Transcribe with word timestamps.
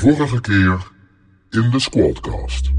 Vorige 0.00 0.40
keer 0.40 0.78
in 1.50 1.70
de 1.70 1.80
Squadcast. 1.80 2.70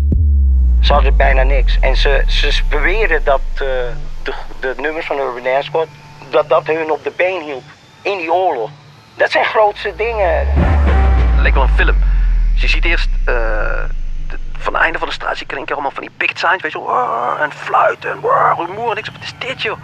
Ze 0.81 0.93
hadden 0.93 1.15
bijna 1.15 1.43
niks. 1.43 1.77
En 1.81 1.95
ze, 1.95 2.23
ze 2.27 2.61
beweren 2.69 3.23
dat 3.23 3.41
eh, 3.53 3.59
de, 4.23 4.33
de 4.59 4.73
nummers 4.77 5.05
van 5.05 5.17
Urban 5.17 5.43
Dance 5.43 5.63
Squad... 5.63 5.87
dat 6.29 6.49
dat 6.49 6.67
hun 6.67 6.91
op 6.91 7.03
de 7.03 7.11
been 7.15 7.41
hielp. 7.41 7.63
In 8.01 8.17
die 8.17 8.33
oorlog. 8.33 8.69
Dat 9.15 9.31
zijn 9.31 9.45
grootste 9.45 9.93
dingen. 9.97 10.47
Het 10.47 11.41
leek 11.41 11.53
wel 11.53 11.63
een 11.63 11.69
film. 11.75 11.95
Dus 12.53 12.61
je 12.61 12.67
ziet 12.67 12.85
eerst 12.85 13.09
eh, 13.25 13.33
de- 14.27 14.37
van 14.57 14.73
het 14.73 14.83
einde 14.83 14.97
van 14.99 15.07
de 15.07 15.13
straat 15.13 15.37
zie 15.37 15.47
keer 15.47 15.73
allemaal 15.73 15.91
van 15.91 16.01
die 16.03 16.11
picket 16.17 16.39
signs, 16.39 16.61
weet 16.61 16.71
je 16.71 16.77
wel. 16.77 16.87
"Waar", 16.87 17.39
En 17.41 17.51
fluiten 17.51 18.19
rumoer 18.57 18.89
en 18.89 18.95
niks. 18.95 19.09
Wat 19.11 19.21
is 19.23 19.33
dit 19.37 19.61
joh? 19.61 19.77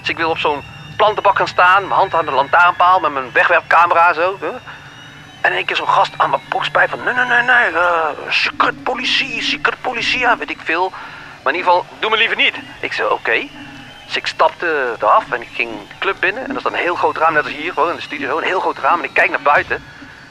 Dus 0.00 0.08
ik 0.08 0.16
wil 0.16 0.30
op 0.30 0.38
zo'n 0.38 0.60
plantenbak 0.96 1.36
gaan 1.36 1.48
staan, 1.48 1.82
mijn 1.82 2.00
hand 2.00 2.14
aan 2.14 2.24
de 2.24 2.30
lantaarnpaal 2.30 3.00
met 3.00 3.12
mijn 3.12 3.32
wegwerpcamera 3.32 4.12
zo. 4.12 4.36
hè. 4.40 4.46
En 5.40 5.52
één 5.52 5.64
keer 5.64 5.76
zo'n 5.76 5.88
gast 5.88 6.12
aan 6.16 6.30
mijn 6.30 6.42
box 6.48 6.70
bij 6.70 6.88
van 6.88 7.04
nee, 7.04 7.14
nee, 7.14 7.24
nee, 7.24 7.42
nee, 7.42 7.80
eh, 7.80 8.08
secret 8.28 8.82
politie, 8.82 9.42
secret 9.42 9.80
politie, 9.80 10.18
ja, 10.18 10.36
weet 10.36 10.50
ik 10.50 10.60
veel. 10.64 10.92
Maar 11.42 11.52
in 11.52 11.58
ieder 11.58 11.72
geval, 11.72 11.86
doe 11.98 12.10
me 12.10 12.16
liever 12.16 12.36
niet. 12.36 12.54
Ik 12.80 12.92
zei 12.92 13.08
oké. 13.08 13.48
Dus 14.06 14.16
ik 14.16 14.26
stapte 14.26 14.94
eraf 14.98 15.32
en 15.32 15.40
ik 15.40 15.48
ging 15.52 15.70
de 15.88 15.94
club 15.98 16.16
binnen. 16.20 16.42
En 16.42 16.48
dat 16.48 16.56
is 16.56 16.62
dan 16.62 16.72
een 16.72 16.78
heel 16.78 16.94
groot 16.94 17.16
raam, 17.16 17.32
net 17.32 17.44
als 17.44 17.52
hier, 17.52 17.72
gewoon 17.72 17.90
in 17.90 17.96
de 17.96 18.02
studio, 18.02 18.38
een 18.38 18.44
heel 18.44 18.60
groot 18.60 18.78
raam. 18.78 18.98
En 18.98 19.04
ik 19.04 19.14
kijk 19.14 19.30
naar 19.30 19.40
buiten. 19.42 19.76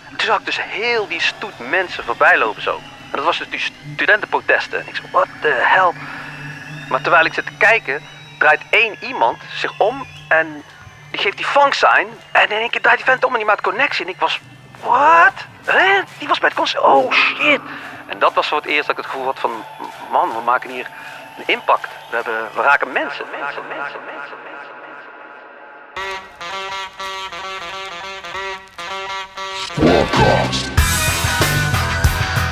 En 0.10 0.16
toen 0.16 0.28
zag 0.28 0.40
ik 0.40 0.46
dus 0.46 0.60
heel 0.62 1.08
die 1.08 1.22
stoet 1.22 1.70
mensen 1.70 2.04
voorbij 2.04 2.38
lopen 2.38 2.62
zo. 2.62 2.76
En 3.12 3.16
dat 3.16 3.24
was 3.24 3.38
dus 3.38 3.50
die 3.50 3.60
studentenprotesten. 3.60 4.80
En 4.80 4.88
ik 4.88 4.96
zei, 4.96 5.08
what 5.12 5.28
the 5.42 5.62
hell? 5.62 5.92
Maar 6.90 7.02
terwijl 7.02 7.26
ik 7.26 7.34
zit 7.34 7.46
te 7.46 7.58
kijken, 7.58 8.02
draait 8.40 8.62
één 8.70 8.96
iemand 9.00 9.38
zich 9.54 9.80
om 9.80 10.06
en 10.28 10.64
die 11.12 11.20
geeft 11.20 11.38
die 11.38 11.46
funk 11.46 11.74
sign. 11.74 12.08
En 12.32 12.50
in 12.50 12.58
één 12.58 12.70
keer 12.70 12.82
draait 12.82 12.98
die 12.98 13.06
vent 13.06 13.24
om 13.24 13.32
en 13.32 13.38
die 13.38 13.48
maakt 13.48 13.62
connectie. 13.62 14.06
En 14.06 14.12
ik 14.12 14.20
was, 14.20 14.40
what? 14.84 15.34
Hè? 15.66 16.02
Die 16.20 16.28
was 16.28 16.40
bij 16.40 16.50
het 16.50 16.58
concert. 16.58 16.84
Oh 16.84 17.12
shit. 17.12 17.62
En 18.08 18.20
dat 18.20 18.34
was 18.34 18.48
voor 18.48 18.58
het 18.58 18.66
eerst 18.66 18.88
dat 18.88 18.98
ik 18.98 19.04
het 19.04 19.12
gevoel 19.12 19.26
had 19.26 19.40
van, 19.40 19.52
man, 20.12 20.30
we 20.30 20.42
maken 20.46 20.70
hier 20.70 20.88
een 21.38 21.44
impact. 21.46 21.88
We, 22.10 22.16
hebben, 22.16 22.50
we 22.56 22.62
raken 22.62 22.92
mensen, 22.92 23.26
mensen, 23.40 23.62
mensen, 23.68 24.00
mensen, 24.06 24.38
mensen. 24.46 24.76
Squadcast. 29.56 30.70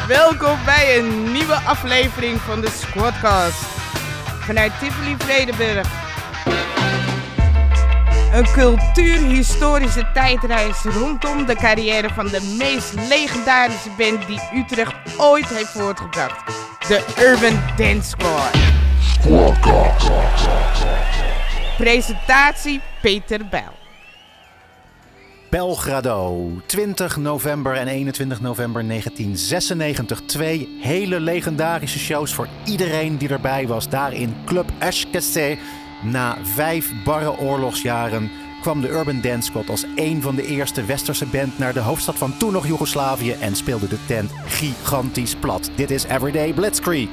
Welkom 0.07 0.57
bij 0.65 0.97
een 0.97 1.31
nieuwe 1.31 1.55
aflevering 1.55 2.41
van 2.41 2.61
de 2.61 2.69
Squadcast. 2.69 3.63
Vanuit 4.39 4.71
Tivoli 4.79 5.15
Vredenburg. 5.17 6.04
Een 8.36 8.52
cultuurhistorische 8.52 10.11
tijdreis 10.14 10.83
rondom 10.83 11.45
de 11.45 11.55
carrière 11.55 12.09
van 12.09 12.28
de 12.28 12.55
meest 12.58 12.94
legendarische 13.09 13.89
band 13.97 14.28
die 14.28 14.39
Utrecht 14.53 14.94
ooit 15.17 15.47
heeft 15.47 15.69
voortgebracht. 15.69 16.45
De 16.88 17.06
Urban 17.19 17.59
Dance 17.78 18.09
Squad. 18.09 18.52
Presentatie 21.78 22.81
Peter 23.02 23.47
Bijl. 23.50 23.73
Belgrado, 25.50 26.50
20 26.66 27.17
november 27.17 27.73
en 27.75 27.88
21 27.88 28.41
november 28.41 28.88
1996. 28.88 30.22
Twee 30.22 30.78
hele 30.81 31.19
legendarische 31.19 32.00
shows 32.00 32.33
voor 32.33 32.47
iedereen 32.66 33.17
die 33.17 33.30
erbij 33.30 33.67
was. 33.67 33.89
Daar 33.89 34.13
in 34.13 34.36
Club 34.45 34.69
Ashkese. 34.80 35.58
Na 36.05 36.37
vijf 36.43 36.91
barre 37.03 37.37
oorlogsjaren 37.37 38.31
kwam 38.61 38.81
de 38.81 38.89
Urban 38.89 39.21
Dance 39.21 39.41
Squad 39.41 39.69
als 39.69 39.85
een 39.95 40.21
van 40.21 40.35
de 40.35 40.45
eerste 40.45 40.85
westerse 40.85 41.25
band 41.25 41.57
naar 41.57 41.73
de 41.73 41.79
hoofdstad 41.79 42.15
van 42.15 42.37
toen 42.37 42.53
nog 42.53 42.67
Joegoslavië 42.67 43.31
en 43.31 43.55
speelde 43.55 43.87
de 43.87 44.05
tent 44.05 44.31
gigantisch 44.45 45.35
plat. 45.35 45.69
Dit 45.75 45.91
is 45.91 46.03
Everyday 46.03 46.53
Blitzkrieg. 46.53 47.09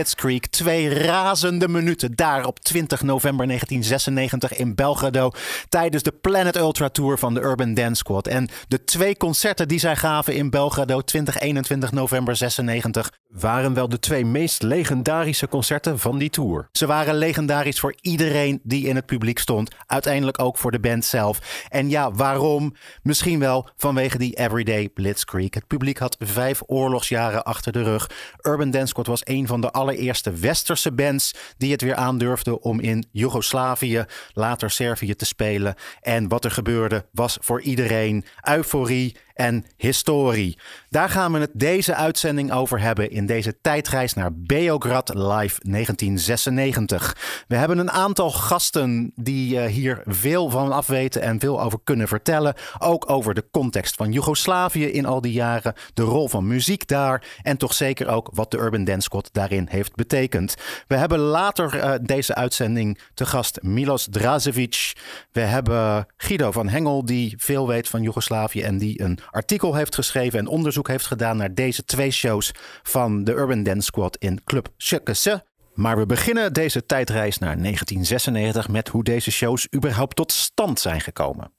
Everyday 0.00 0.14
Blitzkrieg. 0.14 0.40
Twee 0.40 0.88
razende 0.88 1.68
minuten 1.68 2.12
daar 2.14 2.46
op 2.46 2.58
20 2.58 3.02
november 3.02 3.46
1996 3.46 4.58
in 4.58 4.74
Belgrado. 4.74 5.30
Tijdens 5.68 6.02
de 6.02 6.12
Planet 6.12 6.56
Ultra 6.56 6.88
Tour 6.88 7.18
van 7.18 7.34
de 7.34 7.40
Urban 7.40 7.74
Dance 7.74 7.94
Squad. 7.94 8.26
En 8.26 8.48
de 8.68 8.84
twee 8.84 9.16
concerten 9.16 9.68
die 9.68 9.78
zij 9.78 9.96
gaven 9.96 10.34
in 10.34 10.50
Belgrado 10.50 11.00
20 11.00 11.38
21 11.38 11.92
november 11.92 12.36
96 12.36 13.10
waren 13.30 13.74
wel 13.74 13.88
de 13.88 13.98
twee 13.98 14.24
meest 14.24 14.62
legendarische 14.62 15.48
concerten 15.48 15.98
van 15.98 16.18
die 16.18 16.30
tour. 16.30 16.68
Ze 16.72 16.86
waren 16.86 17.14
legendarisch 17.14 17.80
voor 17.80 17.94
iedereen 18.00 18.60
die 18.62 18.86
in 18.86 18.96
het 18.96 19.06
publiek 19.06 19.38
stond. 19.38 19.74
Uiteindelijk 19.86 20.38
ook 20.42 20.58
voor 20.58 20.70
de 20.70 20.80
band 20.80 21.04
zelf. 21.04 21.66
En 21.68 21.90
ja, 21.90 22.12
waarom? 22.12 22.74
Misschien 23.02 23.38
wel 23.38 23.68
vanwege 23.76 24.18
die 24.18 24.34
Everyday 24.34 24.88
Blitzkrieg. 24.88 25.54
Het 25.54 25.66
publiek 25.66 25.98
had 25.98 26.16
vijf 26.18 26.62
oorlogsjaren 26.66 27.44
achter 27.44 27.72
de 27.72 27.82
rug. 27.82 28.10
Urban 28.42 28.70
Dance 28.70 28.86
Squad 28.86 29.06
was 29.06 29.20
een 29.24 29.46
van 29.46 29.60
de 29.60 29.72
allereerste 29.90 30.32
westerse 30.32 30.92
bands 30.92 31.34
die 31.56 31.72
het 31.72 31.80
weer 31.80 31.94
aandurfden 31.94 32.62
om 32.62 32.80
in 32.80 33.06
Joegoslavië, 33.12 34.04
later 34.32 34.70
Servië 34.70 35.14
te 35.14 35.24
spelen. 35.24 35.74
En 36.00 36.28
wat 36.28 36.44
er 36.44 36.50
gebeurde 36.50 37.04
was 37.12 37.38
voor 37.40 37.60
iedereen 37.60 38.24
euforie 38.48 39.16
en 39.34 39.64
historie. 39.76 40.58
Daar 40.88 41.08
gaan 41.08 41.32
we 41.32 41.38
het 41.38 41.50
deze 41.52 41.94
uitzending 41.94 42.52
over 42.52 42.80
hebben 42.80 43.10
in 43.10 43.26
deze 43.26 43.60
tijdreis 43.60 44.14
naar 44.14 44.30
Beograd 44.34 45.08
Live 45.08 45.60
1996. 45.62 47.44
We 47.48 47.56
hebben 47.56 47.78
een 47.78 47.90
aantal 47.90 48.30
gasten 48.30 49.12
die 49.14 49.54
uh, 49.54 49.64
hier 49.64 50.02
veel 50.04 50.50
van 50.50 50.72
afweten 50.72 51.22
en 51.22 51.40
veel 51.40 51.62
over 51.62 51.78
kunnen 51.84 52.08
vertellen. 52.08 52.54
Ook 52.78 53.10
over 53.10 53.34
de 53.34 53.44
context 53.50 53.94
van 53.94 54.12
Joegoslavië 54.12 54.84
in 54.84 55.06
al 55.06 55.20
die 55.20 55.32
jaren, 55.32 55.74
de 55.94 56.02
rol 56.02 56.28
van 56.28 56.46
muziek 56.46 56.88
daar 56.88 57.38
en 57.42 57.56
toch 57.56 57.74
zeker 57.74 58.08
ook 58.08 58.30
wat 58.32 58.50
de 58.50 58.58
Urban 58.58 58.84
Dance 58.84 59.00
Squad 59.00 59.28
daarin 59.32 59.66
heeft 59.70 59.94
betekend. 59.94 60.54
We 60.86 60.96
hebben 60.96 61.18
later 61.18 61.74
uh, 61.74 61.94
deze 62.02 62.34
uitzending 62.34 62.98
te 63.14 63.26
gast 63.26 63.62
Milos 63.62 64.06
Drazevic. 64.10 64.92
We 65.32 65.40
hebben 65.40 66.06
Guido 66.16 66.50
van 66.50 66.68
Hengel 66.68 67.04
die 67.04 67.34
veel 67.38 67.66
weet 67.66 67.88
van 67.88 68.02
Joegoslavië 68.02 68.62
en 68.62 68.78
die 68.78 69.02
een 69.02 69.18
artikel 69.30 69.74
heeft 69.74 69.94
geschreven 69.94 70.38
en 70.38 70.46
onderzoek 70.46 70.88
heeft 70.88 71.06
gedaan 71.06 71.36
naar 71.36 71.54
deze 71.54 71.84
twee 71.84 72.10
shows 72.10 72.52
van 72.82 73.24
de 73.24 73.32
Urban 73.32 73.62
Dance 73.62 73.86
Squad 73.86 74.16
in 74.16 74.44
Club 74.44 74.68
Tjekkese. 74.76 75.44
Maar 75.74 75.98
we 75.98 76.06
beginnen 76.06 76.52
deze 76.52 76.86
tijdreis 76.86 77.38
naar 77.38 77.56
1996 77.58 78.68
met 78.68 78.88
hoe 78.88 79.04
deze 79.04 79.30
shows 79.30 79.66
überhaupt 79.74 80.16
tot 80.16 80.32
stand 80.32 80.80
zijn 80.80 81.00
gekomen. 81.00 81.52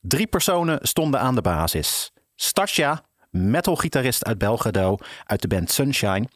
Drie 0.00 0.26
personen 0.26 0.78
stonden 0.82 1.20
aan 1.20 1.34
de 1.34 1.40
basis. 1.40 2.12
Stasja, 2.34 3.04
metalgitarist 3.30 4.24
uit 4.24 4.38
Belgrado 4.38 4.96
uit 5.24 5.42
de 5.42 5.48
band 5.48 5.70
Sunshine. 5.70 6.28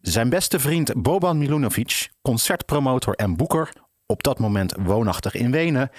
Zijn 0.00 0.28
beste 0.28 0.60
vriend 0.60 1.02
Boban 1.02 1.38
Milunovic, 1.38 2.08
concertpromotor 2.22 3.14
en 3.14 3.36
boeker, 3.36 3.72
op 4.06 4.22
dat 4.22 4.38
moment 4.38 4.74
woonachtig 4.78 5.34
in 5.34 5.50
Wenen. 5.50 5.90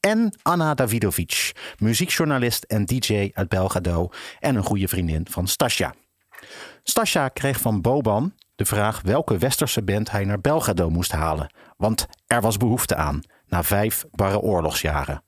En 0.00 0.32
Anna 0.42 0.74
Davidovic, 0.74 1.52
muziekjournalist 1.78 2.64
en 2.64 2.84
DJ 2.84 3.30
uit 3.34 3.48
Belgrado 3.48 4.08
en 4.38 4.54
een 4.54 4.62
goede 4.62 4.88
vriendin 4.88 5.26
van 5.30 5.46
Stasja. 5.46 5.94
Stasja 6.82 7.28
kreeg 7.28 7.60
van 7.60 7.80
Boban 7.80 8.34
de 8.54 8.64
vraag 8.64 9.02
welke 9.02 9.38
westerse 9.38 9.82
band 9.82 10.10
hij 10.10 10.24
naar 10.24 10.40
Belgrado 10.40 10.90
moest 10.90 11.12
halen, 11.12 11.54
want 11.76 12.06
er 12.26 12.40
was 12.40 12.56
behoefte 12.56 12.96
aan 12.96 13.20
na 13.46 13.62
vijf 13.62 14.04
barre 14.10 14.40
oorlogsjaren. 14.40 15.22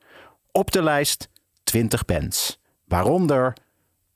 Op 0.52 0.70
de 0.70 0.82
lijst 0.82 1.28
20 1.64 2.04
bands, 2.04 2.60
waaronder 2.84 3.56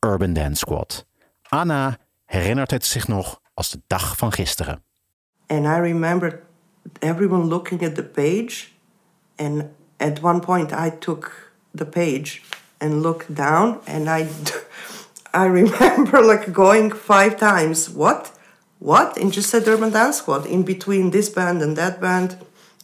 Urban 0.00 0.32
Dance 0.32 0.56
Squad. 0.56 1.06
Anna 1.48 1.96
herinnert 2.24 2.70
het 2.70 2.84
zich 2.84 3.08
nog 3.08 3.40
als 3.54 3.70
de 3.70 3.80
dag 3.86 4.16
van 4.16 4.32
gisteren. 4.32 4.82
And 5.46 5.64
I 5.64 5.80
remember 5.80 6.42
everyone 6.98 7.44
looking 7.44 7.82
at 7.86 7.94
the 7.94 8.04
page 8.04 8.66
and 9.36 9.64
at 10.00 10.22
one 10.22 10.40
point 10.40 10.72
I 10.72 10.90
took 10.90 11.52
the 11.74 11.86
page 11.86 12.42
and 12.80 13.02
looked 13.02 13.34
down 13.34 13.80
and 13.86 14.08
I 14.08 14.28
I 15.34 15.46
remember 15.46 16.22
like 16.22 16.52
going 16.52 16.90
five 16.90 17.38
times 17.38 17.90
what? 17.90 18.32
What? 18.78 19.16
and 19.16 19.32
just 19.32 19.50
said 19.50 19.66
urban 19.68 19.90
dance 19.90 20.18
squad 20.18 20.46
in 20.46 20.62
between 20.62 21.10
this 21.10 21.28
band 21.28 21.62
and 21.62 21.76
that 21.76 22.00
band 22.00 22.38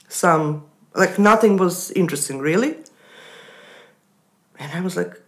some 0.08 0.64
like 0.94 1.18
nothing 1.18 1.56
was 1.56 1.90
interesting 1.92 2.38
really. 2.38 2.76
And 4.58 4.72
I 4.72 4.80
was 4.80 4.96
like 4.96 5.20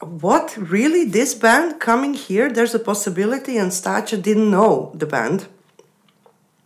what? 0.00 0.56
Really? 0.56 1.04
This 1.04 1.32
band 1.32 1.80
coming 1.80 2.14
here? 2.14 2.50
There's 2.50 2.74
a 2.74 2.80
possibility? 2.80 3.56
And 3.56 3.70
Stacha 3.70 4.20
didn't 4.20 4.50
know 4.50 4.90
the 4.94 5.06
band. 5.06 5.46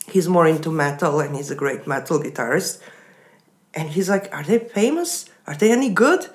He's 0.09 0.29
more 0.29 0.47
into 0.47 0.71
metal 0.71 1.21
and 1.21 1.37
he's 1.37 1.51
a 1.51 1.55
great 1.55 1.87
metal 1.87 2.19
guitarist 2.19 2.81
and 3.77 3.91
he's 3.91 4.09
like 4.09 4.29
are 4.35 4.43
they 4.43 4.59
famous? 4.59 5.27
Are 5.47 5.55
they 5.55 5.71
any 5.71 5.91
good? 5.91 6.29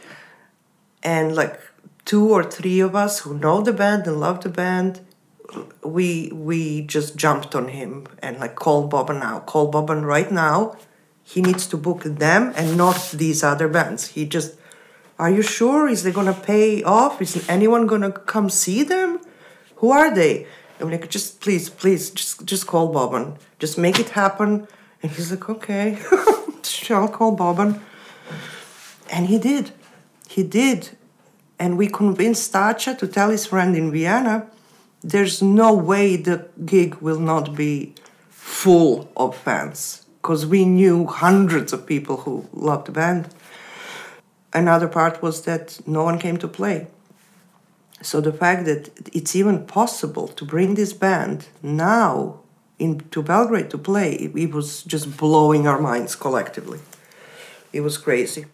And 1.03 1.35
like 1.35 1.59
two 2.05 2.29
or 2.29 2.43
three 2.43 2.79
of 2.79 2.95
us 2.95 3.19
who 3.19 3.37
know 3.37 3.61
the 3.61 3.73
band 3.73 4.07
and 4.07 4.19
love 4.19 4.41
the 4.41 4.49
band 4.49 5.01
we 5.83 6.31
we 6.33 6.81
just 6.83 7.17
jumped 7.17 7.53
on 7.55 7.67
him 7.69 8.07
and 8.19 8.39
like 8.39 8.55
call 8.55 8.89
Boban 8.89 9.19
now 9.19 9.39
call 9.39 9.71
Boban 9.71 10.05
right 10.05 10.31
now 10.31 10.77
he 11.23 11.41
needs 11.41 11.67
to 11.67 11.77
book 11.77 12.03
them 12.03 12.51
and 12.55 12.77
not 12.77 13.11
these 13.13 13.43
other 13.43 13.67
bands. 13.67 14.07
He 14.09 14.25
just 14.25 14.57
are 15.19 15.29
you 15.29 15.41
sure? 15.41 15.87
Is 15.87 16.03
they 16.03 16.11
gonna 16.11 16.33
pay 16.33 16.83
off? 16.83 17.21
Is 17.21 17.47
anyone 17.47 17.85
gonna 17.85 18.11
come 18.11 18.49
see 18.49 18.83
them? 18.83 19.19
Who 19.77 19.91
are 19.91 20.13
they? 20.13 20.47
I'm 20.79 20.89
like 20.89 21.09
just 21.09 21.39
please 21.41 21.69
please 21.69 22.09
just 22.09 22.45
just 22.45 22.65
call 22.67 22.93
Boban 22.93 23.37
just 23.59 23.77
make 23.77 23.99
it 23.99 24.09
happen 24.09 24.67
and 25.01 25.11
he's 25.11 25.31
like 25.31 25.49
okay 25.49 25.97
I'll 26.89 27.07
call 27.07 27.37
Boban 27.37 27.79
and 29.09 29.27
he 29.27 29.37
did 29.37 29.71
he 30.27 30.43
did 30.43 30.89
and 31.57 31.77
we 31.77 31.87
convinced 31.87 32.51
Stacha 32.51 32.97
to 32.97 33.07
tell 33.07 33.29
his 33.29 33.45
friend 33.45 33.75
in 33.75 33.91
Vienna 33.91 34.47
there's 35.03 35.41
no 35.41 35.73
way 35.73 36.15
the 36.15 36.47
gig 36.65 36.95
will 36.95 37.19
not 37.19 37.55
be 37.55 37.95
full 38.29 39.11
of 39.17 39.35
fans 39.35 40.05
because 40.21 40.45
we 40.45 40.65
knew 40.65 41.07
hundreds 41.07 41.73
of 41.73 41.87
people 41.87 42.17
who 42.17 42.47
loved 42.53 42.85
the 42.85 42.91
band. 42.91 43.33
Another 44.53 44.87
part 44.87 45.21
was 45.23 45.43
that 45.43 45.79
no 45.87 46.03
one 46.03 46.19
came 46.19 46.37
to 46.37 46.47
play. 46.47 46.87
So 48.03 48.21
the 48.21 48.33
fact 48.33 48.65
that 48.65 48.89
it's 49.13 49.35
even 49.35 49.65
possible 49.65 50.27
to 50.27 50.45
bring 50.45 50.75
this 50.75 50.93
band 50.93 51.47
now 51.63 52.41
into 52.81 53.21
Belgrade 53.21 53.69
to 53.69 53.77
play, 53.77 54.31
it 54.33 54.53
was 54.53 54.83
just 54.87 55.15
blowing 55.15 55.67
our 55.67 55.81
minds 55.81 56.17
collectively. 56.17 56.79
It 57.71 57.81
was 57.81 58.01
crazy. 58.01 58.45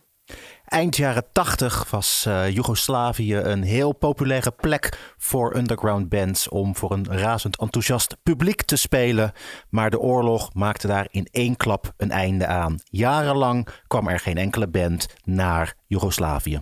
Eind 0.68 0.96
jaren 0.96 1.24
80 1.32 1.90
was 1.90 2.26
uh, 2.28 2.50
Joegoslavië 2.50 3.36
een 3.36 3.64
heel 3.64 3.94
populaire 3.94 4.52
plek 4.52 5.14
voor 5.18 5.56
underground 5.56 6.10
bands 6.10 6.50
om 6.50 6.76
voor 6.76 6.92
een 6.92 7.08
razend 7.10 7.58
enthousiast 7.58 8.18
publiek 8.24 8.62
te 8.62 8.76
spelen. 8.76 9.32
Maar 9.70 9.90
de 9.90 10.00
oorlog 10.00 10.54
maakte 10.54 10.88
daar 10.88 11.08
in 11.12 11.28
één 11.32 11.56
klap 11.56 11.94
een 11.98 12.12
einde 12.12 12.48
aan. 12.48 12.76
Jarenlang 12.84 13.68
kwam 13.88 14.08
er 14.08 14.20
geen 14.20 14.38
enkele 14.38 14.68
band 14.68 15.08
naar 15.24 15.74
Joegoslavië. 15.86 16.62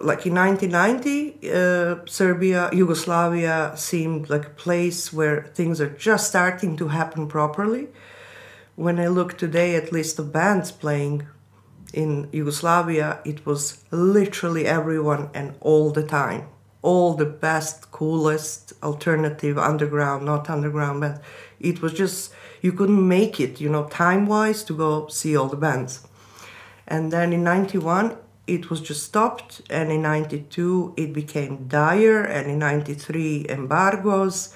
Like 0.00 0.26
in 0.26 0.34
1990, 0.34 1.50
uh, 1.52 2.04
Serbia, 2.06 2.68
Yugoslavia 2.72 3.74
seemed 3.76 4.28
like 4.28 4.46
a 4.46 4.50
place 4.50 5.12
where 5.12 5.44
things 5.54 5.80
are 5.80 5.88
just 5.88 6.26
starting 6.26 6.76
to 6.78 6.88
happen 6.88 7.28
properly. 7.28 7.86
When 8.74 8.98
I 8.98 9.06
look 9.06 9.38
today 9.38 9.76
at 9.76 9.92
least 9.92 10.16
the 10.16 10.24
bands 10.24 10.72
playing 10.72 11.28
in 11.92 12.28
Yugoslavia, 12.32 13.20
it 13.24 13.46
was 13.46 13.84
literally 13.92 14.66
everyone 14.66 15.30
and 15.32 15.54
all 15.60 15.90
the 15.92 16.02
time. 16.02 16.48
All 16.82 17.14
the 17.14 17.24
best, 17.26 17.92
coolest 17.92 18.72
alternative 18.82 19.56
underground, 19.56 20.24
not 20.24 20.50
underground 20.50 21.02
but 21.02 21.22
It 21.60 21.80
was 21.82 21.92
just, 21.92 22.32
you 22.62 22.72
couldn't 22.72 23.06
make 23.06 23.38
it, 23.38 23.60
you 23.60 23.68
know, 23.68 23.84
time 23.84 24.26
wise 24.26 24.64
to 24.64 24.76
go 24.76 25.06
see 25.06 25.36
all 25.36 25.46
the 25.48 25.56
bands. 25.56 26.00
And 26.84 27.12
then 27.12 27.32
in 27.32 27.44
91, 27.44 28.16
it 28.46 28.70
was 28.70 28.80
just 28.80 29.02
stopped. 29.02 29.62
And 29.70 29.90
in 29.90 30.02
92, 30.02 30.94
it 30.96 31.12
became 31.12 31.66
dire. 31.68 32.22
And 32.22 32.50
in 32.50 32.58
93, 32.58 33.46
embargoes 33.48 34.54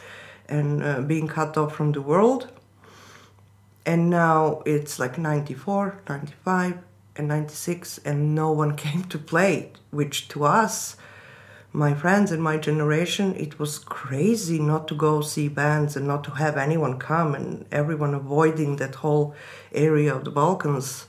and 0.49 0.83
uh, 0.83 1.01
being 1.03 1.29
cut 1.29 1.57
off 1.57 1.75
from 1.75 1.93
the 1.93 2.03
world. 2.03 2.51
And 3.87 4.11
now 4.11 4.63
it's 4.67 4.99
like 4.99 5.19
94, 5.19 6.03
95 6.09 6.79
and 7.19 7.29
96 7.29 7.99
and 8.05 8.35
no 8.35 8.51
one 8.53 8.77
came 8.85 9.05
to 9.05 9.19
play 9.19 9.73
which 9.91 10.29
to 10.29 10.45
us 10.45 10.97
my 11.73 11.93
friends 11.93 12.33
and 12.33 12.43
my 12.43 12.57
generation 12.57 13.35
it 13.35 13.59
was 13.59 13.79
crazy 13.79 14.59
not 14.59 14.89
to 14.89 14.95
go 14.95 15.21
see 15.21 15.49
bands 15.49 15.97
and 15.97 16.07
not 16.07 16.25
to 16.25 16.31
have 16.31 16.57
anyone 16.57 16.99
come 16.99 17.35
and 17.35 17.67
everyone 17.71 18.15
avoiding 18.15 18.77
that 18.77 18.97
whole 18.97 19.35
area 19.73 20.15
of 20.15 20.25
the 20.25 20.31
balkans 20.31 21.07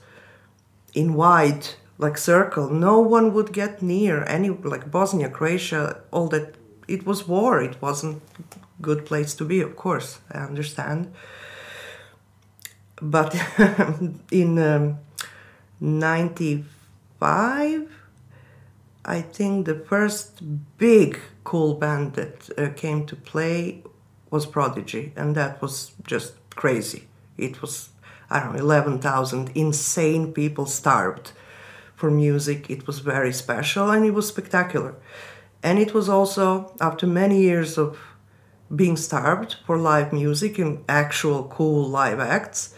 in 0.92 1.14
wide 1.14 1.66
like 2.00 2.16
circle 2.16 2.70
no 2.70 2.98
one 2.98 3.34
would 3.34 3.52
get 3.52 3.82
near 3.82 4.24
any 4.24 4.48
like 4.48 4.90
bosnia 4.90 5.28
croatia 5.28 6.00
all 6.10 6.28
that 6.28 6.54
it 6.88 7.04
was 7.06 7.28
war 7.28 7.62
it 7.62 7.76
wasn't 7.82 8.22
good 8.80 9.04
place 9.04 9.34
to 9.34 9.44
be 9.44 9.60
of 9.60 9.76
course 9.76 10.20
i 10.32 10.38
understand. 10.38 11.12
But 13.02 13.34
in 14.30 14.58
um, 14.58 14.98
95 15.80 17.88
i 19.04 19.20
think 19.22 19.66
the 19.66 19.74
first 19.74 20.42
big 20.76 21.18
cool 21.44 21.74
band 21.74 22.14
that 22.14 22.50
uh, 22.58 22.68
came 22.76 23.06
to 23.06 23.16
play 23.16 23.82
was 24.30 24.46
prodigy 24.46 25.12
and 25.16 25.34
that 25.34 25.60
was 25.62 25.92
just 26.06 26.34
crazy. 26.50 27.08
It 27.38 27.62
was 27.62 27.88
i 28.30 28.40
don't 28.40 28.54
know 28.54 28.64
11000 28.64 29.50
insane 29.54 30.32
people 30.32 30.66
starved 30.66 31.32
for 32.00 32.10
music 32.10 32.60
it 32.74 32.86
was 32.86 32.98
very 33.12 33.32
special 33.44 33.90
and 33.94 34.04
it 34.04 34.14
was 34.18 34.26
spectacular 34.34 34.92
and 35.62 35.78
it 35.78 35.92
was 35.94 36.08
also 36.08 36.44
after 36.80 37.06
many 37.06 37.38
years 37.48 37.78
of 37.78 37.98
being 38.82 38.96
starved 38.96 39.56
for 39.66 39.76
live 39.76 40.12
music 40.12 40.58
and 40.58 40.72
actual 40.88 41.38
cool 41.56 41.80
live 42.00 42.20
acts 42.36 42.74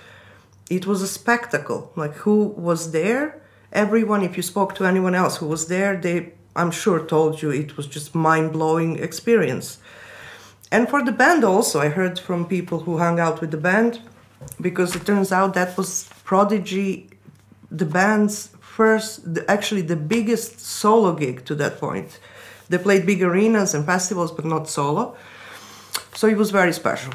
it 0.73 0.87
was 0.87 1.03
a 1.03 1.09
spectacle. 1.09 1.93
Like 1.97 2.15
who 2.25 2.37
was 2.69 2.93
there? 2.93 3.43
Everyone, 3.73 4.23
if 4.23 4.37
you 4.37 4.43
spoke 4.43 4.75
to 4.77 4.87
anyone 4.87 5.15
else 5.15 5.37
who 5.37 5.47
was 5.47 5.67
there, 5.69 5.97
they 5.97 6.33
I'm 6.55 6.71
sure 6.71 7.05
told 7.05 7.41
you 7.41 7.51
it 7.51 7.77
was 7.77 7.87
just 7.87 8.15
mind-blowing 8.15 8.99
experience. 8.99 9.79
And 10.71 10.89
for 10.89 11.03
the 11.03 11.13
band 11.13 11.45
also, 11.45 11.81
I 11.81 11.89
heard 11.89 12.19
from 12.19 12.47
people 12.47 12.81
who 12.81 12.99
hung 12.99 13.19
out 13.19 13.41
with 13.41 13.51
the 13.51 13.63
band, 13.71 14.01
because 14.61 14.95
it 14.95 15.07
turns 15.07 15.33
out 15.33 15.55
that 15.55 15.77
was 15.79 16.09
Prodigy, 16.25 17.09
the 17.71 17.87
band's 17.87 18.51
first, 18.77 19.21
actually 19.49 19.83
the 19.83 19.97
biggest 19.97 20.61
solo 20.61 21.13
gig 21.15 21.45
to 21.45 21.55
that 21.55 21.79
point. 21.79 22.19
They 22.71 22.79
played 22.79 23.05
big 23.05 23.23
arenas 23.23 23.75
and 23.75 23.85
festivals, 23.85 24.33
but 24.33 24.45
not 24.47 24.69
solo. 24.69 25.15
So 26.15 26.27
it 26.27 26.39
was 26.39 26.51
very 26.51 26.73
special. 26.73 27.13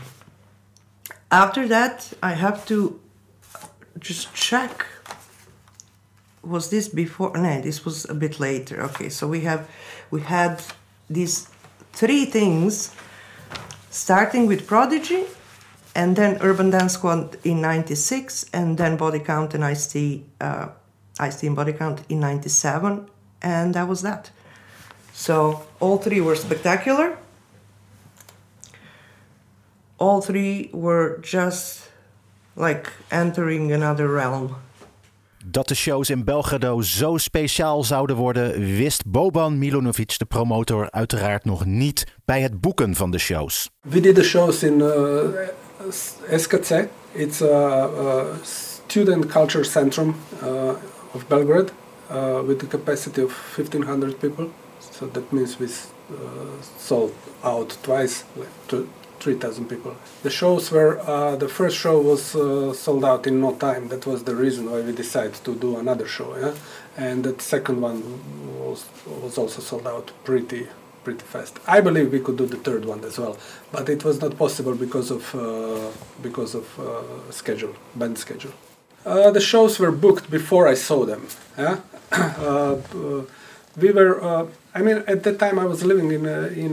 After 1.32 1.68
that, 1.68 2.14
I 2.22 2.34
have 2.34 2.66
to 2.68 3.00
just 4.00 4.34
check. 4.36 4.86
Was 6.44 6.70
this 6.70 6.88
before? 6.88 7.36
No, 7.36 7.60
this 7.62 7.84
was 7.86 8.06
a 8.10 8.14
bit 8.14 8.40
later. 8.40 8.82
Okay, 8.90 9.10
so 9.10 9.28
we 9.28 9.42
have, 9.42 9.68
we 10.12 10.22
had 10.22 10.62
these 11.10 11.50
three 11.92 12.26
things, 12.26 12.96
starting 13.90 14.48
with 14.48 14.68
Prodigy, 14.68 15.24
and 15.96 16.16
then 16.16 16.38
Urban 16.42 16.70
Dance 16.70 16.94
Squad 16.94 17.38
in 17.44 17.62
'96, 17.62 18.46
and 18.54 18.78
then 18.78 18.96
Body 18.96 19.20
Count 19.20 19.54
and 19.56 19.66
Ice 19.66 19.88
T, 19.88 20.24
uh, 20.40 20.68
T 21.18 21.48
and 21.48 21.56
Body 21.56 21.74
Count 21.74 22.02
in 22.08 22.20
'97, 22.20 23.08
and 23.40 23.74
that 23.74 23.88
was 23.88 24.02
that. 24.02 24.32
So 25.14 25.66
all 25.80 25.98
three 25.98 26.22
were 26.22 26.36
spectacular. 26.36 27.18
All 29.96 30.22
three 30.22 30.70
were 30.72 31.18
just 31.22 31.90
like 32.56 32.92
entering 33.08 33.74
another 33.74 34.14
realm. 34.14 34.56
Dat 35.46 35.68
de 35.68 35.76
shows 35.76 36.10
in 36.10 36.24
Belgrado 36.24 36.82
zo 36.82 37.18
speciaal 37.18 37.84
zouden 37.84 38.16
worden, 38.16 38.76
wist 38.78 39.06
Boban 39.06 39.58
Milonovic, 39.58 40.18
de 40.18 40.26
promotor, 40.26 40.92
uiteraard 40.92 41.46
nog 41.46 41.66
niet 41.66 42.08
bij 42.26 42.42
het 42.42 42.62
boeken 42.62 42.96
van 42.96 43.12
de 43.12 43.18
shows. 43.18 43.70
We 43.82 44.00
did 44.00 44.16
the 44.16 44.24
shows 44.24 44.64
in 44.64 44.80
uh, 44.80 45.24
SKC. 46.36 46.88
It's 47.12 47.42
a, 47.42 47.84
a 47.84 48.26
student 48.88 49.26
culture 49.26 49.64
centrum 49.64 50.16
uh, 50.44 50.70
of 51.18 51.28
Belgrade 51.30 51.72
uh, 52.10 52.42
with 52.48 52.64
a 52.64 52.70
capacity 52.78 53.22
of 53.28 53.32
1500 53.32 54.22
people. 54.24 54.52
So 54.80 55.08
that 55.16 55.26
means 55.34 55.60
we 55.60 55.68
uh, 55.68 56.62
sold 56.78 57.14
out 57.44 57.70
twice, 57.84 58.24
like 58.36 58.54
3,000 59.20 59.68
people. 59.68 59.96
The 60.24 60.30
shows 60.30 60.72
were, 60.72 61.00
uh, 61.00 61.36
the 61.36 61.50
first 61.50 61.76
show 61.78 62.00
was 62.00 62.36
uh, 62.36 62.74
sold 62.74 63.04
out 63.04 63.28
in 63.28 63.42
no 63.42 63.56
time. 63.56 63.88
That 63.90 64.06
was 64.06 64.24
the 64.24 64.36
reason 64.36 64.72
why 64.72 64.82
we 64.82 64.92
decided 64.92 65.36
to 65.48 65.56
do 65.56 65.78
another 65.78 66.08
show. 66.08 66.30
Yeah? 66.38 66.56
And 67.06 67.24
the 67.24 67.42
second 67.42 67.82
one 67.82 68.00
was, 68.60 68.86
was 69.24 69.38
also 69.38 69.62
sold 69.62 69.88
out 69.88 70.12
pretty 70.24 70.68
pretty 71.04 71.24
fast. 71.24 71.58
I 71.66 71.80
believe 71.80 72.12
we 72.12 72.20
could 72.20 72.38
do 72.38 72.46
the 72.46 72.58
third 72.58 72.84
one 72.84 73.02
as 73.06 73.18
well, 73.18 73.38
but 73.72 73.88
it 73.88 74.04
was 74.04 74.20
not 74.20 74.38
possible 74.38 74.76
because 74.76 75.10
of 75.18 75.24
uh, 75.36 75.90
because 76.22 76.54
of 76.54 76.66
uh, 76.78 77.32
schedule, 77.32 77.74
band 77.96 78.18
schedule. 78.18 78.52
Uh, 79.08 79.32
the 79.32 79.40
shows 79.52 79.80
were 79.80 79.92
booked 79.92 80.30
before 80.30 80.68
I 80.68 80.76
saw 80.76 81.00
them. 81.06 81.24
Yeah, 81.58 81.78
uh, 82.12 82.76
we 83.82 83.92
were. 83.98 84.14
I 84.78 84.82
mean, 84.82 84.98
at 85.08 85.24
that 85.24 85.38
time 85.40 85.58
I 85.58 85.66
was 85.66 85.80
living 85.92 86.12
in 86.18 86.26
in 86.64 86.72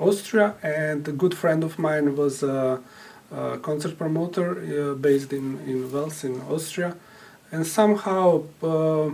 Austria, 0.00 0.54
and 0.62 1.06
a 1.06 1.12
good 1.12 1.34
friend 1.34 1.62
of 1.62 1.78
mine 1.78 2.16
was 2.16 2.42
a, 2.42 2.80
a 3.30 3.58
concert 3.58 3.98
promoter 3.98 4.48
uh, 4.58 4.94
based 4.94 5.32
in, 5.32 5.60
in 5.66 5.92
Wels 5.92 6.24
in 6.24 6.40
Austria. 6.42 6.96
And 7.52 7.66
somehow, 7.66 8.44
uh, 8.62 9.10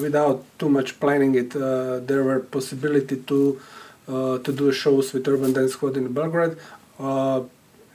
without 0.00 0.44
too 0.58 0.68
much 0.68 1.00
planning 1.00 1.34
it, 1.34 1.56
uh, 1.56 2.00
there 2.00 2.22
were 2.22 2.40
possibility 2.40 3.16
to 3.16 3.60
uh, 4.08 4.38
to 4.38 4.52
do 4.52 4.72
shows 4.72 5.12
with 5.12 5.26
Urban 5.26 5.52
Dance 5.52 5.72
Squad 5.72 5.96
in 5.96 6.12
Belgrade. 6.12 6.56
Uh, 6.98 7.42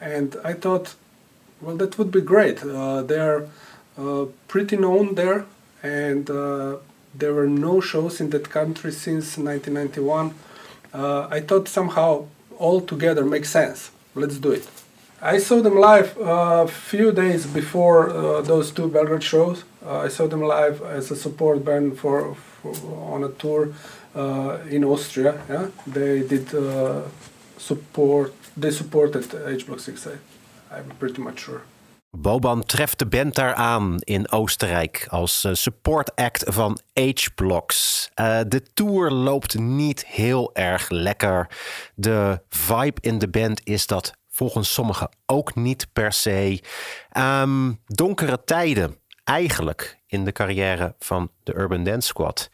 and 0.02 0.36
I 0.44 0.54
thought, 0.54 0.96
well, 1.62 1.76
that 1.78 1.98
would 1.98 2.12
be 2.12 2.22
great. 2.22 2.64
Uh, 2.64 3.02
they 3.02 3.20
are 3.20 3.48
pretty 4.48 4.78
known 4.78 5.16
there, 5.16 5.46
and 5.82 6.28
there 7.16 7.34
were 7.34 7.48
no 7.48 7.82
shows 7.82 8.22
in 8.22 8.30
that 8.30 8.50
country 8.50 8.92
since 8.92 9.38
1991 9.38 10.34
uh, 10.94 11.28
I 11.30 11.42
thought 11.42 11.68
somehow 11.68 12.26
all 12.58 12.82
together 12.82 13.24
makes 13.26 13.50
sense. 13.50 13.92
Let's 14.16 14.38
do 14.38 14.52
it. 14.52 14.68
I 15.22 15.38
saw 15.40 15.62
them 15.62 15.76
live 15.76 16.16
a 16.20 16.68
few 16.68 17.12
days 17.12 17.46
before 17.46 18.10
uh, 18.10 18.42
those 18.42 18.72
two 18.72 18.88
Belgrade 18.88 19.24
shows. 19.24 19.64
Uh, 19.86 20.00
I 20.00 20.08
saw 20.10 20.28
them 20.28 20.42
live 20.42 20.82
as 20.82 21.12
a 21.12 21.16
support 21.16 21.66
band 21.66 21.98
for, 22.00 22.36
for 22.36 22.74
on 23.14 23.24
a 23.24 23.30
tour 23.30 23.74
uh, 24.16 24.60
in 24.70 24.84
Austria. 24.84 25.42
Yeah, 25.50 25.68
they 25.88 26.22
did 26.28 26.54
uh, 26.54 27.02
support. 27.58 28.34
They 28.56 28.72
supported 28.72 29.26
H 29.48 29.68
Block 29.68 29.80
6. 29.80 30.08
I, 30.08 30.12
I'm 30.72 30.98
pretty 30.98 31.22
much 31.22 31.40
sure. 31.40 31.62
Boban 32.10 32.64
treft 32.64 33.00
de 33.00 33.06
band 33.06 33.36
daar 33.36 33.54
aan 33.54 33.98
in 34.00 34.32
Oostenrijk 34.32 35.08
als 35.10 35.44
uh, 35.44 35.54
support 35.54 36.16
act 36.16 36.44
van 36.48 36.80
H-Blocks. 36.94 38.10
Uh, 38.16 38.40
de 38.48 38.64
tour 38.74 39.12
loopt 39.12 39.60
niet 39.60 40.06
heel 40.06 40.56
erg 40.56 40.90
lekker. 40.90 41.50
De 41.96 42.42
vibe 42.50 43.02
in 43.02 43.18
de 43.18 43.30
band 43.30 43.62
is 43.64 43.88
dat 43.88 44.14
volgens 44.30 44.74
sommigen 44.74 45.10
ook 45.26 45.56
niet 45.56 45.88
per 45.94 46.12
se. 46.12 46.64
Um, 47.18 47.80
donkere 47.86 48.44
tijden 48.44 48.98
eigenlijk 49.24 50.00
in 50.08 50.26
de 50.26 50.32
carrière 50.32 50.96
van 51.00 51.32
de 51.44 51.56
Urban 51.56 51.84
Dance 51.84 52.08
Squad. 52.08 52.50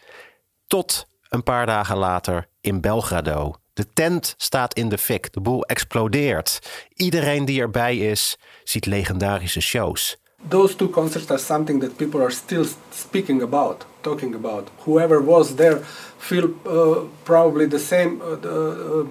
Tot 0.68 1.08
een 1.30 1.44
paar 1.44 1.66
dagen 1.66 1.98
later 1.98 2.48
in 2.62 2.82
Belgrado. 2.82 3.56
De 3.74 3.86
tent 3.94 4.34
staat 4.38 4.74
in 4.74 4.90
de 4.90 4.98
fik, 4.98 5.34
de 5.34 5.42
boel 5.42 5.64
explodeert. 5.64 6.60
Iedereen 6.96 7.46
die 7.46 7.62
erbij 7.62 7.98
is, 7.98 8.38
ziet 8.64 8.86
legendarische 8.86 9.62
shows. 9.62 10.22
Those 10.50 10.76
two 10.76 10.90
concerts 10.90 11.30
are 11.30 11.40
something 11.40 11.82
that 11.82 11.96
people 11.96 12.22
are 12.22 12.32
still 12.32 12.66
speaking 12.90 13.42
about, 13.42 13.86
talking 14.02 14.36
about. 14.36 14.70
Whoever 14.86 15.24
was 15.24 15.56
there 15.56 15.80
feel 16.18 16.50
uh, 16.66 16.98
probably 17.24 17.68
the 17.68 17.80
same 17.80 18.22
uh, 18.22 18.42
the, 18.42 18.50
uh, 18.50 19.08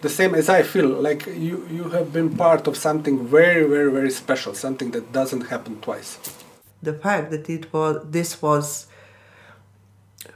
the 0.00 0.08
same 0.08 0.36
as 0.36 0.48
I 0.48 0.62
feel. 0.62 1.02
Like 1.02 1.26
you 1.26 1.66
you 1.70 1.90
have 1.90 2.12
been 2.12 2.36
part 2.36 2.66
of 2.66 2.76
something 2.76 3.26
very 3.26 3.66
very 3.68 3.90
very 3.90 4.10
special, 4.10 4.54
something 4.54 4.92
that 4.92 5.12
doesn't 5.12 5.46
happen 5.48 5.80
twice. 5.80 6.18
The 6.82 6.92
fact 6.92 7.30
that 7.30 7.48
it 7.48 7.72
was 7.72 7.96
this 8.10 8.42
was 8.42 8.86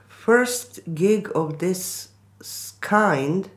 first 0.08 0.80
gig 0.94 1.30
of 1.34 1.58
this 1.58 2.08
kind 2.86 3.50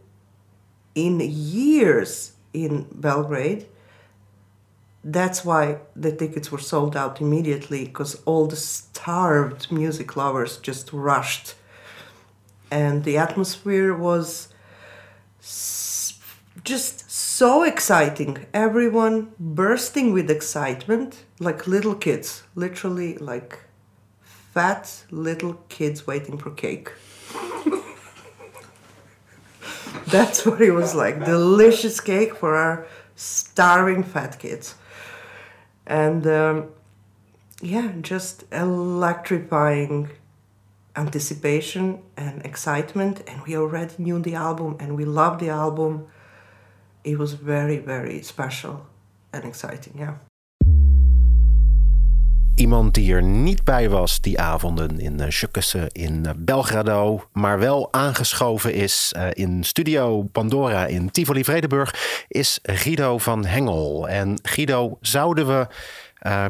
in 0.95 1.19
years 1.19 2.33
in 2.51 2.87
Belgrade. 2.91 3.67
That's 5.03 5.45
why 5.45 5.77
the 5.95 6.11
tickets 6.11 6.51
were 6.51 6.65
sold 6.73 6.97
out 6.97 7.21
immediately 7.21 7.85
because 7.85 8.21
all 8.25 8.47
the 8.47 8.55
starved 8.55 9.71
music 9.71 10.17
lovers 10.17 10.57
just 10.57 10.91
rushed. 10.91 11.53
And 12.71 13.03
the 13.03 13.17
atmosphere 13.17 13.95
was 13.95 14.47
just 16.63 17.09
so 17.11 17.63
exciting. 17.63 18.47
Everyone 18.51 19.31
bursting 19.39 20.11
with 20.11 20.31
excitement, 20.31 21.23
like 21.39 21.67
little 21.67 21.95
kids, 21.95 22.43
literally 22.55 23.15
like 23.17 23.59
fat 24.23 25.05
little 25.11 25.53
kids 25.69 26.07
waiting 26.07 26.37
for 26.39 26.49
cake. 26.49 26.91
That's 30.11 30.45
what 30.45 30.61
it 30.61 30.71
was 30.71 30.95
like. 30.95 31.23
Delicious 31.23 31.99
cake 31.99 32.35
for 32.35 32.55
our 32.55 32.87
starving 33.15 34.03
fat 34.03 34.39
kids. 34.39 34.75
And 35.85 36.25
um, 36.27 36.69
yeah, 37.61 37.93
just 38.01 38.45
electrifying 38.51 40.09
anticipation 40.95 42.01
and 42.17 42.45
excitement. 42.45 43.23
And 43.27 43.41
we 43.43 43.57
already 43.57 43.95
knew 43.97 44.19
the 44.19 44.35
album 44.35 44.77
and 44.79 44.95
we 44.95 45.05
loved 45.05 45.39
the 45.39 45.49
album. 45.49 46.07
It 47.03 47.17
was 47.17 47.33
very, 47.33 47.77
very 47.77 48.21
special 48.21 48.85
and 49.33 49.45
exciting, 49.45 49.97
yeah. 49.97 50.15
Iemand 52.59 52.93
die 52.93 53.13
er 53.13 53.23
niet 53.23 53.63
bij 53.63 53.89
was 53.89 54.21
die 54.21 54.39
avonden 54.39 54.99
in 54.99 55.21
uh, 55.21 55.83
in 55.91 56.23
uh, 56.25 56.31
Belgrado, 56.37 57.27
maar 57.33 57.59
wel 57.59 57.93
aangeschoven 57.93 58.73
is 58.73 59.13
uh, 59.17 59.27
in 59.33 59.63
Studio 59.63 60.23
Pandora 60.23 60.85
in 60.85 61.11
Tivoli 61.11 61.43
Vredenburg, 61.43 62.23
is 62.27 62.59
Guido 62.63 63.17
van 63.17 63.45
Hengel. 63.45 64.09
En 64.09 64.39
Guido, 64.43 64.97
zouden 65.01 65.47
we 65.47 65.67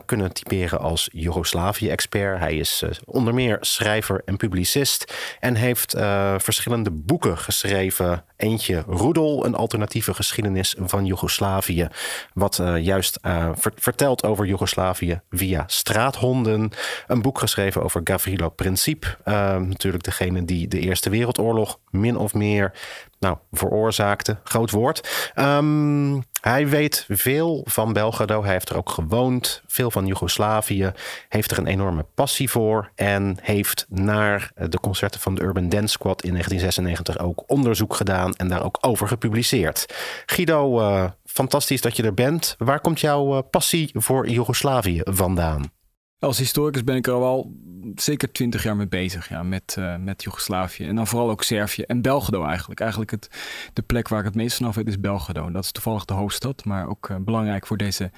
kunnen 0.05 0.33
typeren 0.33 0.79
als 0.79 1.09
Joegoslavië-expert. 1.11 2.39
Hij 2.39 2.55
is 2.55 2.83
onder 3.05 3.33
meer 3.33 3.57
schrijver 3.61 4.21
en 4.25 4.37
publicist 4.37 5.13
en 5.39 5.55
heeft 5.55 5.91
verschillende 6.37 6.91
boeken 6.91 7.37
geschreven. 7.37 8.23
Eentje 8.39 8.83
Roedel, 8.87 9.45
een 9.45 9.55
alternatieve 9.55 10.13
geschiedenis 10.13 10.75
van 10.79 11.05
Joegoslavië, 11.05 11.87
wat 12.33 12.61
juist 12.81 13.19
ver 13.21 13.71
vertelt 13.75 14.23
over 14.23 14.45
Joegoslavië 14.45 15.21
via 15.29 15.63
straathonden. 15.67 16.71
Een 17.07 17.21
boek 17.21 17.39
geschreven 17.39 17.83
over 17.83 18.01
Gavrilo 18.03 18.49
Princip, 18.49 19.17
natuurlijk 19.23 20.03
degene 20.03 20.45
die 20.45 20.67
de 20.67 20.79
Eerste 20.79 21.09
Wereldoorlog 21.09 21.79
min 21.89 22.17
of 22.17 22.33
meer 22.33 22.71
nou, 23.19 23.37
veroorzaakte. 23.51 24.37
Groot 24.43 24.71
woord. 24.71 25.31
Um, 25.35 26.23
hij 26.41 26.67
weet 26.67 27.05
veel 27.07 27.61
van 27.65 27.93
Belgrado. 27.93 28.43
Hij 28.43 28.51
heeft 28.51 28.69
er 28.69 28.77
ook 28.77 28.89
gewoond. 28.89 29.61
Veel 29.67 29.91
van 29.91 30.05
Joegoslavië. 30.05 30.91
Heeft 31.29 31.51
er 31.51 31.57
een 31.57 31.67
enorme 31.67 32.05
passie 32.15 32.49
voor. 32.49 32.91
En 32.95 33.37
heeft 33.41 33.85
naar 33.89 34.51
de 34.55 34.79
concerten 34.79 35.19
van 35.19 35.35
de 35.35 35.41
Urban 35.41 35.69
Dance 35.69 35.87
Squad 35.87 36.23
in 36.23 36.31
1996 36.31 37.19
ook 37.19 37.43
onderzoek 37.47 37.95
gedaan. 37.95 38.28
En 38.37 38.47
daar 38.47 38.63
ook 38.63 38.77
over 38.81 39.07
gepubliceerd. 39.07 39.85
Guido, 40.25 40.79
uh, 40.79 41.05
fantastisch 41.25 41.81
dat 41.81 41.95
je 41.95 42.03
er 42.03 42.13
bent. 42.13 42.55
Waar 42.57 42.81
komt 42.81 42.99
jouw 42.99 43.35
uh, 43.35 43.41
passie 43.49 43.89
voor 43.93 44.29
Joegoslavië 44.29 45.01
vandaan? 45.03 45.71
Als 46.19 46.37
historicus 46.37 46.83
ben 46.83 46.95
ik 46.95 47.07
er 47.07 47.13
al 47.13 47.51
zeker 47.95 48.31
twintig 48.31 48.63
jaar 48.63 48.75
mee 48.75 48.87
bezig, 48.87 49.29
ja, 49.29 49.43
met, 49.43 49.75
uh, 49.79 49.95
met 49.95 50.23
Joegoslavië. 50.23 50.85
En 50.85 50.95
dan 50.95 51.07
vooral 51.07 51.29
ook 51.29 51.43
Servië 51.43 51.81
en 51.81 52.01
Belgrado 52.01 52.45
eigenlijk. 52.45 52.79
Eigenlijk 52.79 53.11
het, 53.11 53.29
de 53.73 53.81
plek 53.81 54.07
waar 54.07 54.19
ik 54.19 54.25
het 54.25 54.35
meest 54.35 54.57
vanaf 54.57 54.75
weet 54.75 54.87
is 54.87 54.99
Belgrado. 54.99 55.51
Dat 55.51 55.63
is 55.63 55.71
toevallig 55.71 56.05
de 56.05 56.13
hoofdstad, 56.13 56.65
maar 56.65 56.87
ook 56.87 57.09
uh, 57.09 57.17
belangrijk 57.17 57.67
voor 57.67 57.77
deze 57.77 58.11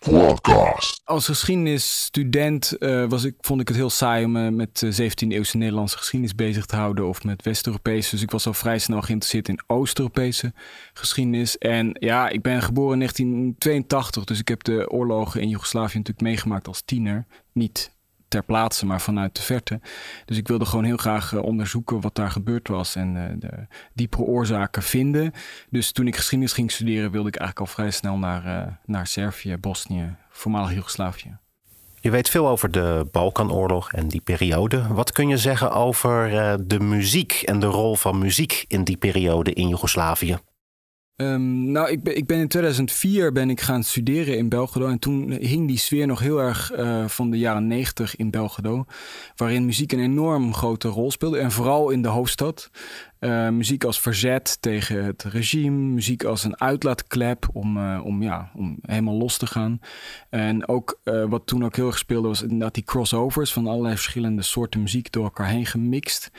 podcast. 0.00 1.00
Als 1.04 1.24
geschiedenisstudent 1.24 2.76
uh, 2.78 3.04
was 3.08 3.24
ik, 3.24 3.34
vond 3.40 3.60
ik 3.60 3.68
het 3.68 3.76
heel 3.76 3.90
saai 3.90 4.24
om 4.24 4.32
me 4.32 4.50
met 4.50 4.84
17e-eeuwse 4.84 5.56
Nederlandse 5.56 5.98
geschiedenis 5.98 6.34
bezig 6.34 6.66
te 6.66 6.76
houden 6.76 7.08
of 7.08 7.24
met 7.24 7.42
West-Europese. 7.42 8.10
Dus 8.10 8.22
ik 8.22 8.30
was 8.30 8.46
al 8.46 8.54
vrij 8.54 8.78
snel 8.78 9.00
geïnteresseerd 9.00 9.48
in 9.48 9.60
Oost-Europese 9.66 10.52
geschiedenis. 10.92 11.58
En 11.58 11.90
ja, 11.92 12.28
ik 12.28 12.42
ben 12.42 12.62
geboren 12.62 12.92
in 12.92 12.98
1982, 12.98 14.24
dus 14.24 14.38
ik 14.38 14.48
heb 14.48 14.62
de 14.62 14.90
oorlogen 14.90 15.40
in 15.40 15.48
Joegoslavië 15.48 15.96
natuurlijk 15.96 16.26
meegemaakt 16.26 16.66
als 16.66 16.82
tiener. 16.84 17.26
Niet 17.52 17.96
ter 18.28 18.42
plaatse, 18.42 18.86
maar 18.86 19.00
vanuit 19.00 19.36
de 19.36 19.42
verte. 19.42 19.80
Dus 20.24 20.36
ik 20.36 20.48
wilde 20.48 20.64
gewoon 20.64 20.84
heel 20.84 20.96
graag 20.96 21.32
uh, 21.32 21.42
onderzoeken 21.42 22.00
wat 22.00 22.14
daar 22.14 22.30
gebeurd 22.30 22.68
was 22.68 22.96
en 22.96 23.14
uh, 23.14 23.24
de 23.38 23.66
diepere 23.92 24.22
oorzaken 24.22 24.82
vinden. 24.82 25.32
Dus 25.70 25.92
toen 25.92 26.06
ik 26.06 26.16
geschiedenis 26.16 26.52
ging 26.52 26.70
studeren, 26.70 27.10
wilde 27.10 27.28
ik 27.28 27.36
eigenlijk 27.36 27.68
al 27.68 27.74
vrij 27.74 27.90
snel 27.90 28.16
naar, 28.16 28.46
uh, 28.46 28.72
naar 28.84 29.06
Servië, 29.06 29.56
Bosnië, 29.56 30.16
voormalig 30.30 30.72
Joegoslavië. 30.72 31.38
Je 32.00 32.10
weet 32.10 32.28
veel 32.28 32.48
over 32.48 32.70
de 32.70 33.08
Balkanoorlog 33.12 33.92
en 33.92 34.08
die 34.08 34.20
periode. 34.20 34.86
Wat 34.86 35.12
kun 35.12 35.28
je 35.28 35.36
zeggen 35.36 35.72
over 35.72 36.30
de 36.66 36.80
muziek 36.80 37.32
en 37.32 37.60
de 37.60 37.66
rol 37.66 37.96
van 37.96 38.18
muziek 38.18 38.64
in 38.68 38.84
die 38.84 38.96
periode 38.96 39.52
in 39.52 39.68
Joegoslavië? 39.68 40.38
Um, 41.20 41.70
nou, 41.70 41.90
ik 41.90 42.02
ben, 42.02 42.16
ik 42.16 42.26
ben 42.26 42.38
in 42.38 42.48
2004 42.48 43.32
ben 43.32 43.50
ik 43.50 43.60
gaan 43.60 43.82
studeren 43.82 44.36
in 44.36 44.48
Belgrado. 44.48 44.86
En 44.86 44.98
toen 44.98 45.30
hing 45.30 45.68
die 45.68 45.78
sfeer 45.78 46.06
nog 46.06 46.20
heel 46.20 46.38
erg 46.38 46.72
uh, 46.76 47.08
van 47.08 47.30
de 47.30 47.38
jaren 47.38 47.66
90 47.66 48.16
in 48.16 48.30
Belgrado. 48.30 48.84
Waarin 49.36 49.64
muziek 49.64 49.92
een 49.92 50.00
enorm 50.00 50.54
grote 50.54 50.88
rol 50.88 51.10
speelde. 51.10 51.38
En 51.38 51.50
vooral 51.50 51.90
in 51.90 52.02
de 52.02 52.08
hoofdstad. 52.08 52.70
Uh, 53.20 53.48
muziek 53.48 53.84
als 53.84 54.00
verzet 54.00 54.56
tegen 54.60 55.04
het 55.04 55.22
regime. 55.22 55.76
Muziek 55.76 56.24
als 56.24 56.44
een 56.44 56.60
uitlaatklep 56.60 57.48
om, 57.52 57.76
uh, 57.76 58.00
om, 58.04 58.22
ja, 58.22 58.50
om 58.54 58.78
helemaal 58.82 59.14
los 59.14 59.36
te 59.36 59.46
gaan. 59.46 59.80
En 60.30 60.68
ook 60.68 61.00
uh, 61.04 61.24
wat 61.28 61.46
toen 61.46 61.64
ook 61.64 61.76
heel 61.76 61.86
erg 61.86 61.98
speelde 61.98 62.28
was 62.28 62.42
inderdaad 62.42 62.74
die 62.74 62.84
crossovers 62.84 63.52
van 63.52 63.66
allerlei 63.66 63.94
verschillende 63.94 64.42
soorten 64.42 64.80
muziek 64.80 65.12
door 65.12 65.24
elkaar 65.24 65.48
heen 65.48 65.66
gemixt. 65.66 66.30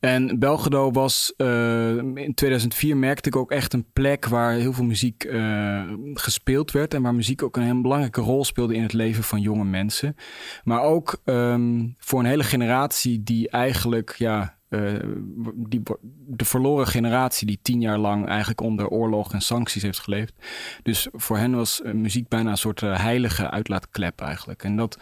En 0.00 0.38
Belgrado 0.38 0.90
was 0.90 1.34
in 2.14 2.32
2004 2.34 2.96
merkte 2.96 3.28
ik 3.28 3.36
ook 3.36 3.50
echt 3.50 3.72
een 3.72 3.86
plek 3.92 4.26
waar 4.26 4.52
heel 4.52 4.72
veel 4.72 4.84
muziek 4.84 5.28
gespeeld 6.14 6.70
werd. 6.70 6.94
En 6.94 7.02
waar 7.02 7.14
muziek 7.14 7.42
ook 7.42 7.56
een 7.56 7.62
heel 7.62 7.80
belangrijke 7.80 8.20
rol 8.20 8.44
speelde 8.44 8.74
in 8.74 8.82
het 8.82 8.92
leven 8.92 9.24
van 9.24 9.40
jonge 9.40 9.64
mensen. 9.64 10.16
Maar 10.64 10.82
ook 10.82 11.20
um, 11.24 11.94
voor 11.98 12.20
een 12.20 12.26
hele 12.26 12.44
generatie 12.44 13.22
die 13.22 13.48
eigenlijk 13.48 14.14
ja, 14.18 14.58
uh, 14.70 14.92
die, 15.54 15.82
de 16.26 16.44
verloren 16.44 16.86
generatie 16.86 17.46
die 17.46 17.58
tien 17.62 17.80
jaar 17.80 17.98
lang 17.98 18.26
eigenlijk 18.26 18.60
onder 18.60 18.88
oorlog 18.88 19.32
en 19.32 19.40
sancties 19.40 19.82
heeft 19.82 19.98
geleefd. 19.98 20.34
Dus 20.82 21.08
voor 21.12 21.38
hen 21.38 21.54
was 21.54 21.80
uh, 21.84 21.92
muziek 21.92 22.28
bijna 22.28 22.50
een 22.50 22.56
soort 22.56 22.80
uh, 22.80 23.00
heilige 23.00 23.50
uitlaatklep 23.50 24.20
eigenlijk. 24.20 24.64
En 24.64 24.76
dat, 24.76 24.98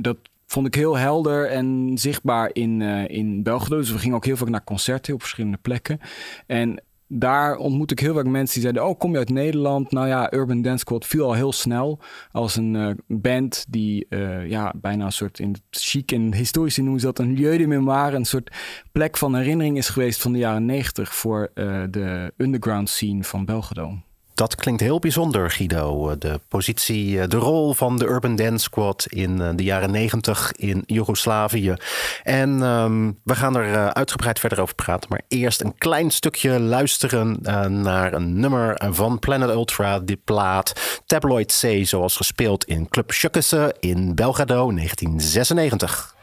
dat 0.00 0.16
vond 0.46 0.66
ik 0.66 0.74
heel 0.74 0.96
helder 0.96 1.50
en 1.50 1.90
zichtbaar 1.94 2.50
in, 2.52 2.80
in 3.08 3.42
België. 3.42 3.68
Dus 3.68 3.92
we 3.92 3.98
gingen 3.98 4.16
ook 4.16 4.24
heel 4.24 4.36
vaak 4.36 4.48
naar 4.48 4.64
concerten 4.64 5.14
op 5.14 5.20
verschillende 5.20 5.58
plekken. 5.62 6.00
En 6.46 6.82
daar 7.14 7.56
ontmoet 7.56 7.90
ik 7.90 7.98
heel 7.98 8.14
vaak 8.14 8.26
mensen 8.26 8.54
die 8.54 8.62
zeiden: 8.62 8.86
Oh, 8.86 8.98
kom 8.98 9.12
je 9.12 9.18
uit 9.18 9.28
Nederland? 9.28 9.90
Nou 9.90 10.06
ja, 10.06 10.32
Urban 10.32 10.62
Dance 10.62 10.78
Squad 10.78 11.06
viel 11.06 11.24
al 11.24 11.32
heel 11.32 11.52
snel 11.52 11.98
als 12.30 12.56
een 12.56 12.74
uh, 12.74 12.90
band 13.06 13.64
die 13.68 14.06
uh, 14.08 14.48
ja, 14.48 14.72
bijna 14.76 15.04
een 15.04 15.12
soort 15.12 15.38
in 15.38 15.56
chic 15.70 16.12
en 16.12 16.34
historisch 16.34 16.76
noemen 16.76 17.00
ze 17.00 17.06
dat 17.06 17.18
een 17.18 17.34
lieu 17.34 17.58
de 17.58 17.66
mémoire, 17.66 18.16
een 18.16 18.24
soort 18.24 18.56
plek 18.92 19.16
van 19.16 19.34
herinnering 19.34 19.76
is 19.76 19.88
geweest 19.88 20.22
van 20.22 20.32
de 20.32 20.38
jaren 20.38 20.64
negentig 20.64 21.14
voor 21.14 21.50
uh, 21.54 21.82
de 21.90 22.32
underground 22.36 22.88
scene 22.88 23.24
van 23.24 23.44
Belgrado. 23.44 23.98
Dat 24.34 24.54
klinkt 24.54 24.80
heel 24.80 24.98
bijzonder, 24.98 25.50
Guido. 25.50 26.18
De 26.18 26.40
positie, 26.48 27.26
de 27.26 27.36
rol 27.36 27.74
van 27.74 27.98
de 27.98 28.04
Urban 28.04 28.36
Dance 28.36 28.64
Squad 28.64 29.06
in 29.08 29.56
de 29.56 29.62
jaren 29.62 29.90
negentig 29.90 30.52
in 30.52 30.82
Joegoslavië. 30.86 31.74
En 32.22 32.62
um, 32.62 33.18
we 33.24 33.34
gaan 33.34 33.56
er 33.56 33.94
uitgebreid 33.94 34.38
verder 34.38 34.60
over 34.60 34.74
praten. 34.74 35.08
Maar 35.10 35.20
eerst 35.28 35.60
een 35.60 35.78
klein 35.78 36.10
stukje 36.10 36.60
luisteren 36.60 37.38
naar 37.82 38.12
een 38.12 38.40
nummer 38.40 38.80
van 38.90 39.18
Planet 39.18 39.48
Ultra. 39.48 39.98
Die 39.98 40.20
plaat 40.24 41.00
Tabloid 41.06 41.58
C, 41.60 41.86
zoals 41.86 42.16
gespeeld 42.16 42.64
in 42.64 42.88
Club 42.88 43.12
Sjukkese 43.12 43.74
in 43.80 44.14
Belgrado 44.14 44.72
1996. 44.74 46.14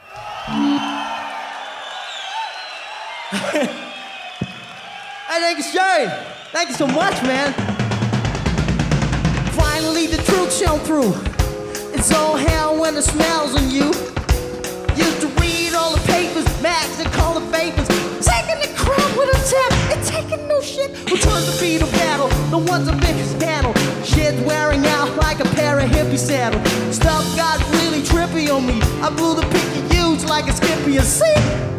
Hey, 5.27 5.53
thank 5.53 5.73
you. 5.73 6.09
Thank 6.51 6.69
you 6.69 6.77
so 6.77 6.87
much, 6.87 7.21
man. 7.21 7.78
Finally, 9.59 10.07
the 10.07 10.21
truth 10.23 10.51
shone 10.53 10.79
through. 10.79 11.13
It's 11.93 12.11
all 12.13 12.35
hell 12.35 12.79
when 12.79 12.95
it 12.95 13.03
smells 13.03 13.55
on 13.55 13.69
you. 13.69 13.87
Used 14.95 15.21
to 15.21 15.27
read 15.39 15.73
all 15.73 15.95
the 15.95 16.03
papers, 16.07 16.45
mags, 16.61 16.99
and 16.99 17.11
call 17.13 17.33
the 17.33 17.45
vapors. 17.51 17.87
Taking 18.25 18.59
the 18.63 18.71
crowd 18.75 19.11
with 19.17 19.29
a 19.29 19.39
tap 19.51 19.71
and 19.93 20.01
taking 20.05 20.47
no 20.47 20.61
shit. 20.61 20.91
Who 21.09 21.17
turns 21.17 21.45
the 21.51 21.57
beat 21.59 21.81
of 21.81 21.91
battle? 21.91 22.29
The 22.49 22.57
ones 22.57 22.91
make 22.91 23.19
us 23.25 23.33
battle. 23.35 23.73
Shit's 24.03 24.41
wearing 24.41 24.85
out 24.87 25.15
like 25.17 25.39
a 25.39 25.49
pair 25.55 25.79
of 25.79 25.89
hippie 25.89 26.17
saddles. 26.17 26.63
Stuff 26.95 27.23
got 27.35 27.59
really 27.71 28.01
trippy 28.01 28.53
on 28.53 28.65
me. 28.65 28.81
I 29.01 29.09
blew 29.09 29.35
the 29.35 29.47
picky 29.53 29.81
huge 29.93 30.23
like 30.23 30.47
a 30.47 30.53
skippy 30.53 30.97
a 30.97 31.03
see. 31.03 31.78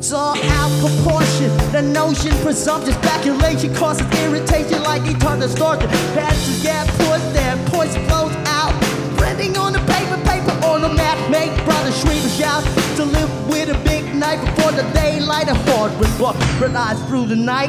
It's 0.00 0.12
all 0.12 0.34
out 0.34 0.72
proportion. 0.80 1.54
The 1.72 1.82
notion, 1.82 2.32
presumption, 2.40 2.94
speculation 2.94 3.74
causes 3.74 4.06
irritation 4.22 4.82
like 4.82 5.02
eternal 5.04 5.46
distortion. 5.46 5.90
Passions 6.16 6.62
get 6.62 6.88
put 7.04 7.20
there, 7.34 7.54
poison 7.66 8.02
flows 8.08 8.32
out. 8.46 8.72
Printing 9.18 9.58
on 9.58 9.74
the 9.74 9.78
paper, 9.80 10.16
paper 10.24 10.56
on 10.64 10.80
the 10.80 10.88
map. 10.88 11.18
Make 11.30 11.52
brothers 11.66 11.94
scream 11.96 12.16
and 12.16 12.32
shout. 12.32 12.64
To 12.96 13.04
live 13.04 13.30
with 13.50 13.68
a 13.68 13.78
big 13.84 14.14
knife 14.14 14.40
before 14.40 14.72
the 14.72 14.88
daylight. 14.94 15.48
A 15.48 15.54
hard 15.68 15.92
red 16.00 16.74
eyes 16.74 16.98
through 17.06 17.26
the 17.26 17.36
night. 17.36 17.68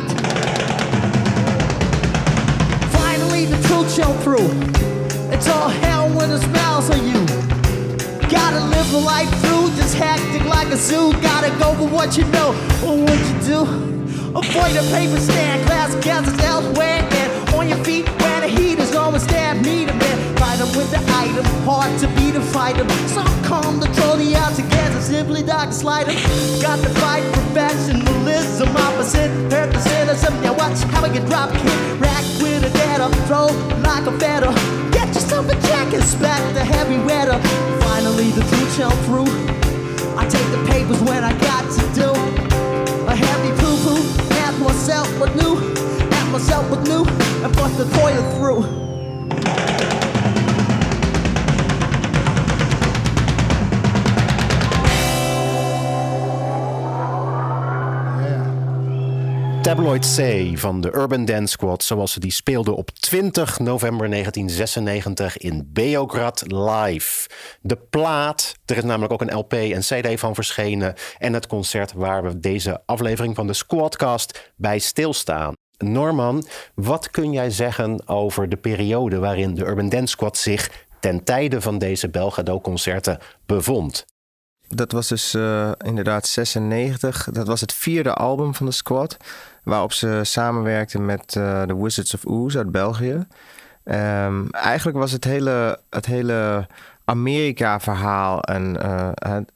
Finally, 2.94 3.44
the 3.44 3.62
truth 3.68 3.94
shone 3.94 4.18
through. 4.20 4.48
It's 5.36 5.50
all 5.50 5.68
hell 5.68 6.08
when 6.16 6.32
it 6.32 6.40
smells 6.40 6.90
on 6.92 7.06
you. 7.06 7.21
Gotta 8.32 8.64
live 8.64 8.94
life 9.04 9.30
through, 9.42 9.68
just 9.76 9.96
hectic 9.96 10.46
like 10.46 10.70
a 10.70 10.78
zoo. 10.78 11.12
Gotta 11.22 11.52
go 11.60 11.76
for 11.76 11.88
what 11.94 12.18
you 12.18 12.24
know 12.28 12.50
or 12.86 12.96
what 12.96 13.20
you 13.28 13.36
do. 13.44 13.60
Avoid 14.32 14.74
a 14.80 14.84
paper 14.96 15.20
stand, 15.20 15.66
glass 15.68 15.94
gases 16.04 16.40
elsewhere. 16.40 17.06
And 17.12 17.54
on 17.54 17.68
your 17.68 17.84
feet 17.84 18.08
where 18.22 18.40
the 18.40 18.48
heat 18.48 18.80
is 18.80 18.96
always 18.96 19.28
there. 19.28 19.54
Meet 19.56 19.90
a 19.90 19.94
man, 19.94 20.38
fight 20.38 20.60
them 20.60 20.72
with 20.78 20.90
the 20.92 21.04
item. 21.12 21.44
Hard 21.68 21.92
to 22.00 22.08
beat 22.16 22.34
and 22.36 22.44
fight 22.46 22.78
them. 22.78 22.90
Some 23.08 23.28
calm, 23.44 23.82
the 23.82 23.90
odds 24.38 24.60
against 24.60 25.08
simply 25.08 25.44
dark 25.44 25.74
slide 25.74 26.08
them. 26.08 26.16
Got 26.62 26.80
to 26.80 26.90
fight 27.02 27.24
professionalism, 27.34 28.70
opposite 28.78 29.32
purpositism. 29.50 30.42
Now 30.42 30.54
watch 30.54 30.80
how 30.94 31.04
I 31.04 31.10
get 31.10 31.28
dropped. 31.28 31.56
rack 32.00 32.24
with 32.42 32.64
a 32.64 32.72
data, 32.72 33.10
throw 33.28 33.48
like 33.84 34.06
a 34.08 34.18
feather. 34.20 34.54
Get 34.92 35.08
yourself 35.10 35.50
a 35.50 35.56
jacket, 35.68 35.96
inspect 35.96 36.54
the 36.54 36.64
heavy 36.64 36.98
weather. 37.04 37.81
Finally, 38.12 38.32
the 38.32 38.42
truth 38.42 38.76
shone 38.76 38.92
through. 39.06 40.18
I 40.18 40.28
take 40.28 40.46
the 40.52 40.62
papers 40.70 41.02
when 41.04 41.24
I 41.24 41.32
got 41.40 41.64
to 41.72 41.82
do 41.96 42.12
a 43.08 43.16
heavy 43.16 43.52
poo 43.62 43.78
poo. 43.86 44.04
Ask 44.34 44.60
myself 44.60 45.08
what 45.18 45.34
new, 45.38 45.56
ask 46.12 46.30
myself 46.30 46.70
what 46.70 46.82
new, 46.84 47.06
and 47.06 47.56
bust 47.56 47.78
the 47.78 47.86
toilet 47.98 48.36
through. 48.36 49.71
Tabloid 59.62 60.16
C 60.16 60.52
van 60.58 60.82
de 60.82 60.96
Urban 60.96 61.26
Dance 61.26 61.52
Squad, 61.52 61.84
zoals 61.84 62.12
ze 62.12 62.20
die 62.20 62.32
speelden 62.32 62.76
op 62.76 62.90
20 62.90 63.60
november 63.60 64.10
1996 64.10 65.38
in 65.38 65.70
Beograd 65.74 66.44
live. 66.48 67.30
De 67.62 67.76
plaat, 67.90 68.54
er 68.66 68.78
is 68.78 68.84
namelijk 68.84 69.14
ook 69.14 69.22
een 69.22 69.38
LP 69.38 69.54
en 69.54 69.80
CD 69.80 70.20
van 70.20 70.36
verschenen. 70.36 70.94
En 71.18 71.34
het 71.34 71.48
concert 71.48 71.94
waar 71.94 72.24
we 72.24 72.40
deze 72.40 72.82
aflevering 72.86 73.36
van 73.36 73.48
de 73.48 73.54
Squadcast 73.54 74.52
bij 74.56 74.80
stilstaan. 74.80 75.54
Norman, 75.78 76.46
wat 76.76 77.10
kun 77.10 77.32
jij 77.32 77.50
zeggen 77.50 78.08
over 78.08 78.50
de 78.50 78.58
periode 78.58 79.20
waarin 79.20 79.56
de 79.56 79.66
Urban 79.66 79.90
Dance 79.90 80.12
Squad 80.12 80.38
zich 80.38 80.86
ten 81.00 81.24
tijde 81.24 81.62
van 81.62 81.78
deze 81.78 82.10
Belgrado-concerten 82.10 83.20
bevond? 83.46 84.06
Dat 84.76 84.92
was 84.92 85.08
dus 85.08 85.36
uh, 85.36 85.72
inderdaad 85.86 86.28
96. 86.28 87.28
Dat 87.32 87.48
was 87.48 87.62
het 87.62 87.74
vierde 87.74 88.14
album 88.14 88.56
van 88.56 88.66
de 88.66 88.72
squad. 88.72 89.18
Waarop 89.64 89.94
ze 89.94 90.20
samenwerkten 90.24 91.06
met 91.06 91.36
uh, 91.38 91.62
The 91.62 91.84
Wizards 91.84 92.14
of 92.14 92.26
Oz 92.26 92.56
uit 92.56 92.72
België. 92.72 93.28
Um, 93.84 94.50
eigenlijk 94.52 94.98
was 94.98 95.12
het 95.12 95.24
hele, 95.24 95.80
het 95.90 96.06
hele 96.06 96.68
Amerika-verhaal 97.06 98.42
en 98.42 98.78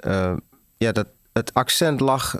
uh, 0.07 0.33
ja, 0.77 0.91
dat, 0.91 1.07
het 1.33 1.53
accent 1.53 1.99
lag 1.99 2.35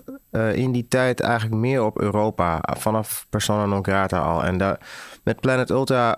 in 0.54 0.71
die 0.71 0.88
tijd 0.88 1.19
eigenlijk 1.19 1.62
meer 1.62 1.84
op 1.84 2.01
Europa. 2.01 2.60
Vanaf 2.78 3.25
Persona 3.30 3.65
non 3.65 3.84
grata 3.84 4.19
al. 4.19 4.43
En 4.43 4.78
met 5.23 5.39
Planet 5.39 5.69
Ultra 5.69 6.15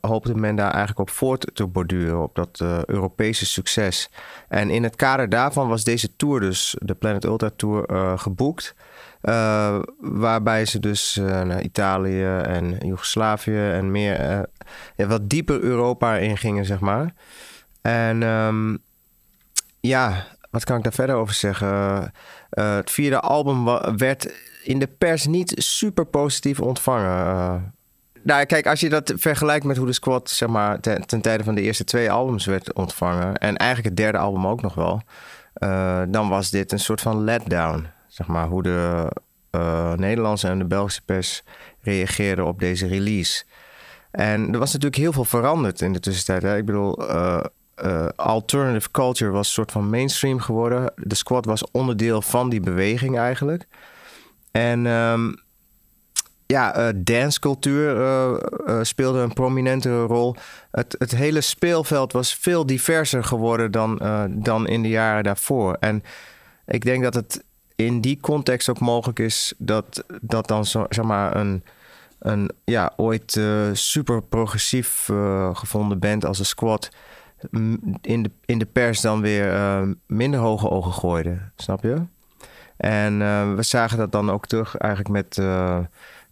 hoopte 0.00 0.34
men 0.34 0.56
daar 0.56 0.70
eigenlijk 0.70 0.98
op 0.98 1.10
voort 1.10 1.50
te 1.54 1.66
borduren, 1.66 2.22
op 2.22 2.34
dat 2.34 2.60
Europese 2.86 3.46
succes. 3.46 4.10
En 4.48 4.70
in 4.70 4.82
het 4.82 4.96
kader 4.96 5.28
daarvan 5.28 5.68
was 5.68 5.84
deze 5.84 6.16
tour 6.16 6.40
dus, 6.40 6.76
de 6.78 6.94
Planet 6.94 7.24
Ultra 7.24 7.50
Tour, 7.56 8.18
geboekt. 9.24 9.90
waarbij 9.98 10.64
ze 10.64 10.80
dus 10.80 11.14
naar 11.22 11.62
Italië 11.62 12.24
en 12.24 12.76
Joegoslavië 12.86 13.70
en 13.70 13.90
meer, 13.90 14.46
ja, 14.96 15.06
wat 15.06 15.30
dieper 15.30 15.60
Europa 15.60 16.16
ingingen, 16.16 16.64
zeg 16.64 16.80
maar. 16.80 17.14
En 17.82 18.22
um, 18.22 18.78
ja, 19.80 20.26
wat 20.50 20.64
kan 20.64 20.76
ik 20.76 20.82
daar 20.82 20.92
verder 20.92 21.16
over 21.16 21.34
zeggen? 21.34 22.12
het 22.50 22.90
vierde 22.90 23.20
album 23.20 23.64
werd 23.96 24.34
in 24.62 24.78
de 24.78 24.86
pers 24.86 25.26
niet 25.26 25.52
super 25.56 26.06
positief 26.06 26.60
ontvangen. 26.60 27.74
Nou, 28.22 28.44
kijk, 28.44 28.66
als 28.66 28.80
je 28.80 28.88
dat 28.88 29.12
vergelijkt 29.16 29.64
met 29.64 29.76
hoe 29.76 29.86
de 29.86 29.92
squad 29.92 30.30
zeg 30.30 30.48
maar, 30.48 30.80
ten, 30.80 31.06
ten 31.06 31.20
tijde 31.20 31.44
van 31.44 31.54
de 31.54 31.60
eerste 31.60 31.84
twee 31.84 32.10
albums 32.10 32.46
werd 32.46 32.72
ontvangen, 32.72 33.36
en 33.36 33.56
eigenlijk 33.56 33.88
het 33.88 33.96
derde 33.96 34.18
album 34.18 34.46
ook 34.46 34.62
nog 34.62 34.74
wel, 34.74 35.02
dan 36.08 36.28
was 36.28 36.50
dit 36.50 36.72
een 36.72 36.78
soort 36.78 37.00
van 37.00 37.24
letdown. 37.24 37.86
Zeg 38.14 38.26
maar, 38.26 38.46
hoe 38.46 38.62
de 38.62 39.08
uh, 39.50 39.92
Nederlandse 39.92 40.48
en 40.48 40.58
de 40.58 40.64
Belgische 40.64 41.02
pers 41.04 41.42
reageerden 41.80 42.46
op 42.46 42.58
deze 42.58 42.86
release. 42.86 43.44
En 44.10 44.52
er 44.52 44.58
was 44.58 44.72
natuurlijk 44.72 45.00
heel 45.00 45.12
veel 45.12 45.24
veranderd 45.24 45.80
in 45.80 45.92
de 45.92 46.00
tussentijd. 46.00 46.58
Ik 46.58 46.64
bedoel, 46.64 47.10
uh, 47.10 47.40
alternative 48.16 48.90
culture 48.90 49.30
was 49.30 49.46
een 49.46 49.52
soort 49.52 49.72
van 49.72 49.90
mainstream 49.90 50.40
geworden. 50.40 50.92
De 50.96 51.14
squad 51.14 51.44
was 51.44 51.70
onderdeel 51.70 52.22
van 52.22 52.48
die 52.48 52.60
beweging 52.60 53.18
eigenlijk. 53.18 53.66
En 54.50 54.86
um, 54.86 55.42
ja, 56.46 56.92
dancecultuur 56.96 57.96
speelde 58.82 59.18
een 59.18 59.32
prominente 59.32 60.02
rol. 60.02 60.36
Het, 60.70 60.94
het 60.98 61.10
hele 61.10 61.40
speelveld 61.40 62.12
was 62.12 62.34
veel 62.34 62.66
diverser 62.66 63.24
geworden 63.24 63.70
dan, 63.70 64.00
dan 64.30 64.66
in 64.66 64.82
de 64.82 64.88
jaren 64.88 65.24
daarvoor. 65.24 65.76
En 65.80 66.02
ik 66.66 66.84
denk 66.84 67.02
dat 67.02 67.14
het 67.14 67.44
in 67.76 68.00
die 68.00 68.20
context 68.20 68.68
ook 68.68 68.80
mogelijk 68.80 69.18
is 69.18 69.54
dat, 69.58 70.04
dat 70.20 70.48
dan 70.48 70.64
zo, 70.64 70.86
zeg 70.88 71.04
maar 71.04 71.36
een, 71.36 71.64
een 72.18 72.50
ja, 72.64 72.92
ooit 72.96 73.40
super 73.72 74.22
progressief 74.22 75.04
gevonden 75.52 75.98
band 75.98 76.24
als 76.24 76.38
een 76.38 76.44
squad 76.44 76.88
in 78.00 78.22
de, 78.22 78.30
in 78.44 78.58
de 78.58 78.66
pers 78.66 79.00
dan 79.00 79.20
weer 79.20 79.54
minder 80.06 80.40
hoge 80.40 80.70
ogen 80.70 80.92
gooide. 80.92 81.38
Snap 81.56 81.82
je? 81.82 82.02
En 82.76 83.18
we 83.56 83.62
zagen 83.62 83.98
dat 83.98 84.12
dan 84.12 84.30
ook 84.30 84.46
terug 84.46 84.76
eigenlijk 84.76 85.12
met 85.12 85.34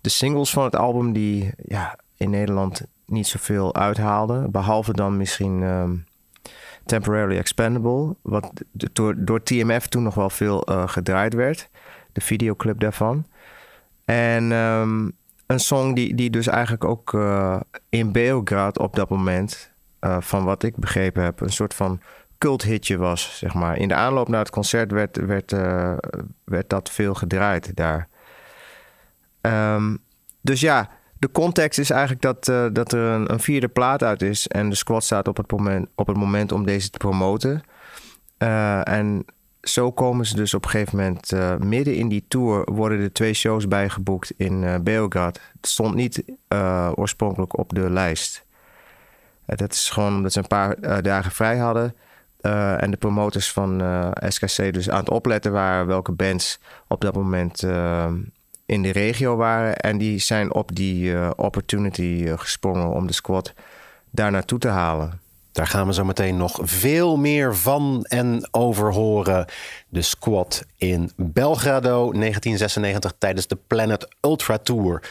de 0.00 0.08
singles 0.08 0.50
van 0.50 0.64
het 0.64 0.76
album 0.76 1.12
die 1.12 1.52
ja, 1.56 1.98
in 2.16 2.30
Nederland 2.30 2.82
niet 3.06 3.26
zoveel 3.26 3.74
uithaalden. 3.74 4.50
Behalve 4.50 4.92
dan 4.92 5.16
misschien 5.16 5.62
um, 5.62 6.04
Temporarily 6.92 7.38
Expendable. 7.38 8.16
Wat 8.22 8.52
door, 8.72 9.14
door 9.16 9.42
TMF 9.42 9.86
toen 9.86 10.02
nog 10.02 10.14
wel 10.14 10.30
veel 10.30 10.70
uh, 10.70 10.88
gedraaid 10.88 11.34
werd. 11.34 11.68
De 12.12 12.20
videoclip 12.20 12.80
daarvan. 12.80 13.26
En 14.04 14.52
um, 14.52 15.12
een 15.46 15.60
song 15.60 15.94
die, 15.94 16.14
die 16.14 16.30
dus 16.30 16.46
eigenlijk 16.46 16.84
ook 16.84 17.12
uh, 17.12 17.60
in 17.88 18.12
Beograd 18.12 18.78
op 18.78 18.96
dat 18.96 19.08
moment... 19.08 19.70
Uh, 20.00 20.16
van 20.20 20.44
wat 20.44 20.62
ik 20.62 20.76
begrepen 20.76 21.22
heb, 21.22 21.40
een 21.40 21.52
soort 21.52 21.74
van 21.74 22.00
culthitje 22.38 22.96
was, 22.96 23.38
zeg 23.38 23.54
maar. 23.54 23.76
In 23.76 23.88
de 23.88 23.94
aanloop 23.94 24.28
naar 24.28 24.40
het 24.40 24.50
concert 24.50 24.90
werd, 24.90 25.16
werd, 25.16 25.50
werd 26.44 26.68
dat 26.68 26.90
veel 26.90 27.14
gedraaid 27.14 27.76
daar. 27.76 28.08
Um, 29.40 29.98
dus 30.40 30.60
ja, 30.60 30.88
de 31.22 31.30
context 31.32 31.78
is 31.78 31.90
eigenlijk 31.90 32.22
dat, 32.22 32.48
uh, 32.48 32.66
dat 32.72 32.92
er 32.92 33.00
een, 33.00 33.32
een, 33.32 33.40
vierde 33.40 33.68
plaat 33.68 34.02
uit 34.02 34.22
is. 34.22 34.48
En 34.48 34.68
de 34.68 34.74
squad 34.74 35.04
staat 35.04 35.28
op 35.28 35.36
het 35.36 35.50
moment, 35.50 35.88
op 35.94 36.06
het 36.06 36.16
moment 36.16 36.52
om 36.52 36.64
deze 36.64 36.90
te 36.90 36.98
promoten. 36.98 37.62
Uh, 38.38 38.88
en 38.88 39.24
zo 39.60 39.92
komen 39.92 40.26
ze 40.26 40.34
dus 40.34 40.54
op 40.54 40.64
een 40.64 40.70
gegeven 40.70 40.98
moment 40.98 41.32
uh, 41.32 41.56
midden 41.56 41.94
in 41.94 42.08
die 42.08 42.24
tour 42.28 42.72
worden 42.72 43.00
er 43.00 43.12
twee 43.12 43.34
shows 43.34 43.68
bijgeboekt 43.68 44.32
in 44.36 44.82
Beograd. 44.82 45.40
Het 45.60 45.66
stond 45.66 45.94
niet 45.94 46.22
oorspronkelijk 46.94 47.58
op 47.58 47.74
de 47.74 47.90
lijst. 47.90 48.44
dat 49.46 49.72
is 49.72 49.90
gewoon 49.90 50.16
omdat 50.16 50.32
ze 50.32 50.38
een 50.38 50.46
paar 50.46 51.02
dagen 51.02 51.30
vrij 51.30 51.58
hadden. 51.58 51.94
en 52.78 52.90
de 52.90 52.96
promotors 52.96 53.52
van 53.52 53.82
SKC 54.28 54.72
dus 54.72 54.90
aan 54.90 55.00
het 55.00 55.10
opletten 55.10 55.52
waren 55.52 55.86
welke 55.86 56.12
bands 56.12 56.58
op 56.88 57.00
dat 57.00 57.14
moment 57.14 57.62
in 58.72 58.82
de 58.82 58.90
regio 58.90 59.36
waren. 59.36 59.76
En 59.76 59.98
die 59.98 60.18
zijn 60.18 60.54
op 60.54 60.74
die 60.74 61.04
uh, 61.04 61.30
opportunity 61.36 62.02
uh, 62.02 62.32
gesprongen 62.36 62.88
om 62.88 63.06
de 63.06 63.12
squad 63.12 63.52
daar 64.10 64.30
naartoe 64.30 64.58
te 64.58 64.68
halen. 64.68 65.20
Daar 65.52 65.66
gaan 65.66 65.86
we 65.86 65.92
zo 65.92 66.04
meteen 66.04 66.36
nog 66.36 66.58
veel 66.62 67.16
meer 67.16 67.56
van 67.56 68.04
en 68.08 68.48
over 68.50 68.92
horen. 68.92 69.46
De 69.88 70.02
squad 70.02 70.64
in 70.76 71.10
Belgrado 71.16 72.12
1996 72.12 73.12
tijdens 73.18 73.46
de 73.46 73.58
Planet 73.66 74.08
Ultra 74.20 74.58
Tour. 74.58 75.10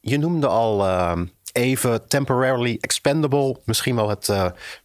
Je 0.00 0.18
noemde 0.18 0.46
al 0.46 0.86
uh, 0.86 1.12
even 1.52 2.08
Temporarily 2.08 2.78
Expendable. 2.80 3.56
Misschien 3.64 3.96
wel 3.96 4.08
het 4.08 4.32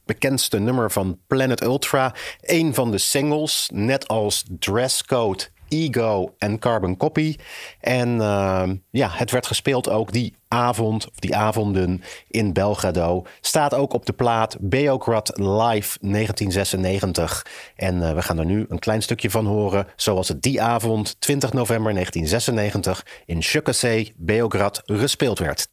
bekendste 0.05 0.59
nummer 0.59 0.91
van 0.91 1.19
Planet 1.27 1.61
Ultra. 1.61 2.15
Een 2.41 2.73
van 2.73 2.91
de 2.91 2.97
singles, 2.97 3.69
net 3.73 4.07
als 4.07 4.45
Dresscode 4.59 5.43
Ego 5.71 6.33
en 6.37 6.59
Carbon 6.59 6.97
Copy. 6.97 7.35
En 7.79 8.15
uh, 8.15 8.69
ja, 8.91 9.09
het 9.11 9.31
werd 9.31 9.47
gespeeld 9.47 9.89
ook 9.89 10.11
die 10.11 10.35
avond, 10.47 11.09
of 11.09 11.19
die 11.19 11.35
avonden 11.35 12.03
in 12.27 12.53
Belgrado. 12.53 13.25
Staat 13.41 13.73
ook 13.73 13.93
op 13.93 14.05
de 14.05 14.13
plaat 14.13 14.57
Beograd 14.59 15.31
Live 15.37 15.97
1996. 16.01 17.45
En 17.75 17.95
uh, 17.95 18.13
we 18.13 18.21
gaan 18.21 18.39
er 18.39 18.45
nu 18.45 18.65
een 18.69 18.79
klein 18.79 19.01
stukje 19.01 19.29
van 19.29 19.45
horen, 19.45 19.87
zoals 19.95 20.27
het 20.27 20.41
die 20.41 20.61
avond, 20.61 21.21
20 21.21 21.53
november 21.53 21.93
1996, 21.93 23.05
in 23.25 23.43
Shukasey, 23.43 24.13
Beograd, 24.15 24.81
gespeeld 24.85 25.39
werd. 25.39 25.67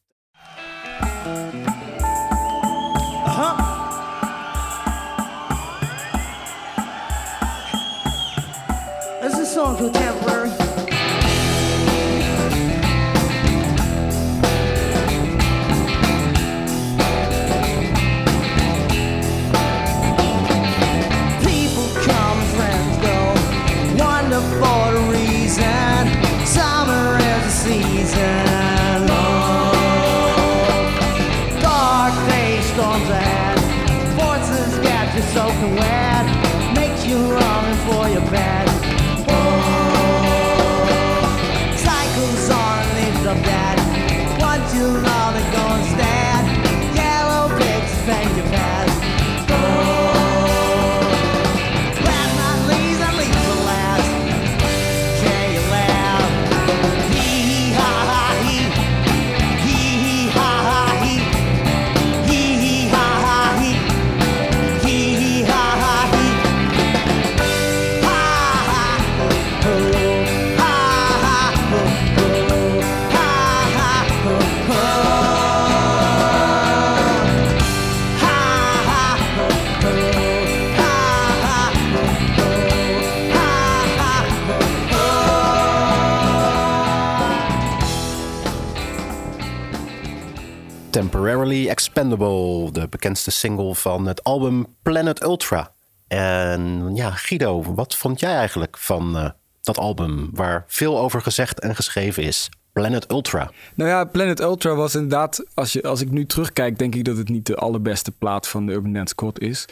Expendable, 91.48 92.72
de 92.72 92.88
bekendste 92.88 93.30
single 93.30 93.74
van 93.74 94.06
het 94.06 94.24
album 94.24 94.66
Planet 94.82 95.22
Ultra. 95.22 95.72
En 96.08 96.90
ja, 96.94 97.10
Guido, 97.10 97.74
wat 97.74 97.96
vond 97.96 98.20
jij 98.20 98.34
eigenlijk 98.34 98.78
van 98.78 99.16
uh, 99.16 99.30
dat 99.62 99.78
album 99.78 100.30
waar 100.32 100.64
veel 100.66 100.98
over 100.98 101.20
gezegd 101.22 101.60
en 101.60 101.74
geschreven 101.74 102.22
is? 102.22 102.48
Planet 102.72 103.10
Ultra. 103.10 103.50
Nou 103.74 103.90
ja, 103.90 104.04
Planet 104.04 104.40
Ultra 104.40 104.74
was 104.74 104.94
inderdaad, 104.94 105.44
als, 105.54 105.72
je, 105.72 105.82
als 105.82 106.00
ik 106.00 106.10
nu 106.10 106.26
terugkijk, 106.26 106.78
denk 106.78 106.94
ik 106.94 107.04
dat 107.04 107.16
het 107.16 107.28
niet 107.28 107.46
de 107.46 107.56
allerbeste 107.56 108.10
plaat 108.10 108.48
van 108.48 108.66
de 108.66 108.72
Urban 108.72 108.92
Dance 108.92 109.08
Squad 109.08 109.40
is. 109.40 109.64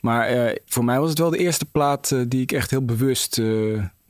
Maar 0.00 0.34
uh, 0.34 0.56
voor 0.66 0.84
mij 0.84 1.00
was 1.00 1.08
het 1.08 1.18
wel 1.18 1.30
de 1.30 1.38
eerste 1.38 1.64
plaat 1.64 2.10
uh, 2.10 2.24
die 2.28 2.42
ik 2.42 2.52
echt 2.52 2.70
heel 2.70 2.84
bewust 2.84 3.40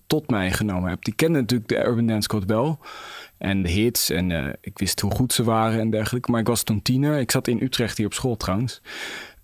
tot 0.06 0.30
mij 0.30 0.52
genomen 0.52 0.90
heb. 0.90 1.04
Die 1.04 1.14
kende 1.14 1.40
natuurlijk 1.40 1.68
de 1.68 1.84
Urban 1.84 2.06
Dance 2.06 2.22
Squad 2.22 2.44
wel. 2.44 2.78
En 3.38 3.62
de 3.62 3.68
hits. 3.68 4.10
En 4.10 4.30
uh, 4.30 4.48
ik 4.60 4.78
wist 4.78 5.00
hoe 5.00 5.10
goed 5.10 5.32
ze 5.32 5.44
waren 5.44 5.80
en 5.80 5.90
dergelijke. 5.90 6.30
Maar 6.30 6.40
ik 6.40 6.46
was 6.46 6.62
toen 6.62 6.82
tiener. 6.82 7.18
Ik 7.18 7.30
zat 7.30 7.48
in 7.48 7.62
Utrecht 7.62 7.96
hier 7.96 8.06
op 8.06 8.14
school 8.14 8.36
trouwens. 8.36 8.82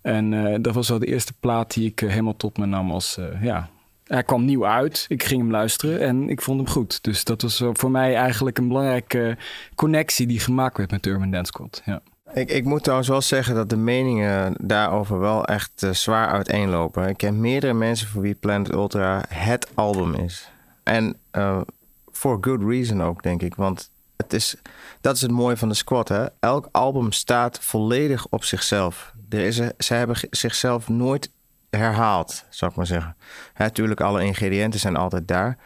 En 0.03 0.33
uh, 0.33 0.57
dat 0.61 0.75
was 0.75 0.89
wel 0.89 0.99
de 0.99 1.07
eerste 1.07 1.33
plaat 1.41 1.75
die 1.75 1.87
ik 1.87 2.01
uh, 2.01 2.11
helemaal 2.11 2.37
tot 2.37 2.59
me 2.59 2.67
nam 2.67 2.91
als... 2.91 3.19
ja, 3.41 3.69
hij 4.05 4.23
kwam 4.23 4.45
nieuw 4.45 4.67
uit. 4.67 5.05
Ik 5.09 5.23
ging 5.23 5.41
hem 5.41 5.51
luisteren 5.51 6.01
en 6.01 6.29
ik 6.29 6.43
vond 6.43 6.61
hem 6.61 6.69
goed. 6.69 7.03
Dus 7.03 7.25
dat 7.25 7.43
was 7.43 7.63
voor 7.73 7.91
mij 7.91 8.15
eigenlijk 8.15 8.59
een 8.59 8.69
belangrijke 8.69 9.37
connectie 9.75 10.27
die 10.27 10.41
gemaakt 10.41 10.77
werd 10.77 10.91
met 10.91 11.07
Urban 11.07 11.31
Dance 11.31 11.53
Squad. 11.53 11.83
Ja. 11.85 12.01
Ik, 12.35 12.51
ik 12.51 12.65
moet 12.65 12.83
trouwens 12.83 13.09
wel 13.09 13.21
zeggen 13.21 13.55
dat 13.55 13.71
de 13.71 13.77
meningen 13.77 14.55
daarover 14.61 15.19
wel 15.19 15.45
echt 15.45 15.83
uh, 15.83 15.91
zwaar 15.91 16.29
uiteenlopen. 16.29 17.09
Ik 17.09 17.17
ken 17.17 17.41
meerdere 17.41 17.73
mensen 17.73 18.09
voor 18.09 18.23
wie 18.23 18.35
Planet 18.35 18.73
Ultra 18.73 19.25
het 19.29 19.69
album 19.75 20.15
is. 20.15 20.51
En 20.83 21.17
for 22.25 22.39
good 22.41 22.63
reason 22.63 23.03
ook, 23.03 23.23
denk 23.23 23.43
ik. 23.43 23.55
Want 23.55 23.91
het 24.17 24.33
is, 24.33 24.57
dat 25.01 25.15
is 25.15 25.21
het 25.21 25.31
mooie 25.31 25.57
van 25.57 25.69
de 25.69 25.75
squad. 25.75 26.09
Hè? 26.09 26.27
Elk 26.41 26.69
album 26.73 27.13
staat 27.13 27.59
volledig 27.61 28.27
op 28.31 28.45
zichzelf. 28.45 29.15
Er 29.29 29.41
is, 29.41 29.61
ze 29.79 29.95
hebben 29.95 30.17
zichzelf 30.31 30.89
nooit 30.89 31.31
herhaald, 31.71 32.45
zou 32.51 32.71
ik 32.71 32.77
maar 32.77 32.87
zeggen. 32.87 33.17
Natuurlijk, 33.57 34.01
alle 34.01 34.25
ingrediënten 34.25 34.81
zijn 34.81 34.97
altijd 34.97 35.29
daar. 35.29 35.59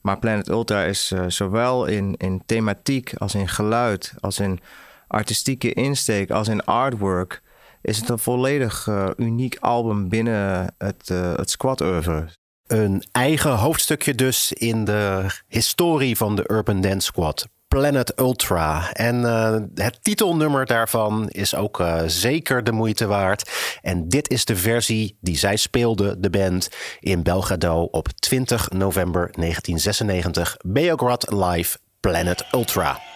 Maar 0.00 0.18
Planet 0.18 0.48
Ultra 0.48 0.82
is 0.82 1.12
uh, 1.12 1.24
zowel 1.28 1.84
in, 1.84 2.14
in 2.16 2.42
thematiek 2.46 3.14
als 3.14 3.34
in 3.34 3.48
geluid, 3.48 4.14
als 4.20 4.38
in 4.38 4.60
artistieke 5.06 5.72
insteek, 5.72 6.30
als 6.30 6.48
in 6.48 6.64
artwork. 6.64 7.42
Is 7.82 7.98
het 7.98 8.08
een 8.08 8.18
volledig 8.18 8.86
uh, 8.86 9.08
uniek 9.16 9.56
album 9.60 10.08
binnen 10.08 10.74
het, 10.78 11.08
uh, 11.10 11.34
het 11.34 11.50
squad-oeuvre. 11.50 12.28
Een 12.70 13.04
eigen 13.12 13.50
hoofdstukje 13.50 14.14
dus 14.14 14.52
in 14.52 14.84
de 14.84 15.26
historie 15.48 16.16
van 16.16 16.36
de 16.36 16.44
Urban 16.50 16.80
Dance 16.80 17.06
Squad. 17.06 17.46
Planet 17.68 18.18
Ultra. 18.18 18.92
En 18.92 19.20
uh, 19.20 19.56
het 19.74 19.98
titelnummer 20.02 20.66
daarvan 20.66 21.28
is 21.28 21.54
ook 21.54 21.80
uh, 21.80 22.02
zeker 22.06 22.64
de 22.64 22.72
moeite 22.72 23.06
waard. 23.06 23.50
En 23.82 24.08
dit 24.08 24.30
is 24.30 24.44
de 24.44 24.56
versie 24.56 25.16
die 25.20 25.38
zij 25.38 25.56
speelde, 25.56 26.20
de 26.20 26.30
band, 26.30 26.68
in 27.00 27.22
Belgrado 27.22 27.82
op 27.82 28.08
20 28.08 28.70
november 28.70 29.20
1996. 29.20 30.56
Beograd 30.66 31.32
Live 31.32 31.78
Planet 32.00 32.44
Ultra. 32.52 33.09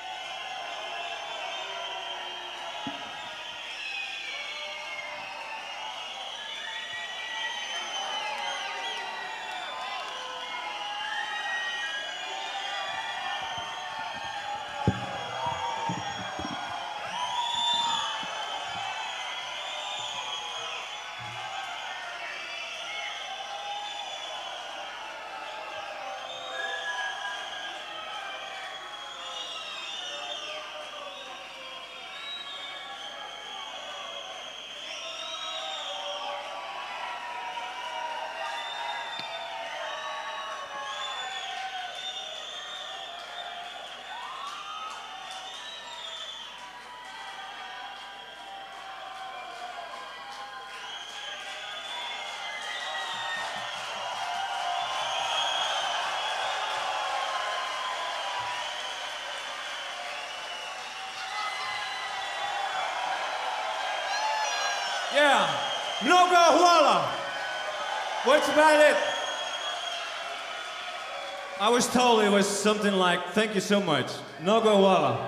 Something 72.64 72.94
like, 72.94 73.20
thank 73.32 73.54
you 73.54 73.60
so 73.60 73.78
much. 73.78 74.06
Mnoga 74.42 74.72
Huala. 74.72 75.18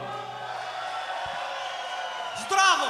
Stravo! 2.40 2.88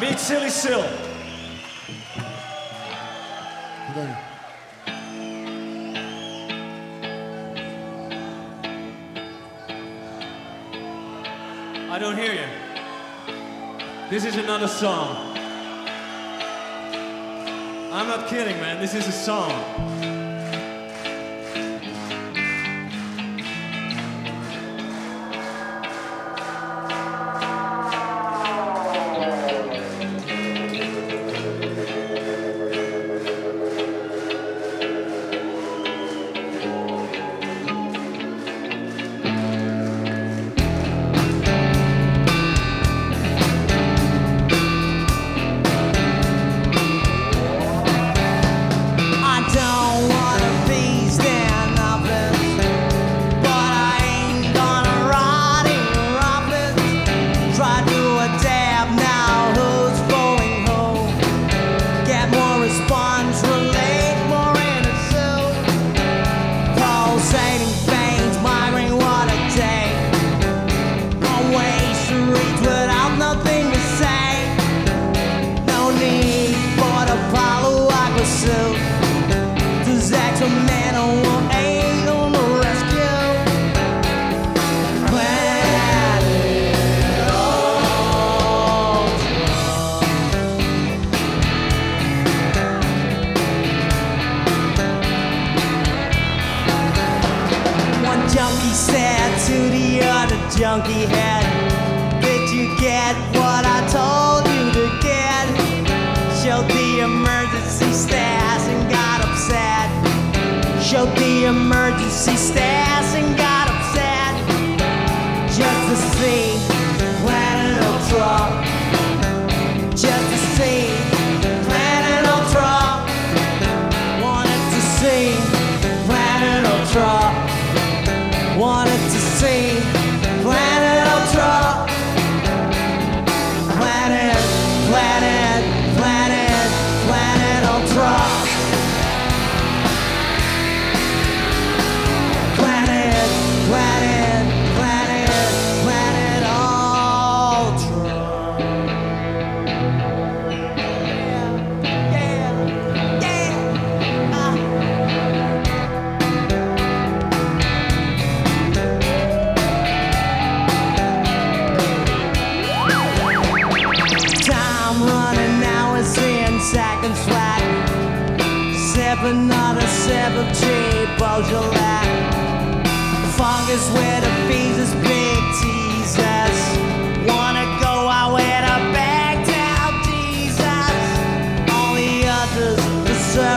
Meet 0.00 0.18
silly 0.18 0.50
sill. 0.50 0.84
I 11.92 11.98
don't 12.00 12.16
hear 12.16 12.32
you. 12.32 12.48
This 14.10 14.24
is 14.24 14.36
another 14.36 14.66
song. 14.66 15.31
I'm 17.92 18.06
not 18.08 18.26
kidding, 18.26 18.58
man. 18.58 18.80
This 18.80 18.94
is 18.94 19.06
a 19.06 19.12
song. 19.12 20.01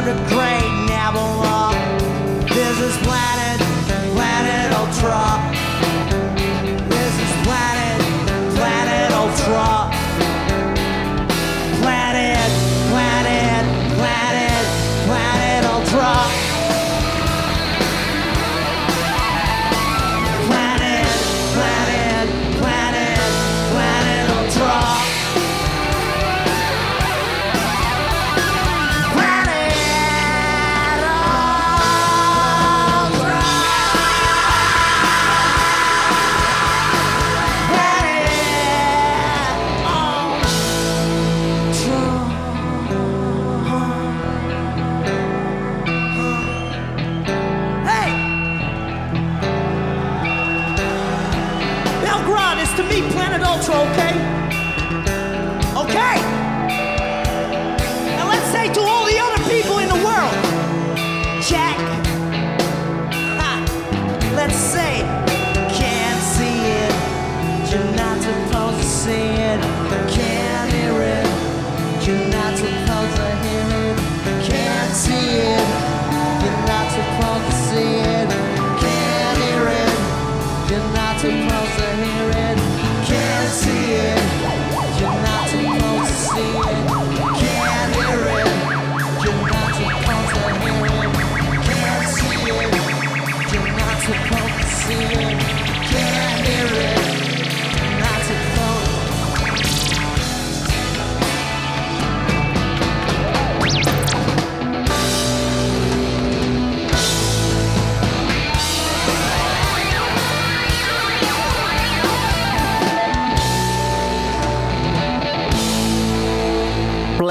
A 0.08 0.14
great 0.30 0.45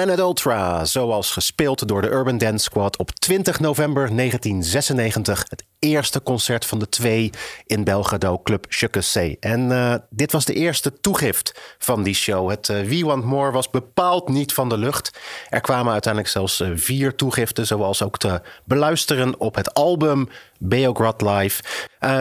Planet 0.04 0.22
Ultra, 0.22 0.84
zoals 0.84 1.30
gespeeld 1.30 1.88
door 1.88 2.02
de 2.02 2.10
Urban 2.10 2.38
Dance 2.38 2.64
Squad 2.64 2.96
op 2.96 3.10
20 3.10 3.60
november 3.60 4.16
1996. 4.16 5.44
Het 5.48 5.64
eerste 5.78 6.22
concert 6.22 6.66
van 6.66 6.78
de 6.78 6.88
twee 6.88 7.30
in 7.66 7.84
Belgrado 7.84 8.38
Club 8.42 8.66
Chukkesee. 8.68 9.36
En 9.40 9.72
eh, 9.72 9.94
dit 10.10 10.32
was 10.32 10.44
de 10.44 10.54
eerste 10.54 11.00
toegift 11.00 11.76
van 11.78 12.02
die 12.02 12.14
show. 12.14 12.50
Het 12.50 12.68
eh, 12.68 12.80
We 12.80 13.04
Want 13.04 13.24
More 13.24 13.50
was 13.50 13.70
bepaald 13.70 14.28
niet 14.28 14.52
van 14.52 14.68
de 14.68 14.78
lucht. 14.78 15.18
Er 15.48 15.60
kwamen 15.60 15.92
uiteindelijk 15.92 16.32
zelfs 16.32 16.60
eh, 16.60 16.70
vier 16.74 17.14
toegiften, 17.14 17.66
zoals 17.66 18.02
ook 18.02 18.18
te 18.18 18.40
beluisteren 18.64 19.40
op 19.40 19.54
het 19.54 19.74
album 19.74 20.28
Beograd 20.58 21.22
Live. 21.22 21.62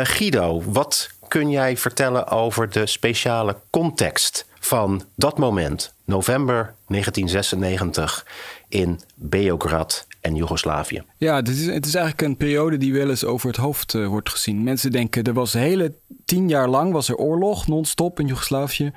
Guido, 0.04 0.62
wat 0.66 1.10
kun 1.28 1.50
jij 1.50 1.78
vertellen 1.78 2.28
over 2.28 2.70
de 2.70 2.86
speciale 2.86 3.56
context 3.70 4.46
van 4.60 5.04
dat 5.16 5.38
moment, 5.38 5.93
november 6.06 6.74
1996, 6.88 8.26
in 8.70 9.00
Beograd 9.16 10.08
en 10.22 10.36
Joegoslavië? 10.36 11.04
Ja, 11.18 11.36
het 11.36 11.48
is, 11.48 11.66
het 11.66 11.86
is 11.86 11.96
eigenlijk 11.96 12.28
een 12.28 12.38
periode 12.38 12.78
die 12.78 12.94
wel 12.94 13.10
eens 13.10 13.24
over 13.24 13.48
het 13.48 13.58
hoofd 13.58 13.94
eh, 13.94 14.08
wordt 14.08 14.30
gezien. 14.30 14.64
Mensen 14.64 14.92
denken, 14.92 15.24
er 15.24 15.34
was 15.34 15.54
hele 15.54 15.94
tien 16.26 16.50
jaar 16.50 16.70
lang 16.70 16.92
was 16.92 17.10
er 17.10 17.16
oorlog, 17.16 17.68
non-stop 17.68 18.20
in 18.20 18.28
Joegoslavië. 18.28 18.92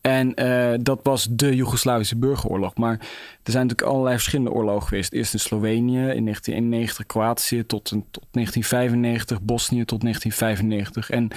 En 0.00 0.34
eh, 0.34 0.78
dat 0.82 1.00
was 1.02 1.26
de 1.30 1.54
Joegoslavische 1.56 2.16
burgeroorlog. 2.16 2.76
Maar 2.76 2.98
er 3.42 3.52
zijn 3.52 3.66
natuurlijk 3.66 3.90
allerlei 3.90 4.16
verschillende 4.16 4.52
oorlogen 4.52 4.88
geweest. 4.88 5.12
Eerst 5.12 5.32
in 5.32 5.40
Slovenië 5.40 5.98
in 5.98 6.24
1991, 6.24 7.06
Kroatië 7.06 7.66
tot, 7.66 7.84
tot 7.84 8.26
1995, 8.30 9.42
Bosnië 9.42 9.84
tot 9.84 10.00
1995. 10.00 11.10
En 11.10 11.28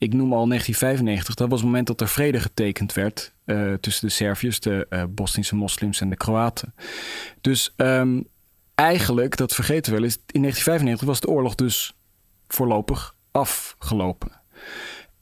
ik 0.00 0.12
noem 0.12 0.32
al 0.32 0.46
1995, 0.46 1.34
dat 1.34 1.48
was 1.48 1.58
het 1.58 1.68
moment 1.68 1.86
dat 1.86 2.00
er 2.00 2.08
vrede 2.08 2.40
getekend 2.40 2.92
werd 2.92 3.32
eh, 3.44 3.72
tussen 3.72 4.06
de 4.06 4.12
Serviërs, 4.12 4.60
de 4.60 4.86
eh, 4.88 5.04
Bosnische 5.08 5.56
moslims 5.56 6.00
en 6.00 6.10
de 6.10 6.16
Kroaten. 6.16 6.74
Dus 7.40 7.72
ehm, 7.76 8.20
eigenlijk, 8.74 9.36
dat 9.36 9.54
vergeten 9.54 9.92
we 9.92 9.98
wel 9.98 10.06
eens, 10.06 10.18
in 10.26 10.40
1995 10.40 11.06
was 11.06 11.20
de 11.20 11.28
oorlog 11.28 11.54
dus 11.54 11.94
voorlopig 12.48 13.14
afgelopen. 13.30 14.30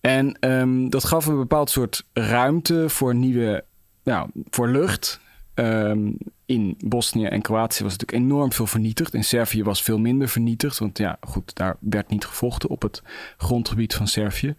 En 0.00 0.36
ehm, 0.40 0.88
dat 0.88 1.04
gaf 1.04 1.26
een 1.26 1.36
bepaald 1.36 1.70
soort 1.70 2.04
ruimte 2.12 2.88
voor 2.88 3.14
nieuwe, 3.14 3.64
nou, 4.04 4.30
voor 4.50 4.68
lucht. 4.68 5.20
Ehm, 5.58 6.10
in 6.46 6.74
Bosnië 6.78 7.24
en 7.24 7.42
Kroatië 7.42 7.82
was 7.82 7.96
natuurlijk 7.96 8.24
enorm 8.24 8.52
veel 8.52 8.66
vernietigd. 8.66 9.14
In 9.14 9.24
Servië 9.24 9.62
was 9.62 9.82
veel 9.82 9.98
minder 9.98 10.28
vernietigd. 10.28 10.78
Want 10.78 10.98
ja, 10.98 11.16
goed, 11.20 11.54
daar 11.54 11.76
werd 11.80 12.10
niet 12.10 12.24
gevochten 12.24 12.68
op 12.68 12.82
het 12.82 13.02
grondgebied 13.36 13.94
van 13.94 14.06
Servië. 14.06 14.54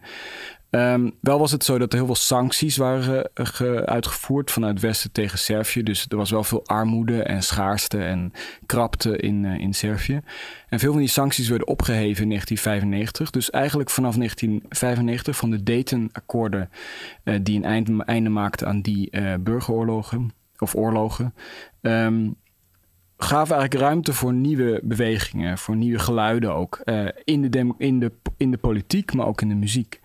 Ehm, 0.69 1.09
wel 1.21 1.39
was 1.39 1.51
het 1.51 1.63
zo 1.63 1.77
dat 1.77 1.91
er 1.91 1.97
heel 1.97 2.05
veel 2.05 2.15
sancties 2.15 2.77
waren 2.77 3.29
eh, 3.33 3.45
ge- 3.45 3.85
uitgevoerd 3.85 4.51
vanuit 4.51 4.79
Westen 4.79 5.11
tegen 5.11 5.37
Servië. 5.37 5.83
Dus 5.83 6.05
er 6.09 6.17
was 6.17 6.31
wel 6.31 6.43
veel 6.43 6.65
armoede 6.65 7.23
en 7.23 7.43
schaarste 7.43 8.03
en 8.03 8.31
krapte 8.65 9.17
in, 9.17 9.45
eh, 9.45 9.59
in 9.59 9.73
Servië. 9.73 10.21
En 10.69 10.79
veel 10.79 10.91
van 10.91 10.99
die 11.01 11.09
sancties 11.09 11.49
werden 11.49 11.67
opgeheven 11.67 12.23
in 12.23 12.29
1995. 12.29 13.29
Dus 13.29 13.49
eigenlijk 13.49 13.89
vanaf 13.89 14.15
1995 14.17 15.35
van 15.35 15.49
de 15.49 15.63
Dayton-akkoorden 15.63 16.69
eh, 17.23 17.35
die 17.41 17.57
een 17.57 17.65
eind, 17.65 17.89
einde 18.05 18.29
maakten 18.29 18.67
aan 18.67 18.81
die 18.81 19.09
burgeroorlogen 19.39 20.37
of 20.61 20.75
oorlogen. 20.75 21.33
ehm, 21.81 22.29
gaven 23.17 23.55
eigenlijk 23.55 23.83
ruimte 23.83 24.13
voor 24.13 24.33
nieuwe 24.33 24.79
bewegingen, 24.83 25.57
voor 25.57 25.75
nieuwe 25.75 25.99
geluiden 25.99 26.53
ook. 26.55 26.75
eh, 26.83 27.05
in, 27.23 27.41
de 27.51 27.73
in, 27.77 27.99
de, 27.99 28.11
in 28.37 28.51
de 28.51 28.57
politiek, 28.57 29.13
maar 29.13 29.27
ook 29.27 29.41
in 29.41 29.49
de 29.49 29.55
muziek. 29.55 29.99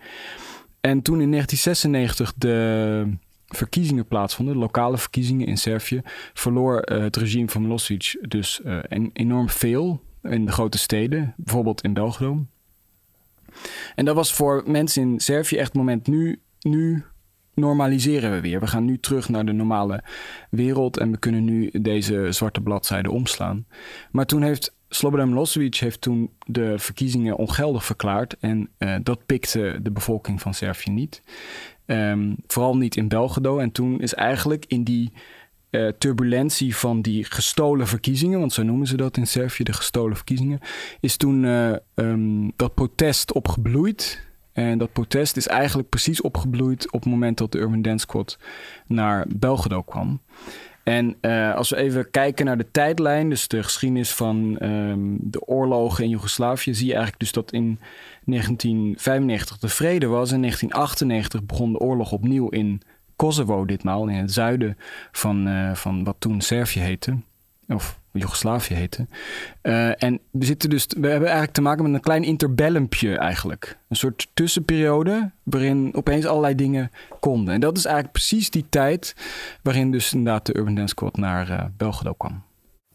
En 0.81 1.01
toen 1.01 1.21
in 1.21 1.31
1996 1.31 2.33
de 2.37 3.17
verkiezingen 3.45 4.07
plaatsvonden, 4.07 4.53
de 4.53 4.59
lokale 4.59 4.97
verkiezingen 4.97 5.47
in 5.47 5.57
Servië, 5.57 6.01
verloor 6.33 6.79
eh, 6.79 6.99
het 7.01 7.15
regime 7.15 7.49
van 7.49 7.61
Milosevic 7.61 8.17
dus 8.27 8.61
eh, 8.61 8.79
en- 8.89 9.09
enorm 9.13 9.49
veel 9.49 10.01
in 10.21 10.45
de 10.45 10.51
grote 10.51 10.77
steden, 10.77 11.33
bijvoorbeeld 11.37 11.81
in 11.83 11.93
Belgrado. 11.93 12.45
En 13.95 14.05
dat 14.05 14.15
was 14.15 14.33
voor 14.33 14.63
mensen 14.65 15.01
in 15.01 15.19
Servië 15.19 15.55
echt 15.57 15.67
het 15.67 15.77
moment 15.77 16.07
nu, 16.07 16.41
nu 16.59 17.03
normaliseren 17.55 18.31
we 18.31 18.41
weer. 18.41 18.59
We 18.59 18.67
gaan 18.67 18.85
nu 18.85 18.99
terug 18.99 19.29
naar 19.29 19.45
de 19.45 19.51
normale 19.51 20.03
wereld 20.49 20.97
en 20.97 21.11
we 21.11 21.17
kunnen 21.17 21.43
nu 21.43 21.69
deze 21.81 22.27
zwarte 22.31 22.61
bladzijde 22.61 23.11
omslaan. 23.11 23.65
Maar 24.11 24.25
toen 24.25 24.41
heeft 24.41 24.75
Slobodan 24.89 25.29
Milosevic 25.29 25.75
heeft 25.75 26.01
toen 26.01 26.31
de 26.45 26.79
verkiezingen 26.79 27.35
ongeldig 27.35 27.85
verklaard 27.85 28.37
en 28.39 28.69
eh, 28.77 28.95
dat 29.03 29.25
pikte 29.25 29.79
de 29.81 29.91
bevolking 29.91 30.41
van 30.41 30.53
Servië 30.53 30.91
niet. 30.91 31.21
Ehm, 31.85 32.33
vooral 32.47 32.77
niet 32.77 32.95
in 32.95 33.07
Belgrado. 33.07 33.59
En 33.59 33.71
toen 33.71 34.01
is 34.01 34.13
eigenlijk 34.13 34.65
in 34.67 34.83
die 34.83 35.13
eh, 35.69 35.87
turbulentie 35.87 36.75
van 36.75 37.01
die 37.01 37.23
gestolen 37.23 37.87
verkiezingen, 37.87 38.39
want 38.39 38.53
zo 38.53 38.63
noemen 38.63 38.87
ze 38.87 38.97
dat 38.97 39.17
in 39.17 39.27
Servië, 39.27 39.63
de 39.63 39.73
gestolen 39.73 40.15
verkiezingen, 40.15 40.59
is 40.99 41.17
toen 41.17 41.45
eh, 41.45 41.75
ehm, 41.93 42.49
dat 42.55 42.73
protest 42.73 43.33
opgebloeid. 43.33 44.23
En 44.55 44.77
dat 44.77 44.91
protest 44.91 45.37
is 45.37 45.47
eigenlijk 45.47 45.89
precies 45.89 46.21
opgebloeid 46.21 46.91
op 46.91 47.01
het 47.01 47.09
moment 47.09 47.37
dat 47.37 47.51
de 47.51 47.57
Urban 47.57 47.81
Dance 47.81 48.05
Squad 48.05 48.37
naar 48.87 49.25
Belgrado 49.29 49.81
kwam. 49.81 50.21
En 50.83 51.15
uh, 51.21 51.55
als 51.55 51.69
we 51.69 51.75
even 51.75 52.11
kijken 52.11 52.45
naar 52.45 52.57
de 52.57 52.71
tijdlijn, 52.71 53.29
dus 53.29 53.47
de 53.47 53.63
geschiedenis 53.63 54.11
van 54.11 54.57
um, 54.61 55.17
de 55.21 55.47
oorlogen 55.47 56.03
in 56.03 56.09
Joegoslavië, 56.09 56.73
zie 56.73 56.85
je 56.85 56.93
eigenlijk 56.93 57.21
dus 57.21 57.31
dat 57.31 57.51
in 57.51 57.79
1995 58.25 59.57
de 59.57 59.67
vrede 59.67 60.07
was. 60.07 60.31
In 60.31 60.39
1998 60.39 61.43
begon 61.43 61.71
de 61.71 61.79
oorlog 61.79 62.11
opnieuw 62.11 62.49
in 62.49 62.81
Kosovo, 63.15 63.65
ditmaal 63.65 64.07
in 64.07 64.15
het 64.15 64.33
zuiden 64.33 64.77
van, 65.11 65.47
uh, 65.47 65.75
van 65.75 66.03
wat 66.03 66.15
toen 66.19 66.41
Servië 66.41 66.79
heette. 66.79 67.17
Of 67.67 67.99
Joegoslavië 68.19 68.73
heette. 68.73 69.07
Uh, 69.63 70.03
en 70.03 70.19
we 70.31 70.45
zitten 70.45 70.69
dus, 70.69 70.85
we 70.97 71.07
hebben 71.07 71.27
eigenlijk 71.27 71.53
te 71.53 71.61
maken 71.61 71.83
met 71.83 71.93
een 71.93 71.99
klein 71.99 72.23
interbellumpje 72.23 73.17
eigenlijk. 73.17 73.77
Een 73.89 73.95
soort 73.95 74.27
tussenperiode 74.33 75.31
waarin 75.43 75.89
opeens 75.95 76.25
allerlei 76.25 76.55
dingen 76.55 76.91
konden. 77.19 77.53
En 77.53 77.59
dat 77.59 77.77
is 77.77 77.85
eigenlijk 77.85 78.13
precies 78.13 78.49
die 78.49 78.65
tijd 78.69 79.15
waarin 79.61 79.91
dus 79.91 80.13
inderdaad 80.13 80.45
de 80.45 80.57
Urban 80.57 80.75
Dance 80.75 80.89
Squad 80.89 81.17
naar 81.17 81.49
uh, 81.49 81.63
Belgrado 81.77 82.13
kwam. 82.13 82.43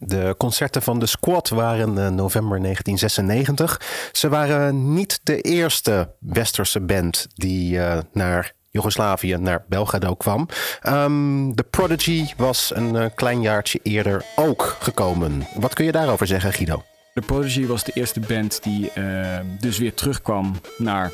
De 0.03 0.35
concerten 0.39 0.83
van 0.83 0.99
de 0.99 1.07
Squad 1.07 1.49
waren 1.49 1.99
in 1.99 2.15
november 2.15 2.61
1996. 2.61 4.11
Ze 4.13 4.29
waren 4.29 4.93
niet 4.95 5.21
de 5.23 5.41
eerste 5.41 6.15
westerse 6.19 6.81
band 6.81 7.27
die 7.35 7.77
uh, 7.77 7.99
naar 8.13 8.55
Joegoslavië 8.71 9.37
naar 9.37 9.65
Belgrado 9.69 10.15
kwam. 10.15 10.49
Um, 10.89 11.55
The 11.55 11.63
Prodigy 11.63 12.27
was 12.37 12.73
een 12.75 12.95
uh, 12.95 13.05
klein 13.15 13.41
jaartje 13.41 13.81
eerder 13.83 14.25
ook 14.37 14.77
gekomen. 14.81 15.47
Wat 15.55 15.75
kun 15.75 15.85
je 15.85 15.93
daarover 15.93 16.27
zeggen, 16.27 16.53
Guido? 16.53 16.83
The 17.15 17.21
Prodigy 17.21 17.67
was 17.67 17.85
de 17.85 17.93
eerste 17.93 18.21
band 18.21 18.63
die 18.63 18.91
uh, 18.95 19.39
dus 19.61 19.79
weer 19.79 19.95
terugkwam 19.95 20.61
naar 20.79 21.11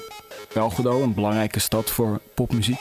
Belgrado, 0.53 1.03
een 1.03 1.15
belangrijke 1.15 1.59
stad 1.59 1.91
voor 1.91 2.21
popmuziek. 2.35 2.81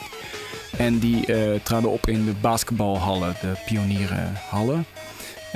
En 0.76 0.98
die 0.98 1.26
uh, 1.26 1.60
traden 1.62 1.90
op 1.90 2.06
in 2.08 2.24
de 2.24 2.34
basketbalhallen, 2.40 3.36
de 3.40 3.52
pionierenhallen. 3.66 4.86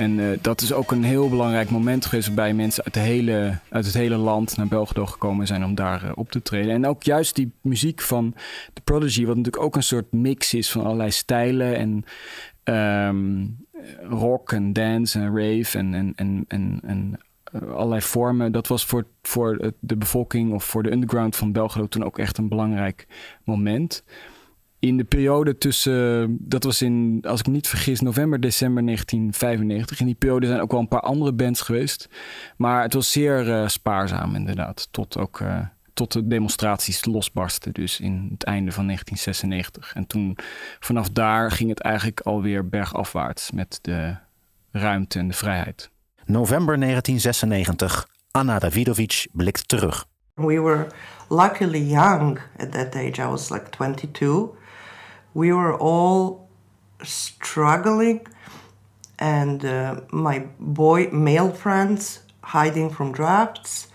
En 0.01 0.17
uh, 0.17 0.37
dat 0.41 0.61
is 0.61 0.73
ook 0.73 0.91
een 0.91 1.03
heel 1.03 1.29
belangrijk 1.29 1.69
moment 1.69 2.05
geweest 2.05 2.27
waarbij 2.27 2.53
mensen 2.53 2.83
uit, 2.83 2.93
de 2.93 2.99
hele, 2.99 3.57
uit 3.69 3.85
het 3.85 3.93
hele 3.93 4.15
land 4.15 4.57
naar 4.57 4.67
Belgrado 4.67 5.05
gekomen 5.05 5.47
zijn 5.47 5.63
om 5.63 5.75
daar 5.75 6.03
uh, 6.03 6.11
op 6.15 6.31
te 6.31 6.41
treden. 6.41 6.73
En 6.73 6.85
ook 6.85 7.03
juist 7.03 7.35
die 7.35 7.51
muziek 7.61 8.01
van 8.01 8.35
The 8.73 8.81
Prodigy, 8.81 9.25
wat 9.25 9.35
natuurlijk 9.35 9.63
ook 9.63 9.75
een 9.75 9.83
soort 9.83 10.11
mix 10.11 10.53
is 10.53 10.71
van 10.71 10.83
allerlei 10.83 11.11
stijlen 11.11 11.75
en 11.75 12.03
um, 13.07 13.57
rock 14.09 14.51
en 14.51 14.73
dance 14.73 15.19
en 15.19 15.25
rave 15.25 15.77
en, 15.77 15.93
en, 15.93 16.13
en, 16.15 16.45
en, 16.47 16.79
en 16.83 17.19
uh, 17.53 17.71
allerlei 17.71 18.01
vormen. 18.01 18.51
Dat 18.51 18.67
was 18.67 18.85
voor, 18.85 19.05
voor 19.21 19.73
de 19.79 19.97
bevolking 19.97 20.53
of 20.53 20.63
voor 20.63 20.83
de 20.83 20.91
underground 20.91 21.35
van 21.35 21.51
Belgrado 21.51 21.87
toen 21.87 22.03
ook 22.03 22.17
echt 22.17 22.37
een 22.37 22.49
belangrijk 22.49 23.07
moment 23.43 24.03
in 24.81 24.97
de 24.97 25.03
periode 25.03 25.57
tussen, 25.57 26.37
dat 26.39 26.63
was 26.63 26.81
in, 26.81 27.23
als 27.27 27.39
ik 27.39 27.45
me 27.45 27.53
niet 27.53 27.67
vergis, 27.67 27.99
november, 27.99 28.39
december 28.39 28.85
1995. 28.85 29.99
In 29.99 30.05
die 30.05 30.15
periode 30.15 30.47
zijn 30.47 30.61
ook 30.61 30.71
wel 30.71 30.79
een 30.79 30.87
paar 30.87 30.99
andere 30.99 31.33
bands 31.33 31.61
geweest. 31.61 32.09
Maar 32.57 32.81
het 32.81 32.93
was 32.93 33.11
zeer 33.11 33.47
uh, 33.47 33.67
spaarzaam 33.67 34.35
inderdaad. 34.35 34.87
Tot 34.91 35.17
ook 35.17 35.39
uh, 35.39 35.59
tot 35.93 36.11
de 36.11 36.27
demonstraties 36.27 37.05
losbarsten, 37.05 37.73
dus 37.73 37.99
in 37.99 38.27
het 38.31 38.43
einde 38.43 38.71
van 38.71 38.85
1996. 38.85 39.93
En 39.95 40.07
toen, 40.07 40.37
vanaf 40.79 41.09
daar 41.09 41.51
ging 41.51 41.69
het 41.69 41.79
eigenlijk 41.79 42.19
alweer 42.19 42.69
bergafwaarts 42.69 43.51
met 43.51 43.79
de 43.81 44.15
ruimte 44.71 45.19
en 45.19 45.27
de 45.27 45.33
vrijheid. 45.33 45.89
November 46.25 46.79
1996. 46.79 48.07
Anna 48.31 48.59
Davidovic 48.59 49.27
blikt 49.31 49.67
terug. 49.67 50.05
We 50.33 50.61
were 50.61 50.87
luckily 51.29 51.81
young 51.81 52.39
at 52.57 52.71
that 52.71 52.95
age. 52.95 53.21
I 53.21 53.27
was 53.27 53.49
like 53.49 53.69
22. 53.69 54.59
We 55.33 55.51
were 55.53 55.75
all 55.75 56.49
struggling 57.03 58.25
and 59.19 59.63
uh, 59.63 60.01
my 60.11 60.39
boy 60.59 61.07
male 61.11 61.51
friends 61.51 62.19
hiding 62.43 62.89
from 62.89 63.11
drafts. 63.11 63.87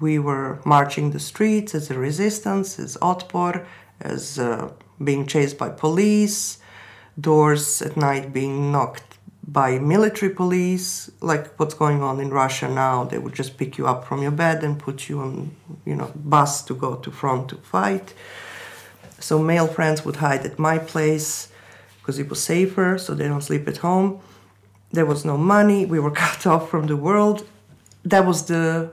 We 0.00 0.18
were 0.18 0.60
marching 0.64 1.10
the 1.10 1.18
streets 1.18 1.74
as 1.74 1.90
a 1.90 1.98
resistance 1.98 2.78
as 2.78 2.96
otpor 2.98 3.66
as 4.00 4.38
uh, 4.38 4.70
being 5.02 5.26
chased 5.26 5.58
by 5.58 5.70
police 5.70 6.58
doors 7.20 7.82
at 7.82 7.96
night 7.96 8.32
being 8.32 8.70
knocked 8.70 9.18
by 9.46 9.78
military 9.78 10.32
police. 10.32 11.10
Like 11.20 11.58
what's 11.58 11.74
going 11.74 12.02
on 12.02 12.20
in 12.20 12.30
russia 12.30 12.68
now? 12.68 13.04
They 13.04 13.18
would 13.18 13.34
just 13.34 13.56
pick 13.56 13.76
you 13.78 13.88
up 13.88 14.06
from 14.06 14.22
your 14.22 14.30
bed 14.30 14.62
and 14.62 14.78
put 14.78 15.08
you 15.08 15.20
on 15.20 15.50
you 15.84 15.96
know 15.96 16.12
bus 16.14 16.62
to 16.62 16.74
go 16.74 16.94
to 16.94 17.10
front 17.10 17.48
to 17.48 17.56
fight 17.56 18.14
so 19.18 19.38
male 19.38 19.66
friends 19.66 20.04
would 20.04 20.16
hide 20.16 20.44
at 20.46 20.58
my 20.58 20.78
place 20.78 21.48
because 21.98 22.18
it 22.18 22.28
was 22.28 22.42
safer, 22.42 22.98
so 22.98 23.14
they 23.14 23.28
don't 23.28 23.42
sleep 23.42 23.68
at 23.68 23.78
home. 23.78 24.20
There 24.92 25.06
was 25.06 25.24
no 25.24 25.36
money. 25.36 25.84
We 25.84 26.00
were 26.00 26.10
cut 26.26 26.46
off 26.46 26.70
from 26.70 26.86
the 26.86 26.96
world. 26.96 27.46
That 28.04 28.24
was 28.26 28.46
the 28.46 28.90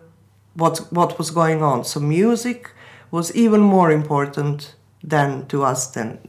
what 0.55 0.79
what 0.91 1.17
was 1.17 1.31
going 1.31 1.61
on. 1.63 1.83
So 1.83 1.99
music 1.99 2.71
was 3.11 3.33
even 3.35 3.61
more 3.61 3.91
important 3.91 4.75
than 5.03 5.45
to 5.47 5.63
us 5.63 5.87
than 5.87 6.19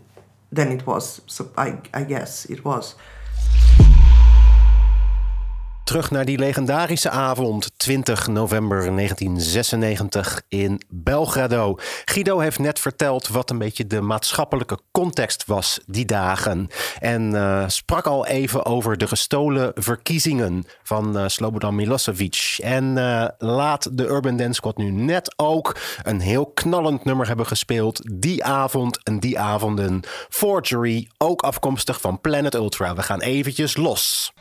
than 0.52 0.70
it 0.72 0.86
was. 0.86 1.20
So 1.26 1.50
I 1.56 1.78
I 1.94 2.04
guess 2.04 2.44
it 2.46 2.64
was. 2.64 2.94
Terug 5.86 6.10
naar 6.10 6.24
die 6.24 6.38
legendarische 6.38 7.10
avond, 7.10 7.70
20 7.76 8.26
november 8.26 8.94
1996 8.94 10.42
in 10.48 10.82
Belgrado. 10.88 11.78
Guido 12.04 12.38
heeft 12.38 12.58
net 12.58 12.78
verteld 12.78 13.28
wat 13.28 13.50
een 13.50 13.58
beetje 13.58 13.86
de 13.86 14.00
maatschappelijke 14.00 14.78
context 14.92 15.44
was 15.44 15.80
die 15.86 16.04
dagen. 16.04 16.68
En 16.98 17.30
uh, 17.30 17.64
sprak 17.66 18.06
al 18.06 18.26
even 18.26 18.64
over 18.64 18.98
de 18.98 19.06
gestolen 19.06 19.72
verkiezingen 19.74 20.64
van 20.82 21.18
uh, 21.18 21.24
Slobodan 21.26 21.74
Milosevic. 21.74 22.58
En 22.62 22.84
uh, 22.96 23.26
laat 23.38 23.96
de 23.98 24.06
Urban 24.06 24.36
Dance 24.36 24.54
Squad 24.54 24.76
nu 24.76 24.90
net 24.90 25.34
ook 25.36 25.76
een 26.02 26.20
heel 26.20 26.46
knallend 26.46 27.04
nummer 27.04 27.26
hebben 27.26 27.46
gespeeld. 27.46 28.00
Die 28.12 28.44
avond 28.44 29.02
en 29.02 29.20
die 29.20 29.38
avonden. 29.38 30.00
Forgery, 30.28 31.08
ook 31.18 31.42
afkomstig 31.42 32.00
van 32.00 32.20
Planet 32.20 32.54
Ultra. 32.54 32.94
We 32.94 33.02
gaan 33.02 33.20
eventjes 33.20 33.76
los. 33.76 34.32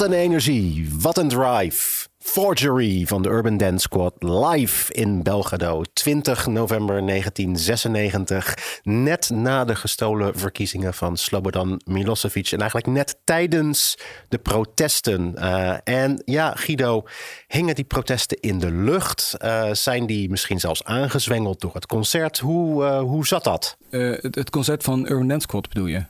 Wat 0.00 0.08
een 0.08 0.18
energie, 0.18 0.90
wat 1.00 1.18
een 1.18 1.28
drive. 1.28 2.08
Forgery 2.18 3.06
van 3.06 3.22
de 3.22 3.28
Urban 3.28 3.56
Dance 3.56 3.78
Squad 3.78 4.14
live 4.18 4.92
in 4.92 5.22
Belgrado. 5.22 5.82
20 5.92 6.46
november 6.46 7.06
1996. 7.06 8.80
Net 8.82 9.30
na 9.30 9.64
de 9.64 9.74
gestolen 9.74 10.38
verkiezingen 10.38 10.94
van 10.94 11.16
Slobodan 11.16 11.80
Milosevic. 11.84 12.50
En 12.50 12.58
eigenlijk 12.58 12.86
net 12.86 13.16
tijdens 13.24 13.98
de 14.28 14.38
protesten. 14.38 15.34
Uh, 15.36 15.76
en 15.84 16.22
ja, 16.24 16.54
Guido, 16.54 17.02
hingen 17.46 17.74
die 17.74 17.84
protesten 17.84 18.40
in 18.40 18.58
de 18.58 18.70
lucht? 18.70 19.36
Uh, 19.44 19.72
zijn 19.72 20.06
die 20.06 20.30
misschien 20.30 20.60
zelfs 20.60 20.84
aangezwengeld 20.84 21.60
door 21.60 21.74
het 21.74 21.86
concert? 21.86 22.38
Hoe, 22.38 22.84
uh, 22.84 23.00
hoe 23.00 23.26
zat 23.26 23.44
dat? 23.44 23.76
Het, 23.90 24.34
het, 24.34 24.50
concert 24.50 24.82
van 24.82 25.00
Urban 25.06 25.28
Dance 25.28 25.46
Squad 25.48 25.68
bedoel 25.68 25.86
je? 25.86 26.04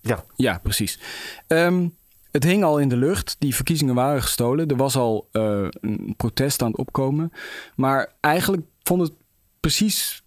Ja. 0.00 0.24
Ja, 0.36 0.58
precies. 0.62 0.98
Um, 1.48 1.98
het 2.30 2.44
hing 2.44 2.64
al 2.64 2.78
in 2.78 2.88
de 2.88 2.96
lucht. 2.96 3.36
Die 3.38 3.54
verkiezingen 3.54 3.94
waren 3.94 4.22
gestolen. 4.22 4.68
Er 4.68 4.76
was 4.76 4.96
al 4.96 5.28
uh, 5.32 5.66
een 5.80 6.14
protest 6.16 6.62
aan 6.62 6.70
het 6.70 6.78
opkomen. 6.78 7.32
Maar 7.74 8.12
eigenlijk 8.20 8.62
vond 8.82 9.02
het 9.02 9.12
precies. 9.60 10.22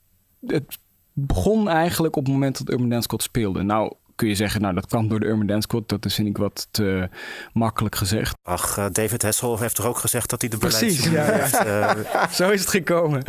Het 0.45 0.79
begon 1.13 1.69
eigenlijk 1.69 2.15
op 2.15 2.23
het 2.23 2.33
moment 2.33 2.57
dat 2.57 2.69
Urban 2.69 2.89
Dance 2.89 3.03
Squad 3.03 3.23
speelde. 3.23 3.63
Nou, 3.63 3.93
kun 4.15 4.27
je 4.27 4.35
zeggen, 4.35 4.61
nou 4.61 4.73
dat 4.73 4.85
kwam 4.85 5.07
door 5.07 5.19
de 5.19 5.25
Urban 5.25 5.47
Dance 5.47 5.61
Squad. 5.61 5.89
Dat 5.89 6.05
is 6.05 6.15
vind 6.15 6.27
ik 6.27 6.37
wat 6.37 6.67
te 6.71 7.09
makkelijk 7.53 7.95
gezegd. 7.95 8.37
Ach, 8.43 8.77
uh, 8.77 8.85
David 8.91 9.21
Hessel 9.21 9.59
heeft 9.59 9.75
toch 9.75 9.85
ook 9.85 9.97
gezegd 9.97 10.29
dat 10.29 10.41
hij 10.41 10.49
de 10.49 10.57
Precies, 10.57 11.09
ja, 11.09 11.23
heeft. 11.23 11.65
Uh... 11.65 12.27
Zo 12.39 12.49
is 12.49 12.59
het 12.59 12.69
gekomen. 12.69 13.23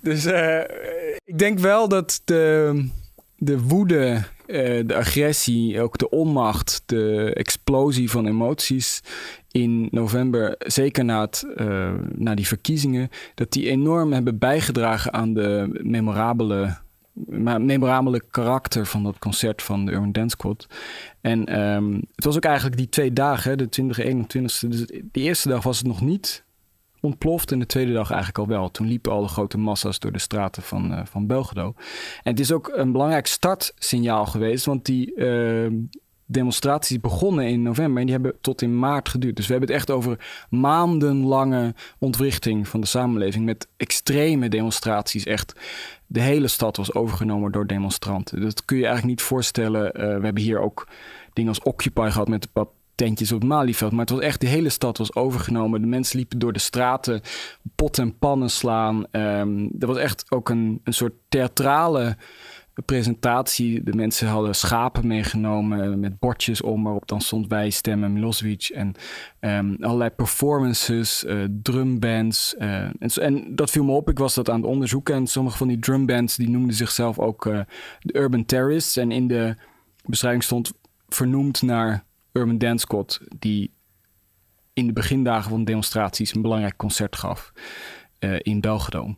dus 0.00 0.26
ik 1.24 1.38
denk 1.38 1.58
wel 1.58 1.88
dat 1.88 2.20
de, 2.24 2.88
de 3.36 3.60
woede 3.60 4.22
uh, 4.50 4.86
de 4.86 4.94
agressie, 4.96 5.80
ook 5.80 5.98
de 5.98 6.08
onmacht, 6.08 6.82
de 6.86 7.32
explosie 7.34 8.10
van 8.10 8.26
emoties 8.26 9.02
in 9.50 9.88
november, 9.90 10.54
zeker 10.58 11.04
na, 11.04 11.20
het, 11.20 11.46
uh, 11.56 11.92
na 12.14 12.34
die 12.34 12.46
verkiezingen, 12.46 13.08
dat 13.34 13.52
die 13.52 13.68
enorm 13.68 14.12
hebben 14.12 14.38
bijgedragen 14.38 15.12
aan 15.12 15.34
de 15.34 15.80
memorabele, 15.82 16.76
memorabele 17.58 18.22
karakter 18.30 18.86
van 18.86 19.02
dat 19.02 19.18
concert 19.18 19.62
van 19.62 19.84
de 19.84 19.92
Urban 19.92 20.12
Dance 20.12 20.36
Squad. 20.38 20.66
En 21.20 21.60
um, 21.60 22.02
het 22.14 22.24
was 22.24 22.36
ook 22.36 22.44
eigenlijk 22.44 22.76
die 22.76 22.88
twee 22.88 23.12
dagen, 23.12 23.58
de 23.58 23.68
20 23.68 23.98
en 23.98 24.22
21ste. 24.22 24.68
Dus 24.68 24.86
de 24.86 25.08
eerste 25.12 25.48
dag 25.48 25.62
was 25.62 25.78
het 25.78 25.86
nog 25.86 26.00
niet 26.00 26.44
ontploft. 27.00 27.52
En 27.52 27.58
de 27.58 27.66
tweede 27.66 27.92
dag 27.92 28.08
eigenlijk 28.10 28.38
al 28.38 28.46
wel. 28.46 28.70
Toen 28.70 28.86
liepen 28.86 29.12
al 29.12 29.22
de 29.22 29.28
grote 29.28 29.58
massa's 29.58 29.98
door 29.98 30.12
de 30.12 30.18
straten 30.18 30.62
van, 30.62 30.92
uh, 30.92 31.00
van 31.04 31.26
Belgrado. 31.26 31.74
En 32.22 32.30
het 32.30 32.40
is 32.40 32.52
ook 32.52 32.72
een 32.74 32.92
belangrijk 32.92 33.26
startsignaal 33.26 34.26
geweest, 34.26 34.64
want 34.64 34.84
die 34.84 35.14
uh, 35.16 35.66
demonstraties 36.26 37.00
begonnen 37.00 37.46
in 37.46 37.62
november 37.62 38.00
en 38.00 38.06
die 38.06 38.14
hebben 38.14 38.34
tot 38.40 38.62
in 38.62 38.78
maart 38.78 39.08
geduurd. 39.08 39.36
Dus 39.36 39.46
we 39.46 39.52
hebben 39.52 39.70
het 39.70 39.78
echt 39.78 39.90
over 39.90 40.46
maandenlange 40.50 41.74
ontwrichting 41.98 42.68
van 42.68 42.80
de 42.80 42.86
samenleving 42.86 43.44
met 43.44 43.68
extreme 43.76 44.48
demonstraties. 44.48 45.24
Echt, 45.24 45.52
de 46.06 46.20
hele 46.20 46.48
stad 46.48 46.76
was 46.76 46.94
overgenomen 46.94 47.52
door 47.52 47.66
demonstranten. 47.66 48.40
Dat 48.40 48.64
kun 48.64 48.76
je 48.76 48.86
eigenlijk 48.86 49.18
niet 49.18 49.26
voorstellen. 49.26 49.84
Uh, 49.86 49.92
we 50.02 50.24
hebben 50.24 50.42
hier 50.42 50.60
ook 50.60 50.88
dingen 51.32 51.50
als 51.50 51.62
Occupy 51.62 52.08
gehad 52.10 52.28
met 52.28 52.42
de 52.42 52.48
tentjes 53.00 53.32
op 53.32 53.40
het 53.40 53.48
Malieveld. 53.48 53.90
Maar 53.92 54.00
het 54.00 54.10
was 54.10 54.20
echt, 54.20 54.40
de 54.40 54.46
hele 54.46 54.68
stad 54.68 54.98
was 54.98 55.14
overgenomen. 55.14 55.80
De 55.80 55.86
mensen 55.86 56.16
liepen 56.16 56.38
door 56.38 56.52
de 56.52 56.58
straten, 56.58 57.20
pot 57.74 57.98
en 57.98 58.18
pannen 58.18 58.50
slaan. 58.50 59.04
Um, 59.10 59.70
er 59.78 59.86
was 59.86 59.96
echt 59.96 60.24
ook 60.28 60.48
een, 60.48 60.80
een 60.84 60.92
soort 60.92 61.12
theatrale 61.28 62.16
presentatie. 62.84 63.82
De 63.82 63.94
mensen 63.94 64.28
hadden 64.28 64.54
schapen 64.54 65.06
meegenomen 65.06 66.00
met 66.00 66.18
bordjes 66.18 66.62
om 66.62 66.82
waarop 66.82 67.08
dan 67.08 67.20
stond 67.20 67.46
wij 67.46 67.70
stemmen 67.70 68.12
Milosevic. 68.12 68.70
En 68.74 68.94
um, 69.40 69.76
allerlei 69.80 70.10
performances, 70.10 71.24
uh, 71.24 71.44
drumbands. 71.62 72.54
Uh, 72.58 72.88
en, 73.14 73.54
dat 73.54 73.70
viel 73.70 73.84
me 73.84 73.92
op. 73.92 74.10
Ik 74.10 74.18
was 74.18 74.34
dat 74.34 74.50
aan 74.50 74.60
het 74.60 74.70
onderzoeken. 74.70 75.14
En 75.14 75.26
sommige 75.26 75.56
van 75.56 75.68
die 75.68 75.78
drumbands 75.78 76.36
die 76.36 76.50
noemden 76.50 76.74
zichzelf 76.74 77.18
ook 77.18 77.46
uh, 77.46 77.60
de 78.00 78.18
Urban 78.18 78.44
Terrorists. 78.44 78.96
En 78.96 79.12
in 79.12 79.28
de 79.28 79.54
beschrijving 80.04 80.44
stond 80.44 80.72
vernoemd 81.08 81.62
naar 81.62 82.08
Urban 82.32 82.58
Dance 82.58 82.86
die 83.38 83.72
in 84.72 84.86
de 84.86 84.92
begindagen 84.92 85.50
van 85.50 85.64
demonstraties 85.64 86.34
een 86.34 86.42
belangrijk 86.42 86.76
concert 86.76 87.16
gaf 87.16 87.52
uh, 88.18 88.38
in 88.38 88.60
Belgrado. 88.60 89.16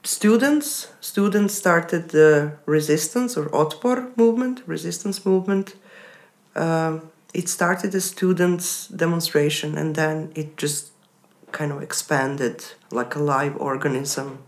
Students, 0.00 0.88
students 0.98 1.54
started 1.54 2.08
the 2.08 2.50
resistance 2.64 3.40
or 3.40 3.50
Otpor 3.50 4.12
movement, 4.16 4.62
resistance 4.66 5.20
movement. 5.24 5.76
Uh, 6.56 6.94
it 7.30 7.48
started 7.48 7.94
a 7.94 8.00
students 8.00 8.88
demonstration 8.90 9.76
and 9.76 9.94
then 9.94 10.30
it 10.32 10.60
just 10.60 10.92
kind 11.50 11.72
of 11.72 11.80
expanded 11.82 12.76
like 12.88 13.18
a 13.18 13.20
live 13.20 13.56
organism. 13.58 14.38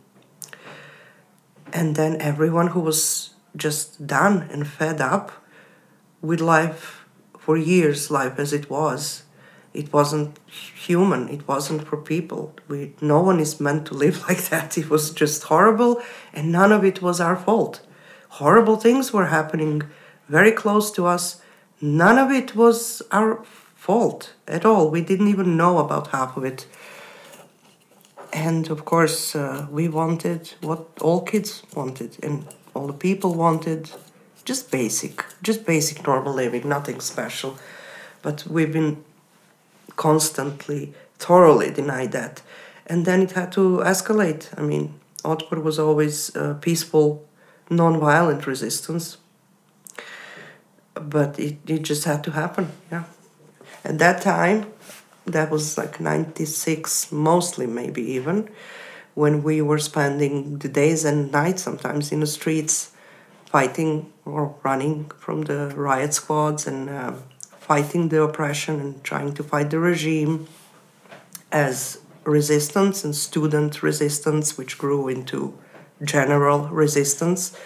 And 1.71 1.95
then 1.95 2.21
everyone 2.21 2.71
who 2.71 2.81
was 2.81 3.31
just 3.57 4.07
done 4.07 4.49
and 4.53 4.67
fed 4.67 5.01
up 5.01 5.31
with 6.21 6.41
life 6.41 7.04
for 7.45 7.59
years 7.59 8.11
life 8.11 8.39
as 8.39 8.55
it 8.55 8.71
was. 8.71 9.23
It 9.75 9.93
wasn't 9.93 10.39
human. 10.87 11.29
It 11.29 11.47
wasn't 11.47 11.87
for 11.87 11.99
people. 11.99 12.55
We 12.69 12.95
no 13.03 13.21
one 13.21 13.39
is 13.39 13.61
meant 13.61 13.87
to 13.87 13.95
live 13.95 14.23
like 14.29 14.49
that. 14.49 14.79
It 14.79 14.89
was 14.89 15.11
just 15.11 15.45
horrible 15.45 16.01
and 16.33 16.51
none 16.51 16.73
of 16.73 16.85
it 16.85 17.03
was 17.03 17.21
our 17.21 17.37
fault. 17.37 17.83
Horrible 18.41 18.77
things 18.77 19.13
were 19.13 19.27
happening 19.27 19.83
very 20.29 20.53
close 20.53 20.91
to 20.93 21.07
us. 21.07 21.43
None 21.81 22.19
of 22.19 22.31
it 22.31 22.57
was 22.57 23.03
our 23.11 23.45
fault 23.75 24.33
at 24.49 24.65
all. 24.65 24.91
We 24.91 25.03
didn't 25.03 25.29
even 25.29 25.57
know 25.57 25.79
about 25.79 26.07
half 26.09 26.37
of 26.39 26.45
it. 26.45 26.67
And 28.33 28.71
of 28.71 28.85
course 28.85 29.37
uh, 29.37 29.67
we 29.71 29.89
wanted 29.89 30.55
what 30.63 30.89
all 31.03 31.21
kids 31.21 31.63
wanted 31.75 32.17
and 32.23 32.47
all 32.75 32.87
the 32.87 33.01
people 33.09 33.35
wanted 33.35 33.91
just 34.45 34.71
basic, 34.71 35.25
just 35.43 35.65
basic 35.65 36.07
normal 36.07 36.35
living, 36.35 36.69
nothing 36.69 37.01
special. 37.01 37.59
But 38.23 38.47
we've 38.47 38.73
been 38.73 39.05
constantly, 39.97 40.93
thoroughly 41.19 41.71
denied 41.71 42.13
that. 42.13 42.43
And 42.87 43.07
then 43.07 43.23
it 43.23 43.33
had 43.33 43.53
to 43.53 43.79
escalate. 43.79 44.49
I 44.59 44.63
mean, 44.63 45.01
Otpor 45.23 45.63
was 45.63 45.79
always 45.79 46.35
a 46.37 46.55
peaceful, 46.55 47.25
non-violent 47.71 48.47
resistance. 48.47 49.17
But 50.95 51.39
it, 51.39 51.59
it 51.67 51.83
just 51.83 52.05
had 52.05 52.23
to 52.25 52.31
happen, 52.33 52.71
yeah. 52.91 53.05
At 53.85 53.99
that 53.99 54.23
time, 54.23 54.73
that 55.27 55.51
was 55.51 55.77
like 55.77 56.01
96, 56.01 57.11
mostly 57.11 57.67
maybe 57.67 58.03
even, 58.03 58.49
when 59.15 59.43
we 59.43 59.61
were 59.63 59.79
spending 59.79 60.59
the 60.59 60.69
days 60.69 61.05
and 61.05 61.33
nights 61.33 61.63
sometimes 61.63 62.13
in 62.13 62.21
the 62.21 62.27
streets 62.27 62.93
fighting 63.47 64.13
or 64.25 64.55
running 64.63 65.11
from 65.19 65.43
the 65.43 65.69
riot 65.77 66.15
squads 66.15 66.67
and 66.67 66.89
uh, 66.89 67.13
fighting 67.59 68.09
the 68.09 68.23
oppression 68.23 68.81
and 68.81 69.05
trying 69.05 69.33
to 69.35 69.43
fight 69.43 69.71
the 69.71 69.79
regime 69.79 70.47
as 71.53 71.99
resistance 72.25 73.05
and 73.05 73.15
student 73.15 73.83
resistance, 73.83 74.57
which 74.59 74.79
grew 74.79 75.09
into 75.09 75.57
general 76.03 76.69
resistance. 76.69 77.57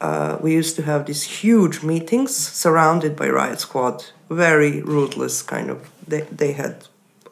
Uh, 0.00 0.36
we 0.40 0.52
used 0.52 0.74
to 0.76 0.82
have 0.82 1.06
these 1.06 1.22
huge 1.22 1.82
meetings 1.82 2.34
surrounded 2.34 3.14
by 3.14 3.28
riot 3.28 3.60
squad, 3.60 4.04
very 4.28 4.82
ruthless 4.82 5.42
kind 5.42 5.70
of. 5.70 5.90
They, 6.06 6.22
they 6.22 6.52
had 6.52 6.88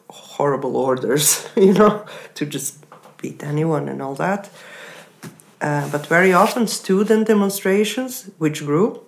horrible 0.09 0.77
orders, 0.77 1.47
you 1.55 1.73
know, 1.73 2.05
to 2.35 2.45
just 2.45 2.85
beat 3.17 3.43
anyone 3.43 3.89
and 3.89 4.01
all 4.01 4.15
that. 4.15 4.49
Uh, 5.61 5.87
but 5.91 6.07
very 6.07 6.33
often 6.33 6.65
student 6.65 7.27
demonstrations, 7.27 8.31
which 8.39 8.65
grew, 8.65 8.99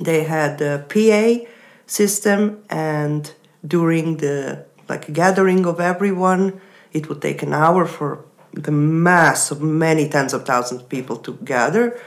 they 0.00 0.24
had 0.24 0.58
a 0.62 0.86
PA 0.88 1.46
system, 1.86 2.64
and 2.70 3.34
during 3.66 4.16
the 4.16 4.64
like 4.88 5.12
gathering 5.12 5.66
of 5.66 5.78
everyone, 5.78 6.58
it 6.92 7.08
would 7.08 7.20
take 7.20 7.42
an 7.42 7.52
hour 7.52 7.84
for 7.84 8.24
the 8.54 8.72
mass 8.72 9.50
of 9.50 9.60
many 9.60 10.08
tens 10.08 10.32
of 10.32 10.46
thousands 10.46 10.80
of 10.80 10.88
people 10.88 11.16
to 11.16 11.34
gather. 11.44 12.00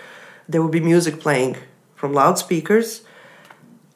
There 0.49 0.61
would 0.63 0.71
be 0.71 0.79
music 0.79 1.19
playing 1.19 1.57
from 1.93 2.13
loudspeakers, 2.13 3.03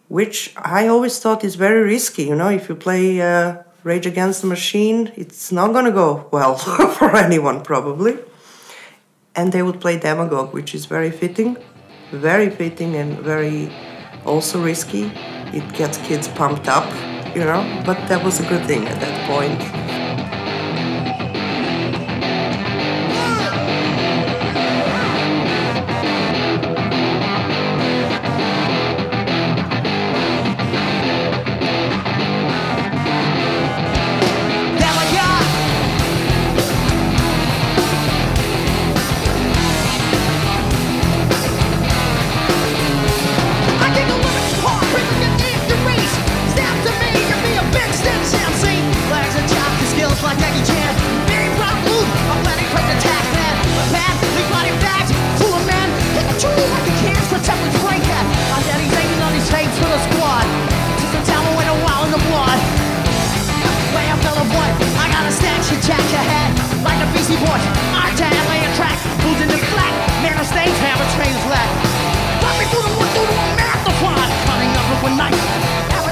which 0.09 0.53
I 0.57 0.87
always 0.87 1.19
thought 1.19 1.43
is 1.43 1.55
very 1.55 1.81
risky. 1.81 2.23
You 2.23 2.35
know, 2.35 2.49
if 2.49 2.69
you 2.69 2.75
play 2.75 3.19
uh, 3.19 3.63
Rage 3.83 4.05
Against 4.05 4.41
the 4.41 4.47
Machine, 4.47 5.11
it's 5.15 5.51
not 5.51 5.73
going 5.73 5.85
to 5.85 5.91
go 5.91 6.27
well 6.31 6.55
for 6.97 7.15
anyone, 7.15 7.63
probably 7.63 8.19
and 9.39 9.53
they 9.53 9.63
would 9.63 9.79
play 9.79 9.97
demagogue, 9.97 10.53
which 10.53 10.75
is 10.75 10.85
very 10.85 11.09
fitting, 11.09 11.55
very 12.11 12.49
fitting 12.49 12.95
and 12.97 13.17
very 13.19 13.71
also 14.25 14.61
risky. 14.61 15.03
It 15.53 15.65
gets 15.73 15.97
kids 15.99 16.27
pumped 16.27 16.67
up, 16.67 16.87
you 17.33 17.45
know, 17.45 17.61
but 17.85 17.97
that 18.09 18.21
was 18.21 18.41
a 18.41 18.47
good 18.49 18.65
thing 18.65 18.85
at 18.85 18.99
that 18.99 19.17
point. 19.31 20.08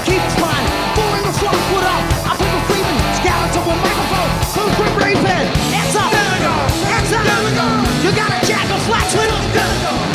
keeps 0.07 0.35
mine. 0.39 0.67
Fooling 0.95 1.25
the 1.27 1.33
slot, 1.35 1.59
put 1.67 1.83
up. 1.83 2.03
I 2.23 2.31
put 2.39 2.47
the 2.47 2.61
Freeman, 2.71 2.95
scouts 3.19 3.59
up 3.59 3.67
on 3.67 3.77
microphone. 3.83 4.31
Full 4.55 4.71
grip 4.79 4.95
reason. 5.03 5.43
It's 5.75 5.95
up. 5.99 6.07
Go. 6.07 6.55
It's 6.95 7.11
up. 7.11 7.27
Go. 7.27 7.67
You 8.07 8.15
got 8.15 8.31
a 8.31 8.39
jack 8.47 8.67
of 8.71 8.79
flat 8.87 9.03
twiddle. 9.11 9.43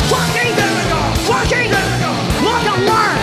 Walking. 0.09 0.49
Walking. 1.29 1.69
Look 2.41 2.65
and. 2.73 3.17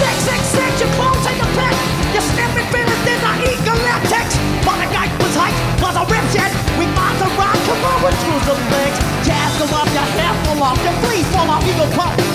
Six, 0.00 0.14
six, 0.24 0.40
six. 0.56 0.70
Your 0.80 0.90
clone 0.96 1.20
take 1.20 1.40
a 1.44 1.48
pick. 1.52 1.76
Your 2.16 2.24
sniffing 2.32 2.68
feelings 2.72 3.02
did 3.04 3.20
not 3.20 3.36
eat 3.44 3.60
galactics. 3.68 4.34
But 4.64 4.80
the 4.80 4.88
guy 4.88 5.06
was 5.20 5.36
hyped, 5.36 5.60
was 5.84 5.94
a 6.00 6.04
ripjet. 6.08 6.52
With 6.80 6.90
minds 6.96 7.20
around, 7.20 7.60
come 7.68 7.84
over 7.92 8.12
through 8.24 8.40
the 8.48 8.56
legs. 8.72 8.98
Jazz 9.28 9.52
go 9.60 9.68
up, 9.76 9.88
your 9.92 10.08
hair 10.16 10.32
fall 10.48 10.62
off, 10.64 10.80
your 10.80 10.96
fleas 11.04 11.28
fall 11.28 11.48
off, 11.50 11.64
you 11.68 11.76
go 11.76 11.86
pop 11.92 12.25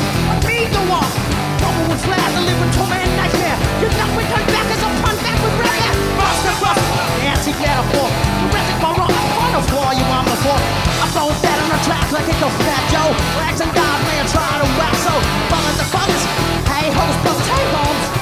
loud 1.99 2.71
torment 2.71 3.11
nightmare. 3.19 3.57
You're 3.83 3.95
not 3.99 4.11
with 4.15 4.27
come 4.31 4.45
back 4.47 4.67
as 4.71 4.79
a 4.79 4.89
pun 5.03 5.15
back 5.19 5.37
with 5.43 5.55
rap 5.59 5.75
ass. 5.87 5.97
Buster, 6.15 6.55
buster. 6.63 7.41
See, 7.43 7.55
glad 7.57 7.79
I 7.79 7.85
fall. 7.91 8.11
Jurassic 8.47 8.77
rock, 8.95 9.11
on 9.11 9.51
the 9.51 9.63
floor, 9.67 9.91
you. 9.97 10.05
I'm 10.05 11.09
throwing 11.09 11.35
on 11.35 11.69
the 11.69 11.81
track 11.83 12.11
like 12.11 12.27
it 12.29 12.37
goes 12.39 12.55
fat, 12.63 12.83
yo. 12.93 13.03
Rags 13.39 13.61
and 13.61 13.71
dive, 13.73 14.01
man, 14.07 14.25
try 14.29 14.51
to 14.61 14.67
wax, 14.79 14.97
so. 15.03 15.13
Bummers 15.49 15.77
the 15.77 15.87
bummers. 15.91 16.23
Hey, 16.69 16.87
hoes, 16.93 17.17
bust, 17.25 17.43
hey, 17.49 17.65
bones. 17.73 18.20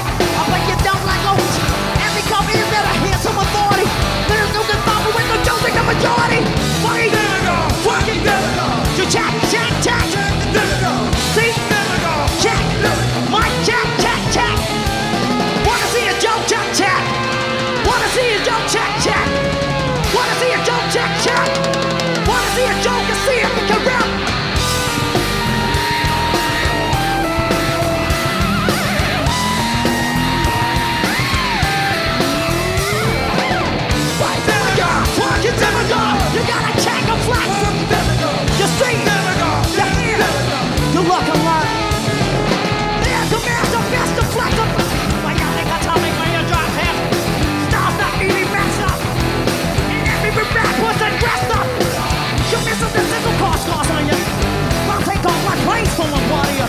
faithful 55.80 56.04
LaGuardia. 56.12 56.66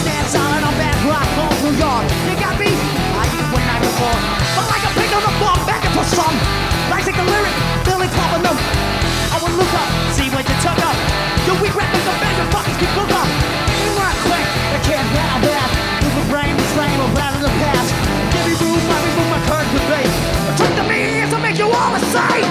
Stands 0.00 0.32
out 0.32 0.48
on 0.48 0.62
a 0.64 0.72
bad 0.80 0.96
rock, 1.04 1.28
home 1.36 1.56
New 1.60 1.76
York. 1.76 2.04
You 2.24 2.34
got 2.40 2.56
me? 2.56 2.72
I 3.20 3.24
ain't 3.28 3.48
when 3.52 3.66
I 3.68 3.76
was. 3.84 4.20
But 4.56 4.66
like 4.72 4.84
a 4.88 4.92
pig 4.96 5.12
on 5.12 5.22
the 5.28 5.34
farm, 5.36 5.60
begging 5.68 5.92
for 5.92 6.06
some. 6.08 6.36
Like 6.88 7.04
the 7.04 7.12
lyric, 7.20 7.52
Billy 7.84 8.08
Club 8.08 8.30
a 8.32 8.38
note. 8.48 8.62
I 9.28 9.36
will 9.44 9.52
look 9.60 9.72
up, 9.76 9.88
see 10.16 10.32
what 10.32 10.44
you 10.48 10.56
took 10.64 10.80
up. 10.80 10.96
You 11.44 11.52
weak 11.60 11.76
rappers, 11.76 12.04
the 12.08 12.16
band, 12.16 12.36
the 12.40 12.46
fuckers 12.48 12.76
keep 12.80 12.92
look 12.96 13.12
up. 13.12 13.28
You 13.84 13.92
run 13.92 14.14
quick, 14.24 14.46
I 14.72 14.80
can't 14.88 15.08
battle 15.12 15.40
that. 15.52 15.68
With 16.00 16.16
the 16.16 16.24
brain, 16.32 16.56
the 16.56 16.66
flame, 16.72 16.96
or 17.04 17.12
rather 17.12 17.40
the 17.44 17.52
past. 17.60 17.92
Give 18.32 18.44
me 18.48 18.54
room, 18.56 18.80
I 18.88 18.98
remove 19.04 19.28
my 19.36 19.40
current 19.52 19.70
debate. 19.76 20.12
Talk 20.56 20.72
to 20.80 20.84
me, 20.88 21.28
to 21.28 21.36
make 21.44 21.58
you 21.60 21.68
all 21.68 21.92
the 21.92 22.04
same. 22.08 22.45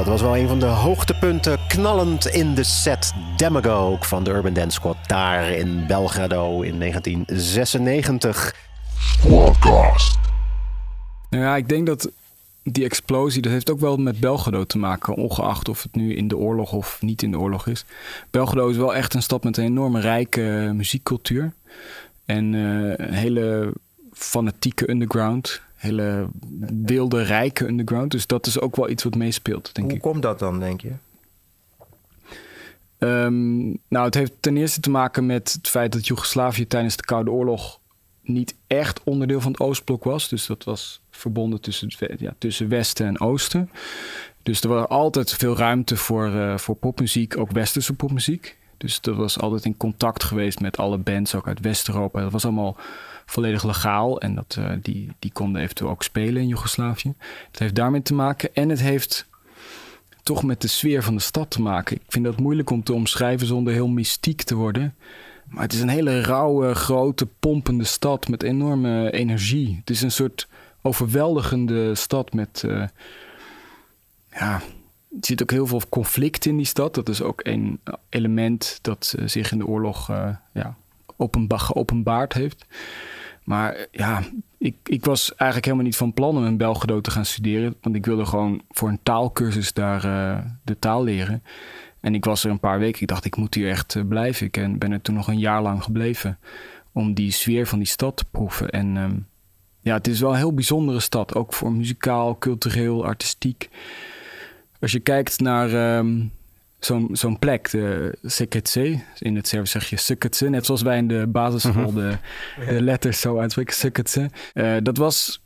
Dat 0.00 0.08
was 0.08 0.20
wel 0.20 0.36
een 0.36 0.48
van 0.48 0.58
de 0.58 0.66
hoogtepunten. 0.66 1.58
Knallend 1.68 2.26
in 2.26 2.54
de 2.54 2.62
set 2.62 3.12
Demagogue 3.36 4.04
van 4.04 4.24
de 4.24 4.30
Urban 4.30 4.52
Dance 4.52 4.70
Squad. 4.70 4.96
Daar 5.06 5.50
in 5.50 5.86
Belgrado 5.86 6.60
in 6.62 6.78
1996. 6.78 8.54
Podcast. 9.28 10.18
Nou 11.30 11.44
ja, 11.44 11.56
ik 11.56 11.68
denk 11.68 11.86
dat 11.86 12.10
die 12.62 12.84
explosie, 12.84 13.42
dat 13.42 13.52
heeft 13.52 13.70
ook 13.70 13.80
wel 13.80 13.96
met 13.96 14.20
Belgrado 14.20 14.64
te 14.64 14.78
maken. 14.78 15.14
Ongeacht 15.14 15.68
of 15.68 15.82
het 15.82 15.94
nu 15.94 16.14
in 16.14 16.28
de 16.28 16.36
oorlog 16.36 16.72
of 16.72 16.98
niet 17.00 17.22
in 17.22 17.30
de 17.30 17.38
oorlog 17.38 17.66
is. 17.66 17.84
Belgrado 18.30 18.68
is 18.68 18.76
wel 18.76 18.94
echt 18.94 19.14
een 19.14 19.22
stad 19.22 19.44
met 19.44 19.56
een 19.56 19.64
enorme 19.64 20.00
rijke 20.00 20.72
muziekcultuur. 20.74 21.52
En 22.24 22.54
eh, 22.54 23.06
een 23.06 23.14
hele 23.14 23.72
fanatieke 24.12 24.90
underground. 24.90 25.62
Hele 25.80 26.28
wilde, 26.84 27.22
rijke 27.22 27.66
underground. 27.66 28.10
Dus 28.10 28.26
dat 28.26 28.46
is 28.46 28.60
ook 28.60 28.76
wel 28.76 28.88
iets 28.88 29.02
wat 29.04 29.14
meespeelt, 29.14 29.74
denk 29.74 29.86
Hoe 29.86 29.96
ik. 29.96 30.02
komt 30.02 30.22
dat 30.22 30.38
dan, 30.38 30.58
denk 30.58 30.80
je? 30.80 30.92
Ehm, 32.98 33.66
nou, 33.88 34.04
het 34.04 34.14
heeft 34.14 34.32
ten 34.40 34.56
eerste 34.56 34.80
te 34.80 34.90
maken 34.90 35.26
met 35.26 35.52
het 35.52 35.68
feit 35.68 35.92
dat 35.92 36.06
Joegoslavië 36.06 36.66
tijdens 36.66 36.96
de 36.96 37.04
Koude 37.04 37.30
Oorlog 37.30 37.80
niet 38.22 38.54
echt 38.66 39.00
onderdeel 39.04 39.40
van 39.40 39.52
het 39.52 39.60
Oostblok 39.60 40.04
was. 40.04 40.28
Dus 40.28 40.46
dat 40.46 40.64
was 40.64 41.00
verbonden 41.10 41.60
tussen, 41.60 41.90
ja, 42.18 42.34
tussen 42.38 42.68
Westen 42.68 43.06
en 43.06 43.20
Oosten. 43.20 43.70
Dus 44.42 44.60
er 44.60 44.68
was 44.68 44.88
altijd 44.88 45.32
veel 45.32 45.56
ruimte 45.56 45.96
voor, 45.96 46.26
eh, 46.34 46.58
voor 46.58 46.74
popmuziek, 46.74 47.36
ook 47.38 47.50
Westerse 47.50 47.94
popmuziek. 47.94 48.58
Dus 48.76 49.00
dat 49.00 49.16
was 49.16 49.38
altijd 49.38 49.64
in 49.64 49.76
contact 49.76 50.24
geweest 50.24 50.60
met 50.60 50.76
alle 50.76 50.98
bands, 50.98 51.34
ook 51.34 51.46
uit 51.46 51.60
West-Europa. 51.60 52.20
Dat 52.20 52.32
was 52.32 52.44
allemaal 52.44 52.76
volledig 53.30 53.64
legaal 53.64 54.20
en 54.20 54.34
dat, 54.34 54.56
eh, 54.58 54.70
die, 54.82 55.12
die 55.18 55.32
konden 55.32 55.62
eventueel 55.62 55.90
ook 55.90 56.02
spelen 56.02 56.42
in 56.42 56.48
Joegoslavië. 56.48 57.14
Het 57.50 57.58
heeft 57.58 57.74
daarmee 57.74 58.02
te 58.02 58.14
maken 58.14 58.54
en 58.54 58.68
het 58.68 58.80
heeft 58.80 59.28
toch 60.22 60.42
met 60.42 60.60
de 60.60 60.68
sfeer 60.68 61.02
van 61.02 61.14
de 61.14 61.20
stad 61.20 61.50
te 61.50 61.62
maken. 61.62 61.96
Ik 61.96 62.02
vind 62.08 62.24
dat 62.24 62.40
moeilijk 62.40 62.70
om 62.70 62.82
te 62.82 62.92
omschrijven 62.92 63.46
zonder 63.46 63.72
heel 63.72 63.88
mystiek 63.88 64.42
te 64.42 64.54
worden. 64.54 64.94
Maar 65.48 65.62
het 65.62 65.72
is 65.72 65.80
een 65.80 65.88
hele 65.88 66.20
rauwe, 66.20 66.74
grote, 66.74 67.26
pompende 67.26 67.84
stad 67.84 68.28
met 68.28 68.42
enorme 68.42 69.10
energie. 69.12 69.76
Het 69.80 69.90
is 69.90 70.02
een 70.02 70.10
soort 70.12 70.48
overweldigende 70.82 71.94
stad 71.94 72.32
met. 72.32 72.64
eh, 72.66 72.84
ja, 74.32 74.54
er 75.10 75.26
zit 75.26 75.42
ook 75.42 75.50
heel 75.50 75.66
veel 75.66 75.82
conflict 75.88 76.46
in 76.46 76.56
die 76.56 76.66
stad. 76.66 76.94
Dat 76.94 77.08
is 77.08 77.22
ook 77.22 77.40
een 77.42 77.80
element 78.08 78.78
dat 78.82 79.14
eh, 79.18 79.26
zich 79.26 79.52
in 79.52 79.58
de 79.58 79.66
oorlog 79.66 80.10
eh, 80.10 80.28
ja, 80.52 80.76
openba- 81.16 81.56
geopenbaard 81.58 82.32
heeft. 82.32 82.66
Maar 83.50 83.74
eh, 83.74 83.84
ja, 83.90 84.22
ik, 84.58 84.76
ik 84.84 85.04
was 85.04 85.28
eigenlijk 85.28 85.64
helemaal 85.64 85.86
niet 85.86 85.96
van 85.96 86.12
plan 86.12 86.36
om 86.36 86.46
in 86.46 86.56
Belgrado 86.56 87.00
te 87.00 87.10
gaan 87.10 87.24
studeren. 87.24 87.76
Want 87.80 87.96
ik 87.96 88.06
wilde 88.06 88.26
gewoon 88.26 88.62
voor 88.68 88.88
een 88.88 89.02
taalkursus 89.02 89.72
daar 89.72 90.04
eh, 90.04 90.44
de 90.64 90.78
taal 90.78 91.04
leren. 91.04 91.42
En 92.00 92.14
ik 92.14 92.24
was 92.24 92.44
er 92.44 92.50
een 92.50 92.60
paar 92.60 92.78
weken. 92.78 93.02
Ik 93.02 93.08
dacht, 93.08 93.24
ik 93.24 93.36
moet 93.36 93.54
hier 93.54 93.68
echt 93.68 93.94
eh, 93.94 94.02
blijven. 94.08 94.46
Ik 94.46 94.56
en 94.56 94.78
ben 94.78 94.92
er 94.92 95.00
toen 95.00 95.14
nog 95.14 95.28
een 95.28 95.38
jaar 95.38 95.62
lang 95.62 95.82
gebleven. 95.82 96.38
Om 96.92 97.14
die 97.14 97.30
sfeer 97.30 97.66
van 97.66 97.78
die 97.78 97.88
stad 97.88 98.16
te 98.16 98.24
proeven. 98.30 98.70
En 98.70 98.96
ehm, 98.96 99.16
ja, 99.80 99.94
het 99.94 100.06
is 100.06 100.20
wel 100.20 100.30
een 100.30 100.36
heel 100.36 100.54
bijzondere 100.54 101.00
stad. 101.00 101.34
Ook 101.34 101.52
voor 101.52 101.72
muzikaal, 101.72 102.38
cultureel, 102.38 103.04
artistiek. 103.04 103.68
Als 104.80 104.92
je 104.92 105.00
kijkt 105.00 105.40
naar 105.40 105.72
ehm, 105.72 106.22
zo'n 106.80 107.08
zo'n 107.12 107.38
plek, 107.38 107.70
de 107.70 108.18
Seketse. 108.22 109.00
In 109.18 109.36
het 109.36 109.48
Servisch 109.48 109.70
zeg 109.70 109.90
je 109.90 109.96
Seketse. 109.96 110.48
Net 110.48 110.66
zoals 110.66 110.82
wij 110.82 110.96
in 110.96 111.08
de 111.08 111.26
basisschool 111.26 111.92
de, 111.92 112.16
de 112.66 112.82
letters 112.82 113.20
zo 113.20 113.38
uitspreken. 113.38 113.74
Seketse. 113.74 114.30
Eh, 114.52 114.76
dat 114.82 114.96
was 114.96 115.42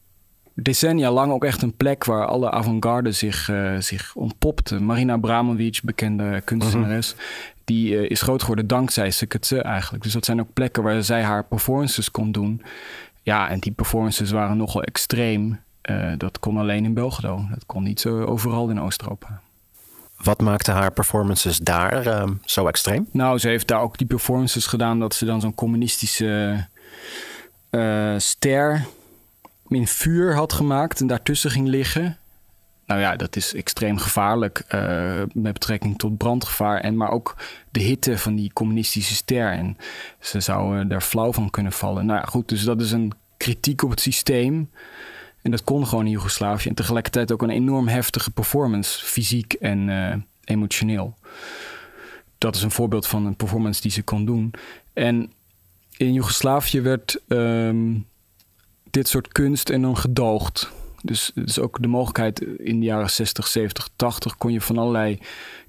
decennia 0.54 1.10
lang 1.10 1.32
ook 1.32 1.44
echt 1.44 1.62
een 1.62 1.76
plek 1.76 2.04
waar 2.04 2.26
alle 2.26 2.50
avant-garde 2.50 3.12
zich, 3.12 3.48
eh, 3.48 3.76
zich 3.78 4.14
ontpopte. 4.14 4.80
Marina 4.80 5.12
Abramovic, 5.12 5.80
bekende 5.84 6.42
kunstenares, 6.44 7.14
die 7.64 7.98
eh, 7.98 8.10
is 8.10 8.22
groot 8.22 8.40
geworden 8.40 8.66
dankzij 8.66 9.10
Seketse 9.10 9.62
eigenlijk. 9.62 10.02
Dus 10.02 10.12
dat 10.12 10.24
zijn 10.24 10.40
ook 10.40 10.52
plekken 10.52 10.82
waar 10.82 11.02
zij 11.02 11.22
haar 11.22 11.44
performances 11.44 12.10
kon 12.10 12.32
doen. 12.32 12.62
Ja, 13.22 13.48
en 13.48 13.58
die 13.58 13.72
performances 13.72 14.30
waren 14.30 14.56
nogal 14.56 14.82
extreem. 14.82 15.62
Dat 16.16 16.38
kon 16.38 16.56
alleen 16.56 16.84
in 16.84 16.94
Belgrado. 16.94 17.46
Dat 17.50 17.66
kon 17.66 17.82
niet 17.82 18.00
zo 18.00 18.22
overal 18.22 18.68
in 18.68 18.80
Oost-Europa. 18.80 19.42
Wat 20.24 20.40
maakte 20.40 20.70
haar 20.70 20.92
performances 20.92 21.58
daar 21.58 22.06
ehm, 22.06 22.32
zo 22.44 22.66
extreem? 22.66 23.08
Nou, 23.12 23.38
ze 23.38 23.48
heeft 23.48 23.68
daar 23.68 23.80
ook 23.80 23.98
die 23.98 24.06
performances 24.06 24.66
gedaan 24.66 24.98
dat 24.98 25.14
ze 25.14 25.24
dan 25.24 25.40
zo'n 25.40 25.54
communistische 25.54 26.66
eh, 27.70 28.14
ster 28.18 28.86
in 29.68 29.86
vuur 29.86 30.34
had 30.34 30.52
gemaakt 30.52 31.00
en 31.00 31.06
daartussen 31.06 31.50
ging 31.50 31.68
liggen. 31.68 32.18
Nou 32.86 33.00
ja, 33.00 33.16
dat 33.16 33.36
is 33.36 33.54
extreem 33.54 33.98
gevaarlijk 33.98 34.62
eh, 34.68 35.22
met 35.32 35.52
betrekking 35.52 35.98
tot 35.98 36.16
brandgevaar. 36.16 36.80
En 36.80 36.96
maar 36.96 37.10
ook 37.10 37.36
de 37.70 37.80
hitte 37.80 38.18
van 38.18 38.34
die 38.34 38.52
communistische 38.52 39.14
ster. 39.14 39.50
En 39.50 39.76
ze 40.20 40.40
zou 40.40 40.78
eh, 40.78 40.88
daar 40.88 41.00
flauw 41.00 41.32
van 41.32 41.50
kunnen 41.50 41.72
vallen. 41.72 42.06
Nou 42.06 42.18
ja, 42.18 42.24
goed, 42.24 42.48
dus 42.48 42.62
dat 42.62 42.80
is 42.80 42.92
een 42.92 43.12
kritiek 43.36 43.82
op 43.82 43.90
het 43.90 44.00
systeem. 44.00 44.70
En 45.44 45.50
dat 45.50 45.64
kon 45.64 45.86
gewoon 45.86 46.04
in 46.04 46.10
Joegoslavië. 46.10 46.68
En 46.68 46.74
tegelijkertijd 46.74 47.32
ook 47.32 47.42
een 47.42 47.50
enorm 47.50 47.88
heftige 47.88 48.30
performance, 48.30 49.04
fysiek 49.04 49.52
en 49.52 49.88
eh, 49.88 50.16
emotioneel. 50.44 51.14
Dat 52.38 52.56
is 52.56 52.62
een 52.62 52.70
voorbeeld 52.70 53.06
van 53.06 53.26
een 53.26 53.36
performance 53.36 53.82
die 53.82 53.90
ze 53.90 54.02
kon 54.02 54.24
doen. 54.24 54.54
En 54.92 55.32
in 55.96 56.12
Joegoslavië 56.12 56.80
werd 56.80 57.20
ehm, 57.28 57.94
dit 58.90 59.08
soort 59.08 59.28
kunst 59.28 59.68
enorm 59.68 59.94
gedoogd. 59.94 60.70
Dus, 61.02 61.30
dus 61.34 61.58
ook 61.58 61.82
de 61.82 61.88
mogelijkheid 61.88 62.40
in 62.40 62.80
de 62.80 62.86
jaren 62.86 63.10
60, 63.10 63.46
70, 63.46 63.88
80 63.96 64.36
kon 64.36 64.52
je 64.52 64.60
van 64.60 64.78
allerlei 64.78 65.18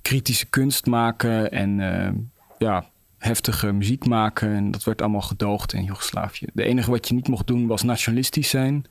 kritische 0.01 0.45
kunst 0.45 0.85
maken 0.85 1.51
en 1.51 1.79
eh, 1.79 2.11
ja, 2.57 2.89
heftige 3.17 3.71
muziek 3.71 4.05
maken. 4.05 4.49
En 4.55 4.71
dat 4.71 4.83
werd 4.83 5.01
allemaal 5.01 5.21
gedoogd 5.21 5.73
in 5.73 5.83
Joegoslavië. 5.83 6.45
De 6.53 6.63
enige 6.63 6.91
wat 6.91 7.07
je 7.07 7.13
niet 7.13 7.27
mocht 7.27 7.47
doen 7.47 7.67
was 7.67 7.83
nationalistisch 7.83 8.49
zijn 8.49 8.85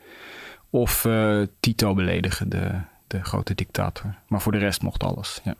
of 0.74 1.04
eh, 1.04 1.42
Tito 1.60 1.94
beledigen, 1.94 2.48
de, 2.48 2.70
de 3.06 3.24
grote 3.24 3.54
dictator. 3.54 4.14
Maar 4.28 4.40
voor 4.40 4.52
de 4.52 4.58
rest 4.58 4.82
mocht 4.82 5.02
alles. 5.02 5.40
Ja. 5.44 5.54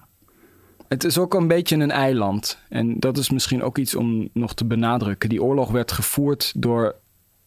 Het 0.88 1.04
is 1.04 1.18
ook 1.18 1.34
een 1.34 1.48
beetje 1.48 1.76
een 1.76 1.90
eiland. 1.90 2.58
En 2.68 3.00
dat 3.00 3.18
is 3.18 3.30
misschien 3.30 3.62
ook 3.62 3.78
iets 3.78 3.94
om 3.94 4.28
nog 4.32 4.54
te 4.54 4.64
benadrukken. 4.64 5.28
Die 5.28 5.42
oorlog 5.42 5.70
werd 5.70 5.92
gevoerd 5.92 6.52
door 6.56 6.94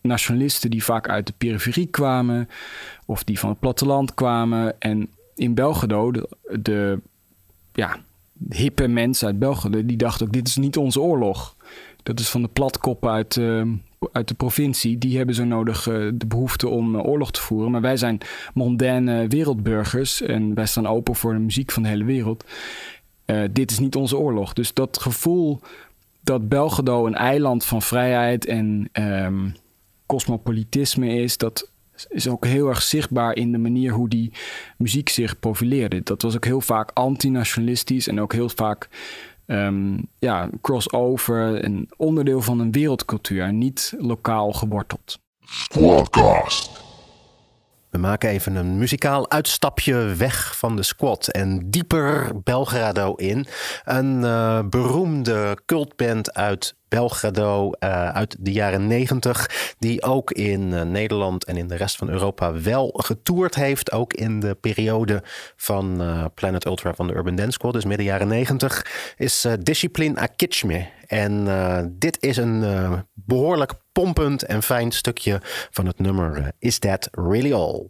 nationalisten 0.01 0.69
die 0.69 0.83
vaak 0.83 1.09
uit 1.09 1.27
de 1.27 1.33
periferie 1.37 1.87
kwamen 1.87 2.49
of 3.05 3.23
die 3.23 3.39
van 3.39 3.49
het 3.49 3.59
platteland 3.59 4.13
kwamen. 4.13 4.81
En 4.81 5.09
in 5.35 5.53
Belgrado, 5.53 6.11
de, 6.59 6.99
ja, 7.73 7.97
hippe 8.49 8.87
mensen 8.87 9.27
uit 9.27 9.39
Belgrado, 9.39 9.85
die 9.85 9.97
dachten 9.97 10.25
ook: 10.25 10.33
dit 10.33 10.47
is 10.47 10.55
niet 10.55 10.77
onze 10.77 11.01
oorlog. 11.01 11.55
Dat 12.03 12.19
is 12.19 12.29
van 12.29 12.41
de 12.41 12.49
platkoppen 12.53 13.09
uit, 13.09 13.37
eh, 13.37 13.61
uit 14.11 14.27
de 14.27 14.33
provincie. 14.33 14.97
Die 14.97 15.17
hebben 15.17 15.35
zo 15.35 15.43
nodig 15.43 15.87
eh, 15.87 16.07
de 16.13 16.25
behoefte 16.27 16.67
om 16.67 16.95
eh, 16.95 17.05
oorlog 17.05 17.31
te 17.31 17.41
voeren. 17.41 17.71
Maar 17.71 17.81
wij 17.81 17.97
zijn 17.97 18.17
mondaine 18.53 19.27
wereldburgers 19.27 20.21
en 20.21 20.53
wij 20.53 20.65
staan 20.65 20.87
open 20.87 21.15
voor 21.15 21.33
de 21.33 21.39
muziek 21.39 21.71
van 21.71 21.83
de 21.83 21.89
hele 21.89 22.03
wereld. 22.03 22.45
Eh, 23.25 23.41
dit 23.51 23.71
is 23.71 23.79
niet 23.79 23.95
onze 23.95 24.17
oorlog. 24.17 24.53
Dus 24.53 24.73
dat 24.73 24.99
gevoel 25.01 25.59
dat 26.21 26.49
Belgrado 26.49 27.05
een 27.05 27.15
eiland 27.15 27.65
van 27.65 27.81
vrijheid 27.81 28.45
en 28.45 28.89
ehm, 28.91 29.49
cosmopolitisme 30.05 31.09
is, 31.09 31.37
dat 31.37 31.69
is 32.09 32.27
ook 32.27 32.45
heel 32.45 32.67
erg 32.67 32.81
zichtbaar 32.81 33.35
in 33.35 33.51
de 33.51 33.57
manier 33.57 33.91
hoe 33.91 34.09
die 34.09 34.31
muziek 34.77 35.09
zich 35.09 35.39
profileerde. 35.39 36.01
Dat 36.03 36.21
was 36.21 36.35
ook 36.35 36.45
heel 36.45 36.61
vaak 36.61 36.91
antinationalistisch 36.93 38.07
en 38.07 38.21
ook 38.21 38.33
heel 38.33 38.49
vaak 38.49 38.89
ehm, 39.47 39.97
ja, 40.19 40.49
crossover 40.61 41.63
en 41.63 41.87
onderdeel 41.97 42.41
van 42.41 42.59
een 42.59 42.71
wereldcultuur 42.71 43.43
en 43.43 43.57
niet 43.57 43.93
lokaal 43.97 44.51
geworteld. 44.51 45.19
Squadcast. 45.39 46.85
We 47.89 47.97
maken 47.97 48.29
even 48.29 48.55
een 48.55 48.77
muzikaal 48.77 49.29
uitstapje 49.29 49.95
weg 50.15 50.57
van 50.57 50.75
de 50.75 50.83
squad 50.83 51.27
en 51.27 51.69
dieper 51.69 52.31
Belgrado 52.43 53.13
in. 53.13 53.45
Een 53.83 54.23
eh, 54.23 54.59
beroemde 54.69 55.57
cultband 55.65 56.33
uit 56.33 56.75
Belgrado 56.89 57.71
uh, 57.79 58.09
uit 58.09 58.35
de 58.39 58.51
jaren 58.51 58.87
90. 58.87 59.75
Die 59.79 60.03
ook 60.03 60.31
in 60.31 60.61
uh, 60.61 60.81
Nederland 60.81 61.43
en 61.45 61.57
in 61.57 61.67
de 61.67 61.75
rest 61.75 61.95
van 61.95 62.09
Europa 62.09 62.61
wel 62.61 62.93
getoerd 62.97 63.55
heeft. 63.55 63.91
Ook 63.91 64.13
in 64.13 64.39
de 64.39 64.55
periode 64.55 65.23
van 65.55 66.01
uh, 66.01 66.25
Planet 66.33 66.65
Ultra 66.65 66.93
van 66.93 67.07
de 67.07 67.13
Urban 67.13 67.35
Dance 67.35 67.51
Squad. 67.51 67.73
Dus 67.73 67.85
midden 67.85 68.05
jaren 68.05 68.27
90. 68.27 69.13
Is 69.17 69.47
Discipline 69.59 70.19
Akitschme. 70.19 70.89
En 71.07 71.47
dit 71.99 72.23
is 72.23 72.37
een 72.37 72.65
behoorlijk 73.13 73.73
pompend 73.91 74.43
en 74.43 74.63
fijn 74.63 74.91
stukje 74.91 75.41
van 75.71 75.85
het 75.85 75.99
nummer 75.99 76.51
Is 76.59 76.79
That 76.79 77.09
Really 77.11 77.53
All? 77.53 77.87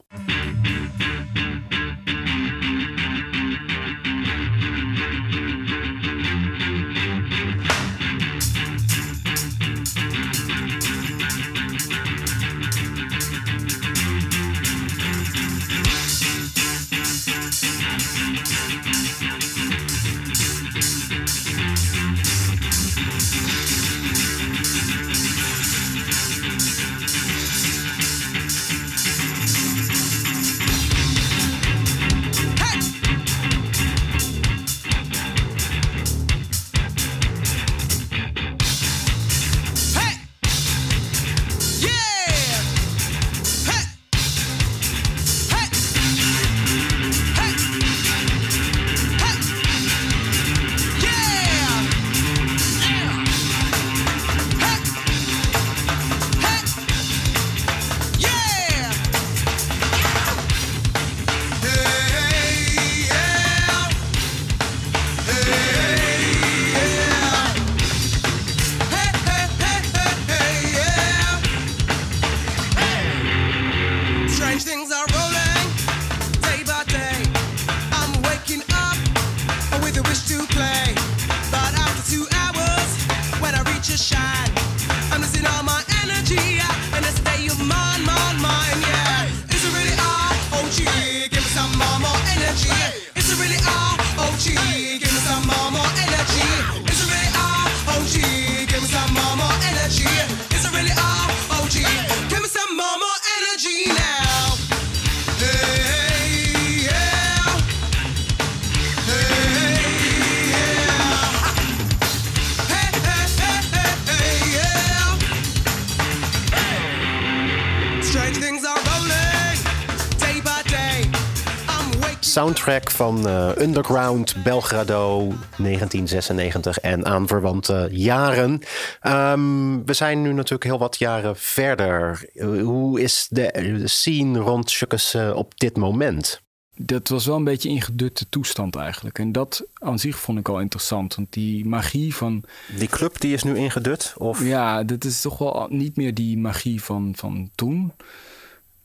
Soundtrack 122.67 122.91
van 122.91 123.27
uh, 123.27 123.51
Underground 123.57 124.43
Belgrado 124.43 125.17
1996 125.57 126.79
en 126.79 127.05
aanverwante 127.05 127.89
jaren. 127.91 128.61
Um, 129.01 129.85
we 129.85 129.93
zijn 129.93 130.21
nu 130.21 130.33
natuurlijk 130.33 130.63
heel 130.63 130.77
wat 130.77 130.97
jaren 130.97 131.37
verder. 131.37 132.29
hoe 132.63 133.01
is 133.01 133.27
de 133.29 133.81
scene 133.83 134.39
rond 134.39 134.69
Shukkes 134.69 135.15
uh, 135.15 135.35
op 135.35 135.59
dit 135.59 135.77
moment? 135.77 136.41
Dat 136.75 137.07
was 137.07 137.25
wel 137.25 137.35
een 137.35 137.43
beetje 137.43 137.69
ingedutte 137.69 138.29
toestand 138.29 138.75
eigenlijk. 138.75 139.19
En 139.19 139.31
dat 139.31 139.63
aan 139.73 139.99
zich 139.99 140.17
vond 140.17 140.39
ik 140.39 140.49
al 140.49 140.59
interessant. 140.59 141.15
Want 141.15 141.33
die 141.33 141.65
magie 141.65 142.15
van. 142.15 142.43
Die 142.77 142.87
club 142.87 143.19
die 143.19 143.33
is 143.33 143.43
nu 143.43 143.55
ingedut? 143.55 144.13
Of? 144.17 144.43
Ja, 144.43 144.83
dat 144.83 145.03
is 145.03 145.21
toch 145.21 145.37
wel 145.37 145.67
niet 145.69 145.95
meer 145.95 146.13
die 146.13 146.37
magie 146.37 146.83
van, 146.83 147.13
van 147.15 147.49
toen. 147.55 147.93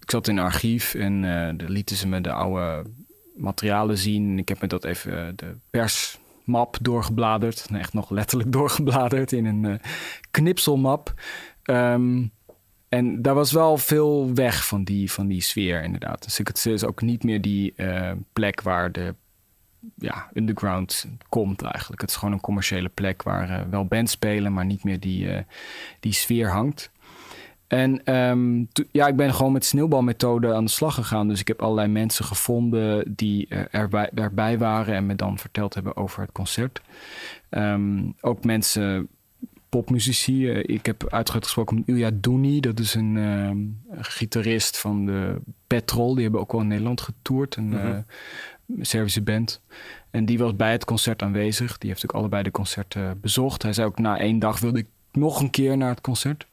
Ik 0.01 0.11
zat 0.11 0.29
in 0.29 0.37
een 0.37 0.45
archief 0.45 0.95
en 0.95 1.23
uh, 1.23 1.69
lieten 1.69 1.97
ze 1.97 2.09
me 2.09 2.21
de 2.21 2.33
oude 2.33 2.85
materialen 3.43 3.99
zien. 3.99 4.39
Ik 4.39 4.49
heb 4.49 4.61
me 4.61 4.67
dat 4.67 4.85
even 4.85 5.13
uh, 5.13 5.33
de 5.37 5.57
persmap 5.71 6.77
doorgebladerd. 6.81 7.69
echt 7.73 7.93
nog 7.93 8.11
letterlijk 8.11 8.53
doorgebladerd 8.59 9.33
in 9.33 9.45
een 9.45 9.65
uh, 9.65 9.75
knipselmap. 10.31 11.15
Um, 11.65 12.33
en 12.89 13.23
daar 13.23 13.35
was 13.35 13.53
wel 13.53 13.77
veel 13.77 14.35
weg 14.35 14.67
van 14.67 14.85
die, 14.85 15.13
van 15.13 15.27
die 15.27 15.41
sfeer, 15.41 15.83
inderdaad. 15.83 16.23
Dus 16.23 16.39
het 16.39 16.67
is 16.67 16.85
ook 16.85 17.03
niet 17.03 17.25
meer 17.25 17.41
die 17.41 17.75
uh, 17.77 18.13
plek 18.33 18.61
waar 18.61 18.93
de 18.93 19.15
ja, 19.95 20.31
underground 20.35 21.07
komt 21.29 21.63
eigenlijk. 21.63 22.01
Het 22.01 22.11
is 22.11 22.17
gewoon 22.17 22.35
een 22.35 22.41
commerciële 22.41 22.89
plek 22.89 23.23
waar 23.23 23.71
wel 23.71 23.85
bands 23.85 24.13
spelen, 24.13 24.53
maar 24.53 24.65
niet 24.65 24.85
meer 24.85 25.01
die, 25.01 25.45
die 26.01 26.13
sfeer 26.13 26.51
hangt. 26.51 26.91
En 27.73 28.15
um, 28.15 28.69
ja, 28.91 29.07
ik 29.07 29.17
ben 29.17 29.35
gewoon 29.35 29.53
met 29.53 29.65
sneeuwbalmethode 29.65 30.55
aan 30.55 30.65
de 30.65 30.71
slag 30.71 30.95
gegaan. 30.95 31.29
Dus 31.29 31.41
ik 31.41 31.49
heb 31.49 31.63
allerlei 31.63 31.89
mensen 31.89 32.25
gevonden 32.25 33.15
die 33.17 33.47
uh, 33.49 33.61
erbij, 33.71 34.11
erbij 34.15 34.59
waren 34.59 34.95
en 34.95 35.07
me 35.07 35.15
dan 35.15 35.39
verteld 35.39 35.75
hebben 35.75 35.97
over 35.97 36.23
het 36.23 36.33
concert. 36.33 36.83
Um, 37.51 38.15
ook 38.21 38.45
mensen, 38.45 39.09
popmuzici. 39.69 40.51
Uh, 40.51 40.63
ik 40.77 40.87
heb 40.87 41.07
uitgebreid 41.11 41.45
gesproken 41.45 41.77
met 41.77 41.89
Ilya 41.89 42.11
Douni. 42.15 42.61
Dat 42.61 42.79
is 42.79 42.95
een 42.95 43.17
uh, 43.17 43.51
gitarist 44.03 44.79
van 44.79 45.07
de 45.07 45.41
Petrol. 45.67 46.15
Die 46.15 46.23
hebben 46.23 46.41
ook 46.41 46.53
wel 46.53 46.61
in 46.61 46.69
Nederland 46.69 47.01
getoerd. 47.01 47.57
Een 47.57 47.65
mm 47.65 47.81
-hmm. 47.81 48.05
Servische 48.81 49.23
band. 49.23 49.61
En 50.11 50.25
die 50.25 50.39
was 50.39 50.57
bij 50.57 50.73
het 50.73 50.85
concert 50.85 51.23
aanwezig. 51.23 51.79
Die 51.79 51.91
heeft 51.91 52.05
ook 52.05 52.15
allebei 52.15 52.43
de 52.43 52.51
concerten 52.51 53.21
bezocht. 53.21 53.63
Hij 53.63 53.73
zei 53.73 53.87
ook 53.87 53.99
na 53.99 54.19
één 54.19 54.39
dag 54.39 54.61
wilde 54.61 54.79
ik 54.79 54.87
nog 55.13 55.41
een 55.41 55.51
keer 55.51 55.77
naar 55.77 55.91
het 55.91 56.01
concert. 56.01 56.47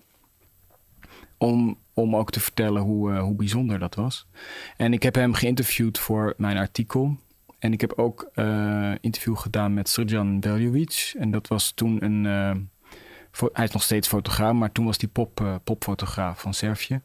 Om, 1.40 1.78
om 1.94 2.16
ook 2.16 2.32
te 2.32 2.40
vertellen 2.40 2.82
hoe, 2.82 3.12
uh, 3.12 3.22
hoe 3.22 3.36
bijzonder 3.36 3.80
dat 3.80 3.96
was. 3.96 4.28
En 4.78 4.94
ik 4.94 5.04
heb 5.04 5.16
hem 5.16 5.34
geïnterviewd 5.34 6.00
voor 6.00 6.34
mijn 6.38 6.58
artikel. 6.58 7.18
En 7.60 7.74
ik 7.74 7.82
heb 7.82 7.94
ook 7.96 8.30
uh, 8.36 8.92
interview 9.02 9.38
gedaan 9.38 9.74
met 9.74 9.90
Srđan 9.90 10.38
Veljovic. 10.42 11.14
En 11.18 11.32
dat 11.32 11.48
was 11.48 11.72
toen 11.72 12.04
een. 12.04 12.26
Uh, 12.26 12.52
hij 13.54 13.66
is 13.66 13.72
nog 13.72 13.84
steeds 13.84 14.08
fotograaf, 14.08 14.54
maar 14.54 14.72
toen 14.72 14.86
was 14.86 14.98
hij 15.00 15.10
pop, 15.10 15.60
popfotograaf 15.64 16.42
van 16.42 16.54
Servië. 16.54 17.02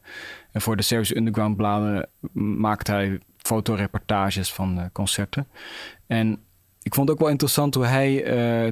En 0.51 0.61
voor 0.61 0.75
de 0.75 0.83
Servische 0.83 1.17
Underground 1.17 1.57
bladen 1.57 2.09
maakte 2.57 2.91
hij 2.91 3.19
fotoreportages 3.37 4.53
van 4.53 4.89
concerten. 4.91 5.47
En 6.07 6.39
ik 6.81 6.93
vond 6.93 7.09
ook 7.09 7.19
wel 7.19 7.29
interessant 7.29 7.75
hoe 7.75 7.85
hij 7.85 8.23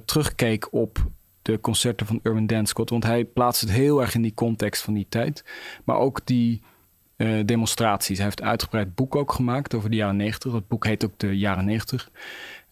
terugkeek 0.06 0.74
op 0.74 1.06
de 1.44 1.60
concerten 1.60 2.06
van 2.06 2.20
Urban 2.24 2.48
Dance. 2.48 2.74
Want 2.86 3.04
hij 3.04 3.26
plaatst 3.26 3.62
het 3.62 3.72
heel 3.72 4.02
erg 4.02 4.16
in 4.16 4.22
die 4.22 4.34
context 4.34 4.82
van 4.82 4.94
die 4.94 5.06
tijd. 5.10 5.46
Maar 5.84 5.98
ook 5.98 6.26
die 6.26 6.62
uh, 7.18 7.46
demonstraties. 7.46 8.18
Hij 8.18 8.26
heeft 8.26 8.40
een 8.40 8.48
uitgebreid 8.48 8.96
boek 8.96 9.16
ook 9.16 9.32
gemaakt 9.32 9.76
over 9.76 9.90
de 9.90 9.96
jaren 9.96 10.16
90. 10.16 10.52
Dat 10.52 10.68
boek 10.68 10.86
heet 10.86 11.06
ook 11.06 11.18
de 11.18 11.38
jaren 11.38 11.66
90. 11.66 12.10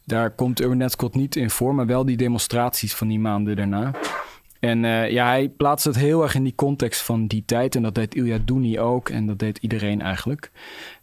Daar 0.06 0.32
komt 0.32 0.62
Urban 0.62 0.80
Dance 0.80 1.10
niet 1.12 1.36
in 1.36 1.50
voor, 1.50 1.76
maar 1.76 1.86
wel 1.86 2.06
die 2.06 2.18
demonstraties 2.18 2.94
van 2.94 3.08
die 3.08 3.20
maanden 3.20 3.56
daarna. 3.56 3.92
En 4.60 4.84
uh, 4.84 5.12
ja, 5.12 5.26
hij 5.26 5.50
plaatst 5.50 5.86
het 5.86 5.96
heel 5.96 6.24
erg 6.24 6.36
in 6.36 6.44
die 6.44 6.56
context 6.56 7.02
van 7.02 7.28
die 7.28 7.44
tijd. 7.46 7.76
En 7.76 7.82
dat 7.82 7.96
deed 7.96 8.16
Ilya 8.16 8.38
Douni 8.46 8.80
ook. 8.80 9.10
En 9.10 9.28
dat 9.28 9.40
deed 9.40 9.58
iedereen 9.58 10.02
eigenlijk. 10.02 10.52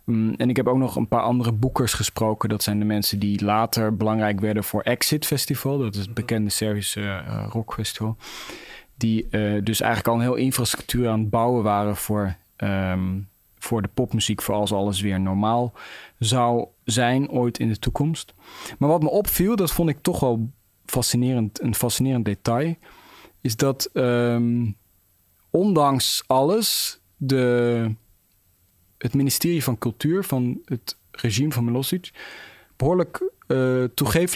Um, 0.08 0.34
en 0.34 0.48
ik 0.48 0.56
heb 0.56 0.66
ook 0.66 0.76
nog 0.76 0.96
een 0.96 1.08
paar 1.08 1.22
andere 1.22 1.52
boekers 1.52 1.92
gesproken. 1.92 2.48
Dat 2.48 2.62
zijn 2.62 2.78
de 2.78 2.84
mensen 2.84 3.18
die 3.18 3.44
later 3.44 3.96
belangrijk 3.96 4.40
werden 4.40 4.64
voor 4.64 4.82
Exit 4.82 5.26
Festival. 5.26 5.78
Dat 5.78 5.94
is 5.94 6.00
het 6.00 6.14
bekende 6.14 6.50
Servische 6.50 7.00
uh, 7.00 7.46
rockfestival. 7.50 8.16
Die 8.96 9.26
uh, 9.30 9.64
dus 9.64 9.80
eigenlijk 9.80 10.08
al 10.08 10.14
een 10.14 10.28
heel 10.28 10.44
infrastructuur 10.44 11.08
aan 11.08 11.20
het 11.20 11.30
bouwen 11.30 11.62
waren 11.62 11.96
voor, 11.96 12.36
um, 12.56 13.28
voor 13.58 13.82
de 13.82 13.88
popmuziek. 13.94 14.42
Voor 14.42 14.54
als 14.54 14.72
alles 14.72 15.00
weer 15.00 15.20
normaal 15.20 15.72
zou 16.18 16.66
zijn 16.84 17.30
ooit 17.30 17.58
in 17.58 17.68
de 17.68 17.78
toekomst. 17.78 18.34
Maar 18.78 18.88
wat 18.88 19.02
me 19.02 19.08
opviel, 19.08 19.56
dat 19.56 19.72
vond 19.72 19.88
ik 19.88 19.98
toch 20.00 20.20
wel 20.20 20.50
fascinerend, 20.84 21.62
een 21.62 21.74
fascinerend 21.74 22.24
detail 22.24 22.76
is 23.40 23.56
dat 23.56 23.90
ehm, 23.92 24.70
ondanks 25.50 26.24
alles 26.26 27.00
de, 27.16 27.94
het 28.98 29.14
ministerie 29.14 29.64
van 29.64 29.78
Cultuur 29.78 30.24
van 30.24 30.60
het 30.64 30.96
regime 31.10 31.52
van 31.52 31.64
Milosevic 31.64 32.12
behoorlijk 32.76 33.30
uh, 33.46 33.84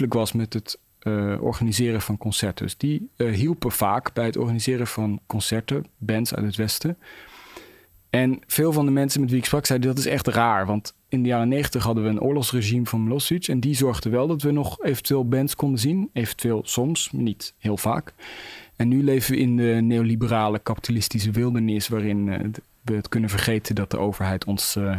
was 0.09 0.33
met 0.33 0.53
het 0.53 0.79
uh, 1.03 1.43
organiseren 1.43 2.01
van 2.01 2.19
concerten. 2.19 2.65
Dus 2.65 2.77
die 2.77 3.09
uh, 3.17 3.35
hielpen 3.35 3.71
vaak 3.71 4.13
bij 4.13 4.25
het 4.25 4.37
organiseren 4.37 4.87
van 4.87 5.21
concerten, 5.27 5.85
bands 5.99 6.35
uit 6.35 6.47
het 6.47 6.57
Westen. 6.57 6.97
En 8.11 8.41
veel 8.47 8.73
van 8.73 8.85
de 8.85 8.91
mensen 8.91 9.21
met 9.21 9.31
wie 9.31 9.39
ik 9.39 9.45
sprak 9.45 9.67
zeiden 9.67 9.89
dat 9.89 9.99
is 9.99 10.07
echt 10.07 10.27
raar. 10.27 10.67
Want 10.67 10.95
in 11.09 11.23
de 11.23 11.29
jaren 11.29 11.49
negentig 11.49 11.83
hadden 11.83 12.05
we 12.05 12.11
een 12.11 12.21
oorlogsregime 12.21 12.87
van 12.87 13.03
Milosevic. 13.03 13.49
En 13.49 13.61
die 13.61 13.75
zorgde 13.75 14.11
wel 14.11 14.27
dat 14.27 14.43
we 14.43 14.51
nog 14.51 14.83
eventueel 14.85 15.29
bands 15.29 15.55
konden 15.55 15.81
zien. 15.81 16.11
Eventueel 16.13 16.63
soms, 16.65 17.09
niet 17.13 17.55
heel 17.59 17.77
vaak. 17.77 18.15
En 18.77 18.89
nu 18.89 19.05
leven 19.05 19.35
we 19.35 19.41
in 19.41 19.57
de 19.57 19.79
neoliberale 19.83 20.59
kapitalistische 20.59 21.31
wildernis... 21.31 21.89
waarin 21.89 22.53
we 22.83 22.95
het 22.95 23.09
kunnen 23.09 23.31
vergeten 23.31 23.75
dat 23.75 23.91
de 23.91 23.99
overheid 23.99 24.45
ons 24.45 24.77
uh, 24.77 24.97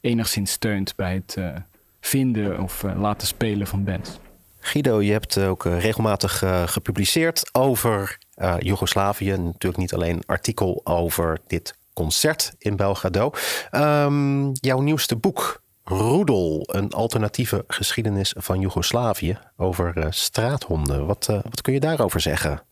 enigszins 0.00 0.52
steunt... 0.52 0.96
bij 0.96 1.14
het 1.14 1.36
uh, 1.38 1.56
vinden 2.00 2.60
of 2.60 2.82
laten 2.82 3.26
spelen 3.26 3.66
van 3.66 3.84
bands. 3.84 4.18
Guido, 4.58 5.02
je 5.02 5.12
hebt 5.12 5.38
ook 5.38 5.64
regelmatig 5.64 6.42
gepubliceerd 6.64 7.48
over 7.52 8.18
Joegoslavië. 8.58 9.30
Natuurlijk 9.30 9.76
niet 9.76 9.94
alleen 9.94 10.22
artikel 10.26 10.80
over 10.84 11.38
dit 11.46 11.74
concert 11.92 12.52
in 12.58 12.76
Belgrado. 12.76 13.32
Um, 13.70 14.52
jouw 14.52 14.80
nieuwste 14.80 15.16
boek, 15.16 15.62
Roedel, 15.84 16.62
een 16.66 16.92
alternatieve 16.92 17.64
geschiedenis 17.66 18.34
van 18.38 18.60
Joegoslavië 18.60 19.38
over 19.56 20.06
straathonden. 20.10 21.06
Wat, 21.06 21.26
wat 21.26 21.60
kun 21.60 21.72
je 21.72 21.80
daarover 21.80 22.20
zeggen? 22.20 22.62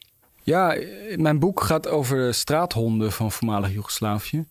Ja, 0.49 0.77
mijn 1.17 1.39
boek 1.39 1.61
gaat 1.61 1.89
over 1.89 2.35
straathonden 2.35 3.13
van 3.13 3.33
voormalig 3.33 3.73
Joegoslavië. 3.73 4.47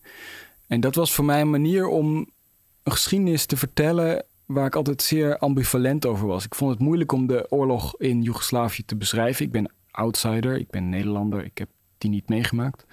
En 0.66 0.80
dat 0.80 0.94
was 0.94 1.12
voor 1.12 1.24
mij 1.24 1.40
een 1.40 1.50
manier 1.50 1.86
om 1.86 2.16
een 2.82 2.92
geschiedenis 2.92 3.46
te 3.46 3.56
vertellen 3.56 4.24
waar 4.46 4.66
ik 4.66 4.74
altijd 4.74 5.02
zeer 5.02 5.38
ambivalent 5.38 6.06
over 6.06 6.26
was. 6.26 6.44
Ik 6.44 6.54
vond 6.54 6.70
het 6.70 6.80
moeilijk 6.80 7.12
om 7.12 7.26
de 7.26 7.46
oorlog 7.48 7.94
in 7.96 8.22
Joegoslavië 8.22 8.84
te 8.84 8.96
beschrijven. 8.96 9.44
Ik 9.44 9.52
ben 9.52 9.72
outsider, 9.90 10.56
ik 10.56 10.70
ben 10.70 10.88
Nederlander, 10.88 11.44
ik 11.44 11.58
heb 11.58 11.68
die 11.98 12.10
niet 12.10 12.28
meegemaakt. 12.28 12.84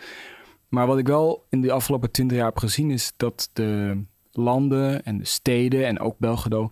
Maar 0.69 0.87
wat 0.87 0.97
ik 0.97 1.07
wel 1.07 1.45
in 1.49 1.61
de 1.61 1.71
afgelopen 1.71 2.11
twintig 2.11 2.37
jaar 2.37 2.45
heb 2.45 2.57
gezien 2.57 2.91
is 2.91 3.13
dat 3.17 3.49
de 3.53 4.01
landen 4.31 5.05
en 5.05 5.17
de 5.17 5.25
steden 5.25 5.85
en 5.85 5.99
ook 5.99 6.17
Belgrado 6.17 6.71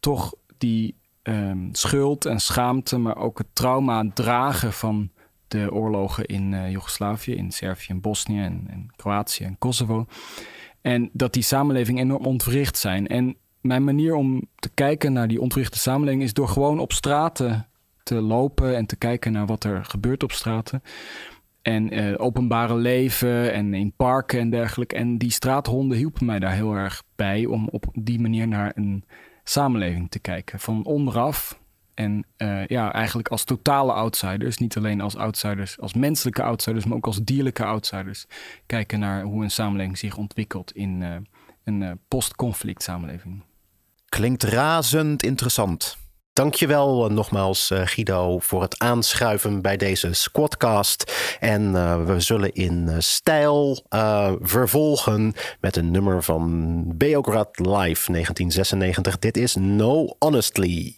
toch 0.00 0.34
die 0.58 0.94
um, 1.22 1.68
schuld 1.72 2.24
en 2.24 2.40
schaamte, 2.40 2.98
maar 2.98 3.16
ook 3.16 3.38
het 3.38 3.48
trauma 3.52 4.10
dragen 4.14 4.72
van 4.72 5.10
de 5.50 5.72
oorlogen 5.72 6.24
in 6.24 6.52
uh, 6.52 6.70
Joegoslavië, 6.70 7.34
in 7.34 7.50
Servië 7.50 7.92
en 7.92 8.00
Bosnië 8.00 8.42
en, 8.42 8.90
Kroatië 8.96 9.44
en 9.44 9.58
Kosovo. 9.58 10.06
En 10.80 11.10
dat 11.12 11.32
die 11.32 11.42
samenlevingen 11.42 12.02
enorm 12.02 12.24
ontwricht 12.24 12.78
zijn. 12.78 13.06
En 13.06 13.36
mijn 13.60 13.84
manier 13.84 14.14
om 14.14 14.48
te 14.56 14.70
kijken 14.74 15.12
naar 15.12 15.28
die 15.28 15.40
ontwrichte 15.40 15.78
samenleving 15.78 16.22
is 16.22 16.32
door 16.32 16.48
gewoon 16.48 16.78
op 16.78 16.92
straten 16.92 17.68
te 18.02 18.14
lopen 18.14 18.76
en 18.76 18.86
te 18.86 18.96
kijken 18.96 19.32
naar 19.32 19.46
wat 19.46 19.64
er 19.64 19.84
gebeurt 19.84 20.22
op 20.22 20.32
straten 20.32 20.82
en 21.62 21.98
uh, 21.98 22.14
openbare 22.16 22.74
leven 22.74 23.52
en 23.52 23.74
in 23.74 23.92
parken 23.96 24.40
en 24.40 24.50
dergelijke. 24.50 24.96
En 24.96 25.18
die 25.18 25.30
straathonden 25.30 25.98
hielpen 25.98 26.26
mij 26.26 26.38
daar 26.38 26.54
heel 26.54 26.74
erg 26.74 27.02
bij 27.16 27.46
om 27.46 27.68
op 27.68 27.84
die 27.92 28.20
manier 28.20 28.48
naar 28.48 28.72
een 28.74 29.04
samenleving 29.44 30.10
te 30.10 30.18
kijken. 30.18 30.60
Van 30.60 30.84
onderaf 30.84 31.59
en 32.00 32.24
uh, 32.38 32.66
ja, 32.66 32.92
eigenlijk 32.92 33.28
als 33.28 33.44
totale 33.44 33.92
outsiders. 33.92 34.58
Niet 34.58 34.76
alleen 34.76 35.00
als 35.00 35.16
outsiders, 35.16 35.80
als 35.80 35.94
menselijke 35.94 36.42
outsiders, 36.42 36.84
maar 36.84 36.96
ook 36.96 37.06
als 37.06 37.22
dierlijke 37.22 37.64
outsiders. 37.64 38.26
Kijken 38.66 39.00
naar 39.00 39.22
hoe 39.22 39.42
een 39.42 39.50
samenleving 39.50 39.98
zich 39.98 40.16
ontwikkelt 40.16 40.72
in 40.72 41.00
uh, 41.00 41.16
een 41.64 42.00
post-conflict 42.08 42.82
samenleving. 42.82 43.42
Klinkt 44.08 44.42
razend 44.42 45.22
interessant. 45.22 45.96
Dankjewel 46.32 47.04
uh, 47.04 47.14
nogmaals 47.14 47.70
uh, 47.70 47.80
Guido 47.84 48.38
voor 48.38 48.62
het 48.62 48.78
aanschuiven 48.78 49.62
bij 49.62 49.76
deze 49.76 50.12
squadcast. 50.12 51.12
En 51.40 51.62
uh, 51.62 52.04
we 52.04 52.20
zullen 52.20 52.52
in 52.52 53.02
stijl 53.02 53.86
vervolgen 54.40 55.34
met 55.60 55.76
een 55.76 55.90
nummer 55.90 56.22
van 56.22 56.84
Beograd 56.96 57.58
Live 57.58 58.12
1996. 58.12 59.18
Dit 59.18 59.36
is 59.36 59.54
No 59.54 60.16
Honestly. 60.18 60.94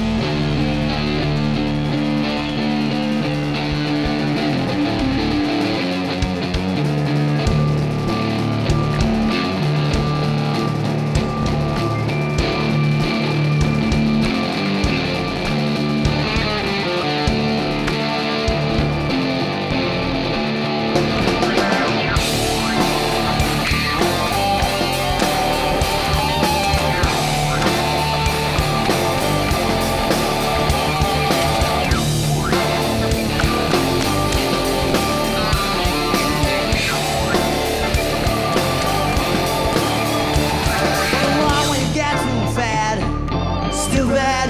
Stupid. 43.92 44.48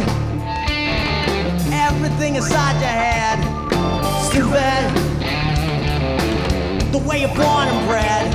Everything 1.73 2.37
inside 2.37 2.79
your 2.79 2.95
head, 2.95 3.39
stupid. 4.29 4.83
The 6.93 6.99
way 6.99 7.23
you're 7.23 7.35
born 7.35 7.67
and 7.67 7.89
bred, 7.89 8.31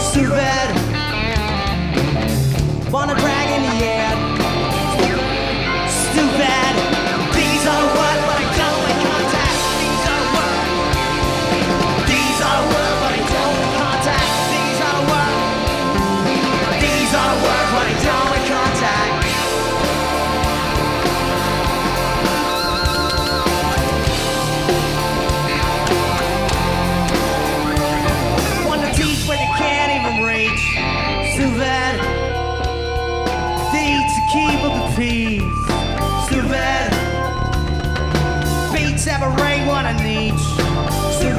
stupid. 0.00 0.68
Born 2.90 3.10
and 3.10 3.20
brag 3.20 3.48
in 3.50 3.62
the 3.62 3.84
air. 3.84 4.11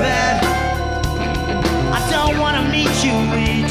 I 0.06 2.00
don't 2.12 2.38
wanna 2.40 2.64
meet 2.70 3.04
you. 3.04 3.63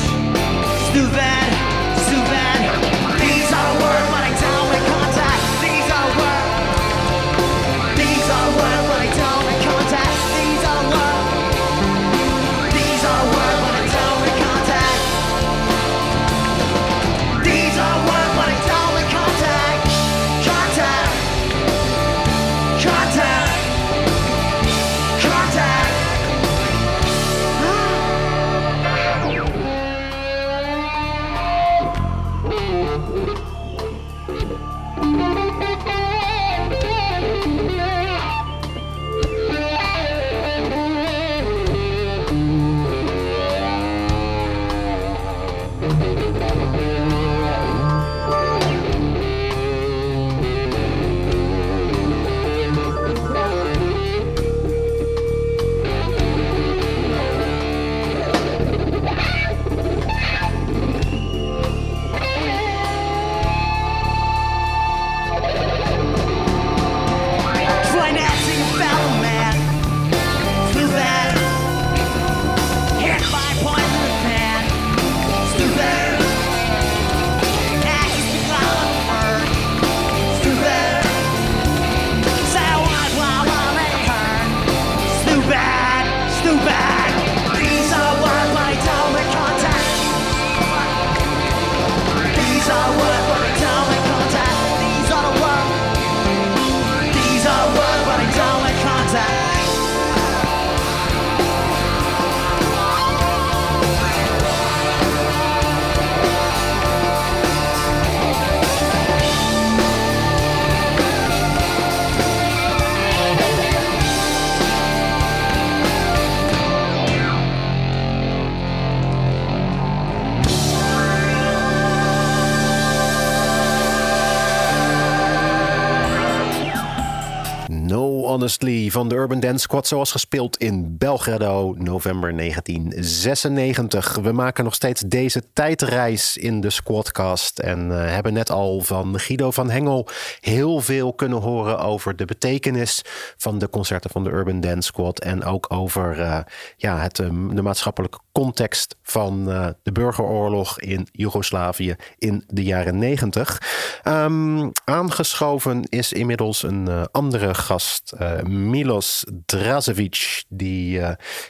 Van 128.42 129.08
de 129.08 129.14
Urban 129.14 129.40
Dance 129.40 129.58
Squad, 129.58 129.86
zoals 129.86 130.10
gespeeld 130.10 130.56
in 130.56 130.96
Belgrado, 130.98 131.74
november 131.78 132.36
1996. 132.36 134.16
We 134.22 134.32
maken 134.32 134.64
nog 134.64 134.74
steeds 134.74 135.00
deze 135.00 135.42
tijdreis 135.52 136.36
in 136.36 136.60
de 136.60 136.70
Squadcast 136.70 137.58
en 137.58 137.88
uh, 137.90 137.96
hebben 137.96 138.32
net 138.32 138.50
al 138.50 138.80
van 138.80 139.18
Guido 139.18 139.50
van 139.50 139.70
Hengel 139.70 140.08
heel 140.40 140.80
veel 140.80 141.12
kunnen 141.12 141.38
horen 141.38 141.78
over 141.78 142.16
de 142.16 142.24
betekenis 142.24 143.02
van 143.36 143.58
de 143.58 143.70
concerten 143.70 144.10
van 144.10 144.24
de 144.24 144.30
Urban 144.30 144.60
Dance 144.60 144.82
Squad 144.82 145.20
en 145.20 145.44
ook 145.44 145.66
over 145.68 146.18
uh, 146.18 146.38
ja, 146.76 146.98
het, 146.98 147.18
um, 147.18 147.54
de 147.54 147.62
maatschappelijke 147.62 148.18
context 148.32 148.96
van 149.02 149.48
uh, 149.48 149.68
de 149.82 149.92
burgeroorlog 149.92 150.80
in 150.80 151.08
Joegoslavië 151.12 151.96
in 152.18 152.44
de 152.46 152.62
jaren 152.62 152.98
90. 152.98 153.62
Um, 154.04 154.72
aangeschoven 154.84 155.82
is 155.88 156.12
inmiddels 156.12 156.62
een 156.62 157.10
andere 157.10 157.54
gast, 157.54 158.12
uh, 158.20 158.42
Milos 158.42 159.24
Drazevic, 159.46 160.44
die 160.48 161.00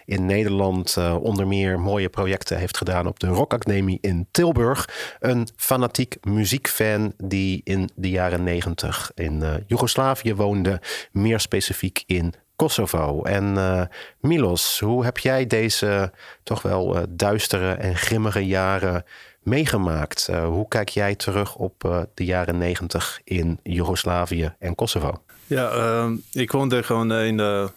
in 0.04 0.26
Nederland 0.26 0.96
onder 1.20 1.46
meer 1.46 1.80
mooie 1.80 2.08
projecten 2.08 2.58
heeft 2.58 2.76
gedaan 2.76 3.06
op 3.06 3.20
de 3.20 3.26
Rock 3.26 3.52
Academie 3.52 3.98
in 4.00 4.28
Tilburg. 4.30 4.88
Een 5.20 5.48
fanatiek 5.56 6.16
muziekfan 6.20 7.12
die 7.16 7.60
in 7.64 7.90
de 7.94 8.10
jaren 8.10 8.42
negentig 8.42 9.10
in 9.14 9.64
Joegoslavië 9.66 10.34
woonde, 10.34 10.80
meer 11.12 11.40
specifiek 11.40 12.02
in 12.06 12.34
Kosovo. 12.62 13.22
En 13.22 13.88
Milos, 14.20 14.80
hoe 14.80 15.04
heb 15.04 15.18
jij 15.18 15.46
deze 15.46 16.12
toch 16.42 16.62
wel 16.62 17.04
duistere 17.08 17.72
en 17.72 17.96
grimmige 17.96 18.46
jaren 18.46 19.04
meegemaakt? 19.42 20.28
hoe 20.44 20.68
kijk 20.68 20.88
jij 20.88 21.14
terug 21.14 21.54
op 21.54 22.06
de 22.14 22.24
jaren 22.24 22.58
negentig 22.58 23.20
in 23.24 23.58
Joegoslavië 23.62 24.54
en 24.58 24.74
Kosovo? 24.74 25.22
Ja, 25.46 25.74
uh, 25.76 26.10
ik 26.32 26.52
woonde 26.52 26.82
gewoon 26.82 27.12
in 27.12 27.36
de, 27.36 27.70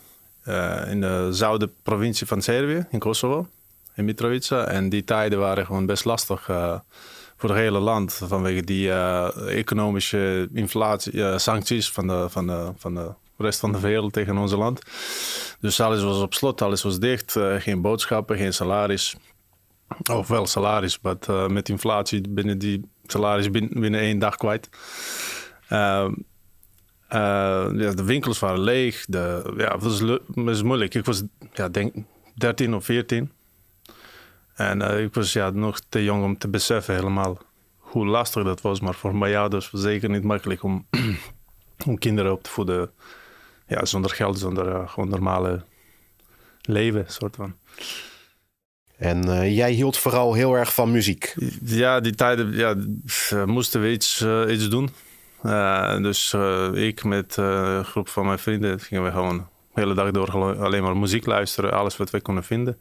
uh, 0.47 0.81
in 0.91 1.01
de 1.01 1.27
zuidenprovincie 1.31 2.27
van 2.27 2.41
Servië, 2.41 2.85
in 2.89 2.99
Kosovo, 2.99 3.47
in 3.95 4.05
Mitrovica. 4.05 4.65
En 4.65 4.89
die 4.89 5.03
tijden 5.03 5.39
waren 5.39 5.65
gewoon 5.65 5.85
best 5.85 6.05
lastig 6.05 6.47
uh, 6.49 6.79
voor 7.37 7.49
het 7.49 7.57
hele 7.57 7.79
land 7.79 8.13
vanwege 8.13 8.63
die 8.63 8.91
economische 9.47 10.49
inflatie, 10.53 11.39
sancties 11.39 11.91
van 11.91 12.07
de, 12.07 12.25
van, 12.29 12.47
de, 12.47 12.71
van 12.77 12.95
de 12.95 13.11
rest 13.37 13.59
van 13.59 13.71
de 13.71 13.79
wereld 13.79 14.13
tegen 14.13 14.37
ons 14.37 14.51
land. 14.51 14.81
Dus 15.59 15.79
alles 15.79 16.03
was 16.03 16.21
op 16.21 16.33
slot, 16.33 16.61
alles 16.61 16.83
was 16.83 16.99
dicht, 16.99 17.35
geen 17.57 17.81
boodschappen, 17.81 18.37
geen 18.37 18.53
salaris. 18.53 19.15
Of 20.11 20.27
wel 20.27 20.45
salaris, 20.45 20.99
maar 21.01 21.51
met 21.51 21.69
inflatie 21.69 22.29
binnen 22.29 22.57
die 22.57 22.89
salaris 23.05 23.51
binnen, 23.51 23.99
één 23.99 24.19
dag 24.19 24.35
kwijt. 24.35 24.69
Uh, 25.69 26.07
ja, 27.09 27.91
de 27.91 28.03
winkels 28.03 28.39
waren 28.39 28.59
leeg. 28.59 29.05
De, 29.07 29.53
ja, 29.57 29.77
het 29.77 29.83
was, 30.35 30.63
moeilijk. 30.63 30.93
Ik 30.93 31.05
was 31.05 31.23
ja, 31.53 31.69
denk 31.69 31.95
13 32.35 32.75
of 32.75 32.85
14. 32.85 33.31
En 34.55 34.81
ik 34.81 35.13
was 35.13 35.33
ja, 35.33 35.49
nog 35.49 35.79
te 35.89 36.03
jong 36.03 36.23
om 36.23 36.37
te 36.37 36.47
beseffen 36.47 36.95
helemaal 36.95 37.37
hoe 37.77 38.05
lastig 38.05 38.43
dat 38.43 38.61
was. 38.61 38.79
Maar 38.79 38.95
voor 38.95 39.15
mijn 39.15 39.35
ouders 39.35 39.71
was 39.71 39.81
het 39.81 39.89
zeker 39.91 40.09
niet 40.09 40.23
makkelijk 40.23 40.63
om, 40.63 40.85
om 41.87 41.97
kinderen 41.97 42.31
op 42.31 42.43
te 42.43 42.49
voeden. 42.49 42.91
Ja, 43.67 43.85
zonder 43.85 44.11
geld, 44.11 44.39
zonder 44.39 44.67
uh, 44.67 44.89
gewoon 44.89 45.09
normale 45.09 45.63
leven, 46.61 47.05
soort 47.07 47.35
van. 47.35 47.55
En 48.97 49.27
uh, 49.27 49.55
jij 49.55 49.71
hield 49.71 49.97
vooral 49.97 50.33
heel 50.33 50.53
erg 50.53 50.73
van 50.73 50.91
muziek. 50.91 51.35
Ja, 51.63 51.99
die 51.99 52.15
tijden 52.15 52.51
ja, 52.53 52.75
moesten 53.45 53.81
we 53.81 53.91
iets, 53.91 54.25
iets 54.49 54.69
doen. 54.69 54.89
Dus 56.01 56.33
ik 56.73 57.03
met 57.03 57.37
een 57.37 57.85
groep 57.85 58.07
van 58.07 58.25
mijn 58.25 58.39
vrienden 58.39 58.79
gingen 58.79 59.03
we 59.03 59.11
gewoon 59.11 59.37
de 59.73 59.81
hele 59.81 59.93
dag 59.93 60.11
door 60.11 60.31
alleen 60.63 60.83
maar 60.83 60.97
muziek 60.97 61.25
luisteren, 61.25 61.71
alles 61.71 61.97
wat 61.97 62.09
we 62.09 62.21
konden 62.21 62.43
vinden. 62.43 62.79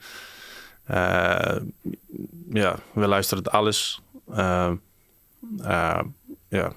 ja, 2.53 2.77
we 2.93 3.07
luisterden 3.07 3.53
alles. 3.53 4.03
ja. 6.49 6.73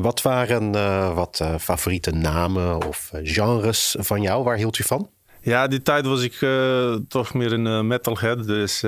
Wat 0.00 0.22
waren 0.22 0.72
wat 1.14 1.44
favoriete 1.58 2.10
namen 2.10 2.86
of 2.86 3.10
genres 3.22 3.96
van 3.98 4.22
jou? 4.22 4.44
Waar 4.44 4.56
hield 4.56 4.78
u 4.78 4.84
van? 4.84 5.10
Ja, 5.40 5.66
die 5.66 5.82
tijd 5.82 6.06
was 6.06 6.22
ik 6.22 6.46
toch 7.08 7.34
meer 7.34 7.52
een 7.52 7.86
metalhead. 7.86 8.46
Dus 8.46 8.80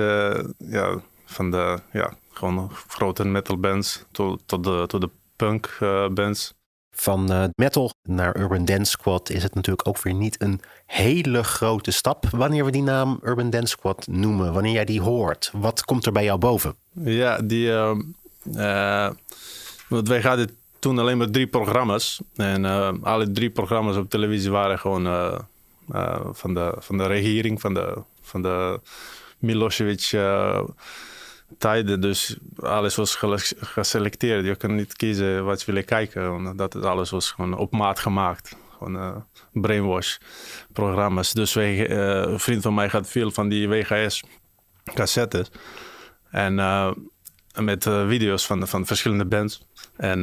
ja, 0.57 1.01
van 1.25 1.51
de 1.51 1.79
ja, 1.91 2.13
gewoon 2.33 2.71
grote 2.87 3.25
metalbands 3.25 4.05
tot, 4.11 4.41
tot 4.45 4.63
de, 4.63 4.83
tot 4.87 5.01
de 5.01 5.09
punk 5.35 5.77
bands. 6.13 6.53
Van 6.95 7.51
metal 7.55 7.91
naar 8.03 8.37
Urban 8.37 8.65
Dance 8.65 8.91
Squad 8.91 9.29
is 9.29 9.43
het 9.43 9.55
natuurlijk 9.55 9.87
ook 9.87 10.01
weer 10.01 10.13
niet 10.13 10.41
een 10.41 10.61
hele 10.85 11.43
grote 11.43 11.91
stap. 11.91 12.25
Wanneer 12.29 12.65
we 12.65 12.71
die 12.71 12.83
naam 12.83 13.19
Urban 13.23 13.49
Dance 13.49 13.67
Squad 13.67 14.07
noemen, 14.07 14.53
wanneer 14.53 14.73
jij 14.73 14.85
die 14.85 15.01
hoort, 15.01 15.51
wat 15.53 15.85
komt 15.85 16.05
er 16.05 16.11
bij 16.11 16.23
jou 16.23 16.39
boven? 16.39 16.75
Ja, 17.03 17.37
die. 17.41 17.67
Uh, 17.67 19.09
want 19.87 20.07
wij 20.07 20.21
hadden 20.21 20.57
toen 20.79 20.99
alleen 20.99 21.17
maar 21.17 21.29
drie 21.29 21.47
programma's. 21.47 22.21
En 22.35 22.65
alle 23.03 23.31
drie 23.31 23.49
programma's 23.49 23.95
op 23.95 24.09
televisie 24.09 24.51
waren 24.51 24.79
gewoon 24.79 25.03
van, 26.31 26.53
de, 26.53 26.75
van 26.79 26.97
de 26.97 27.07
regering, 27.07 27.61
van 27.61 27.73
de, 27.73 28.01
van 28.21 28.41
de 28.41 28.79
Milosevic 29.39 30.11
tijden, 31.57 32.01
dus 32.01 32.37
alles 32.59 32.95
was 32.95 33.15
geselecteerd. 33.59 34.45
Je 34.45 34.55
kon 34.55 34.75
niet 34.75 34.95
kiezen 34.95 35.45
wat 35.45 35.61
je 35.61 35.71
wil 35.71 35.83
kijken. 35.83 36.55
Dat 36.55 36.73
het 36.73 36.85
alles 36.85 37.09
was 37.09 37.31
gewoon 37.31 37.57
op 37.57 37.71
maat 37.71 37.99
gemaakt. 37.99 38.55
Gewoon 38.77 38.95
uh, 38.95 39.15
brainwash 39.51 40.17
programma's. 40.73 41.33
Dus 41.33 41.53
wij, 41.53 41.89
uh, 41.89 42.31
een 42.31 42.39
vriend 42.39 42.61
van 42.61 42.73
mij 42.73 42.87
had 42.87 43.09
veel 43.09 43.31
van 43.31 43.49
die 43.49 43.67
VHS 43.67 44.23
cassettes. 44.93 45.51
En 46.31 46.57
uh, 46.57 46.91
met 47.59 47.83
video's 47.83 48.45
van, 48.45 48.67
van 48.67 48.85
verschillende 48.85 49.25
bands. 49.25 49.65
En 49.95 50.19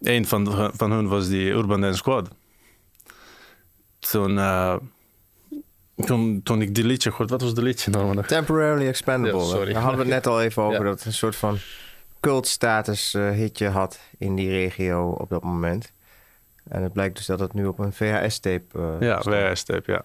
een 0.00 0.26
van, 0.26 0.70
van 0.74 0.90
hun 0.90 1.08
was 1.08 1.28
die 1.28 1.50
Urban 1.50 1.80
Dance 1.80 1.98
Squad. 1.98 2.28
Toen 3.98 4.38
toen, 6.06 6.40
toen 6.42 6.62
ik 6.62 6.74
die 6.74 6.84
liedje 6.84 7.10
hoorde, 7.10 7.32
wat 7.32 7.42
was 7.42 7.54
de 7.54 7.62
liedje 7.62 7.90
nou? 7.90 8.26
Temporarily 8.26 8.86
Expendable. 8.86 9.40
Ja, 9.40 9.46
sorry. 9.46 9.72
Daar 9.72 9.82
hadden 9.82 10.06
we 10.06 10.12
het 10.12 10.14
net 10.14 10.26
al 10.26 10.42
even 10.42 10.62
over, 10.62 10.78
ja. 10.78 10.84
dat 10.84 10.98
het 10.98 11.04
een 11.04 11.12
soort 11.12 11.36
van 11.36 11.58
cultstatus 12.20 13.14
uh, 13.14 13.30
hitje 13.30 13.68
had 13.68 14.00
in 14.18 14.34
die 14.34 14.50
regio 14.50 15.10
op 15.10 15.28
dat 15.28 15.42
moment. 15.42 15.92
En 16.68 16.82
het 16.82 16.92
blijkt 16.92 17.16
dus 17.16 17.26
dat 17.26 17.40
het 17.40 17.54
nu 17.54 17.66
op 17.66 17.78
een 17.78 17.92
VHS-tape 17.92 18.64
uh, 18.76 18.94
Ja, 19.00 19.22
VHS-tape, 19.22 19.92
ja. 19.92 20.04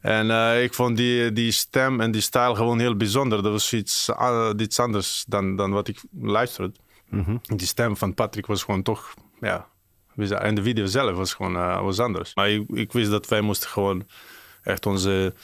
En 0.00 0.26
uh, 0.26 0.62
ik 0.62 0.74
vond 0.74 0.96
die, 0.96 1.32
die 1.32 1.52
stem 1.52 2.00
en 2.00 2.10
die 2.10 2.20
stijl 2.20 2.54
gewoon 2.54 2.78
heel 2.78 2.96
bijzonder. 2.96 3.42
Dat 3.42 3.52
was 3.52 3.72
iets, 3.72 4.08
uh, 4.08 4.50
iets 4.56 4.78
anders 4.78 5.24
dan, 5.28 5.56
dan 5.56 5.70
wat 5.70 5.88
ik 5.88 6.02
luisterde. 6.20 6.72
-hmm. 7.10 7.40
Die 7.42 7.66
stem 7.66 7.96
van 7.96 8.14
Patrick 8.14 8.46
was 8.46 8.62
gewoon 8.62 8.82
toch, 8.82 9.14
ja... 9.40 9.68
En 10.28 10.54
de 10.54 10.62
video 10.62 10.86
zelf 10.86 11.16
was 11.16 11.34
gewoon 11.34 11.82
was 11.82 11.98
anders. 11.98 12.34
Maar 12.34 12.50
ik, 12.50 12.92
wist 12.92 13.10
dat 13.10 13.28
wij 13.28 13.40
moesten 13.40 13.68
gewoon 13.68 14.06
echt 14.62 14.86
onze 14.86 15.34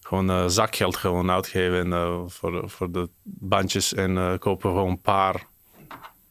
gewoon, 0.00 0.30
uh, 0.30 0.44
zakgeld 0.46 0.96
gewoon 0.96 1.30
uitgeven 1.30 1.86
uh, 1.86 2.22
voor, 2.26 2.70
voor 2.70 2.92
de 2.92 3.08
bandjes 3.22 3.94
en 3.94 4.38
kopen 4.38 4.70
gewoon 4.70 4.90
een 4.90 5.00
paar. 5.00 5.46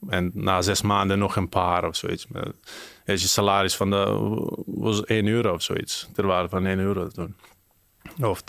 En 0.10 0.32
na 0.34 0.62
zes 0.62 0.82
maanden 0.82 1.20
nog 1.20 1.36
een 1.36 1.50
paar 1.50 1.88
of 1.88 1.96
zoiets. 1.96 2.28
Als 3.06 3.22
je 3.22 3.28
salaris 3.28 3.76
van 3.76 3.90
de, 3.90 4.06
was 4.66 5.04
1 5.04 5.28
euro 5.28 5.54
of 5.54 5.62
zoiets. 5.62 6.10
Ter 6.14 6.26
waarde 6.26 6.50
van 6.50 6.66
1 6.66 6.80
euro 6.80 7.08
toen. 7.08 7.36
Of 8.22 8.44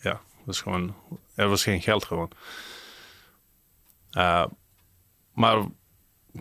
ja, 0.00 0.20
was 0.44 0.60
gewoon, 0.60 0.94
er 1.34 1.48
was 1.48 1.62
geen 1.62 1.82
geld 1.82 2.04
gewoon. 2.04 2.30
Maar 5.34 5.62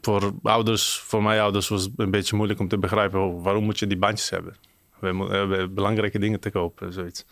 voor 0.01 0.31
ouders, 0.43 0.99
voor 0.99 1.23
mijn 1.23 1.39
ouders 1.39 1.67
was 1.67 1.83
het 1.83 1.91
een 1.95 2.11
beetje 2.11 2.35
moeilijk 2.35 2.59
om 2.59 2.67
te 2.67 2.77
begrijpen 2.77 3.41
waarom 3.41 3.63
moet 3.63 3.79
je 3.79 3.87
die 3.87 3.97
bandjes 3.97 4.29
hebben 4.29 4.55
we 5.01 5.27
hebben 5.29 5.73
belangrijke 5.73 6.19
dingen 6.19 6.39
te 6.39 6.49
kopen, 6.49 6.93
zoiets. 6.93 7.25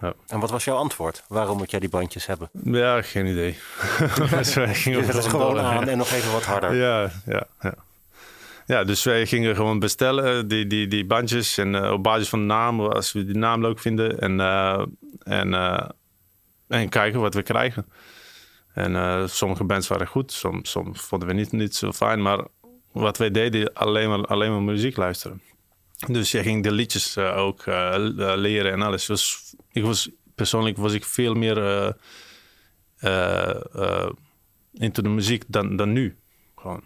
Ja. 0.00 0.14
En 0.26 0.40
wat 0.40 0.50
was 0.50 0.64
jouw 0.64 0.76
antwoord? 0.76 1.24
Waarom 1.28 1.56
moet 1.56 1.70
jij 1.70 1.80
die 1.80 1.88
bandjes 1.88 2.26
hebben? 2.26 2.50
Ja, 2.64 3.02
geen 3.02 3.26
idee. 3.26 3.58
dus 4.30 4.54
wij 4.64 4.74
gingen 4.74 5.06
het 5.06 5.26
gewoon 5.26 5.54
door. 5.54 5.64
aan 5.64 5.88
en 5.88 5.98
nog 5.98 6.10
even 6.12 6.32
wat 6.32 6.44
harder. 6.44 6.74
Ja, 6.74 7.10
ja, 7.26 7.46
ja. 7.60 7.74
Ja, 8.66 8.84
dus 8.84 9.04
wij 9.04 9.26
gingen 9.26 9.54
gewoon 9.54 9.78
bestellen, 9.78 10.48
die, 10.48 10.66
die, 10.66 10.86
die 10.86 11.06
bandjes. 11.06 11.58
En 11.58 11.74
eh, 11.74 11.92
op 11.92 12.02
basis 12.02 12.28
van 12.28 12.38
de 12.38 12.44
naam, 12.44 12.80
als 12.80 13.12
we 13.12 13.24
die 13.24 13.36
naam 13.36 13.60
leuk 13.60 13.78
vinden. 13.78 14.20
En, 14.20 14.40
eh, 14.40 14.82
en, 15.22 15.54
eh, 15.54 15.88
en 16.68 16.88
kijken 16.88 17.20
wat 17.20 17.34
we 17.34 17.42
krijgen. 17.42 17.86
En 18.80 18.96
eh, 18.96 19.26
sommige 19.26 19.64
bands 19.64 19.88
waren 19.88 20.06
goed, 20.06 20.32
soms, 20.32 20.76
vonden 20.92 21.28
we 21.28 21.34
niet, 21.34 21.52
niet 21.52 21.76
zo 21.76 21.92
fijn. 21.92 22.22
Maar 22.22 22.44
wat 22.92 23.18
wij 23.18 23.30
deden, 23.30 23.74
alleen 23.74 24.08
maar, 24.08 24.26
alleen 24.26 24.50
maar 24.50 24.62
muziek 24.62 24.96
luisteren. 24.96 25.42
Dus 26.06 26.30
je 26.30 26.42
ging 26.42 26.62
de 26.62 26.72
liedjes 26.72 27.16
eh, 27.16 27.36
ook 27.36 27.66
eh, 27.66 27.94
leren 28.36 28.72
en 28.72 28.82
alles. 28.82 29.06
Dus 29.06 29.54
ik 29.72 29.82
was, 29.82 30.10
persoonlijk 30.34 30.76
was 30.76 30.92
ik 30.92 31.04
veel 31.04 31.34
meer 31.34 31.56
into 34.72 35.02
de 35.02 35.08
muziek 35.08 35.44
dan, 35.46 35.76
dan 35.76 35.92
nu. 35.92 36.16
Gewoon. 36.56 36.82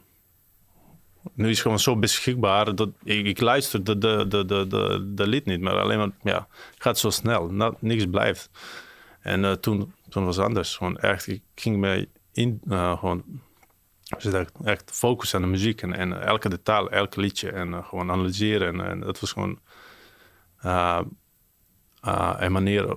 Nu 1.35 1.45
is 1.45 1.51
het 1.51 1.61
gewoon 1.61 1.79
zo 1.79 1.97
beschikbaar 1.97 2.75
dat 2.75 2.89
ik, 3.05 3.27
ik 3.27 3.41
luister 3.41 3.85
de, 3.85 3.99
de, 3.99 4.27
de, 4.29 4.45
de, 4.45 4.67
de, 4.67 5.13
de 5.15 5.27
lied 5.27 5.45
niet, 5.45 5.61
maar 5.61 5.79
alleen 5.79 5.99
maar, 5.99 6.11
ja, 6.23 6.49
gaat 6.79 6.99
zo 6.99 7.11
snel, 7.11 7.75
niks 7.81 8.07
blijft. 8.07 8.51
En 9.25 9.45
eh, 9.45 9.53
toen, 9.53 9.93
toen 10.09 10.25
was 10.25 10.37
het 10.37 10.45
anders. 10.47 10.77
Gewoon 10.77 10.97
echt, 10.97 11.27
ik 11.27 11.43
ging 11.55 11.77
me 11.77 12.09
in, 12.33 12.61
eh, 12.69 12.99
gewoon, 12.99 13.25
echt 14.65 14.91
focussen 14.91 15.39
aan 15.39 15.45
de 15.45 15.51
muziek 15.51 15.83
en, 15.83 15.93
en 15.93 16.23
elke 16.23 16.49
detail, 16.49 16.91
elke 16.91 17.21
liedje 17.21 17.51
en 17.51 17.75
eh, 17.75 17.89
gewoon 17.89 18.11
analyseren. 18.11 18.69
En, 18.81 18.87
en 18.87 19.01
dat 19.01 19.21
was 19.21 19.33
gewoon 19.33 19.59
een 22.39 22.53
manier 22.53 22.97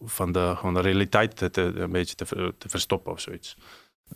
van 0.00 0.32
de, 0.32 0.52
gewoon 0.56 0.74
de 0.74 0.80
realiteit 0.80 1.36
te, 1.36 1.50
te- 1.50 1.62
een 1.62 1.90
beetje 1.92 2.14
te 2.58 2.68
verstoppen 2.68 3.12
of 3.12 3.20
zoiets. 3.20 3.56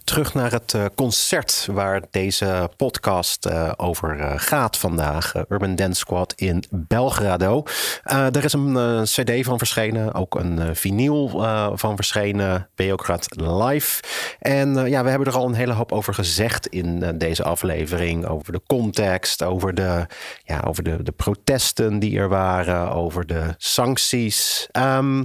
Terug 0.07 0.35
naar 0.35 0.53
het 0.53 0.75
eh, 0.75 0.85
concert 0.95 1.69
waar 1.73 2.03
deze 2.11 2.71
podcast 2.77 3.47
eh, 3.47 3.73
over 3.77 4.21
eh, 4.21 4.33
gaat 4.37 4.79
vandaag. 4.79 5.35
Urban 5.49 5.77
Dance 5.77 6.01
Squad 6.01 6.33
in 6.37 6.65
Belgrado. 6.71 7.63
Er 8.05 8.45
is 8.45 8.53
een 8.53 9.03
cd 9.05 9.45
van 9.45 9.59
verschenen, 9.59 10.15
ook 10.15 10.35
een 10.35 10.77
vinyl 10.77 11.29
van 11.75 11.97
verschenen. 11.97 12.69
Beograd 12.75 13.27
Live. 13.37 14.03
En 14.39 14.89
ja, 14.89 15.03
we 15.03 15.11
hebben 15.11 15.29
er 15.29 15.37
al 15.37 15.47
een 15.47 15.55
hele 15.55 15.73
hoop 15.73 15.93
over 15.93 16.15
gezegd 16.15 16.67
in 16.67 17.19
deze 17.19 17.43
aflevering. 17.43 18.27
Over 18.27 18.53
de 18.53 18.63
context, 18.67 19.43
over, 19.43 19.75
de, 19.75 20.07
ja, 20.45 20.61
over 20.67 20.83
de, 20.83 21.03
de 21.03 21.13
protesten 21.13 21.99
die 21.99 22.19
er 22.19 22.29
waren, 22.29 22.93
over 22.93 23.27
de 23.27 23.55
sancties. 23.57 24.69
Ehm, 24.71 25.23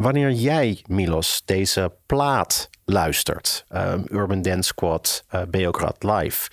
Wanneer 0.00 0.30
jij, 0.32 0.84
Milos, 0.86 1.42
deze 1.44 1.96
plaat 2.06 2.70
luistert, 2.84 3.64
ehm, 3.68 4.02
Urban 4.10 4.42
Dance 4.42 4.62
Squad, 4.68 5.24
eh 5.28 5.42
Beograd 5.48 6.02
Live, 6.02 6.50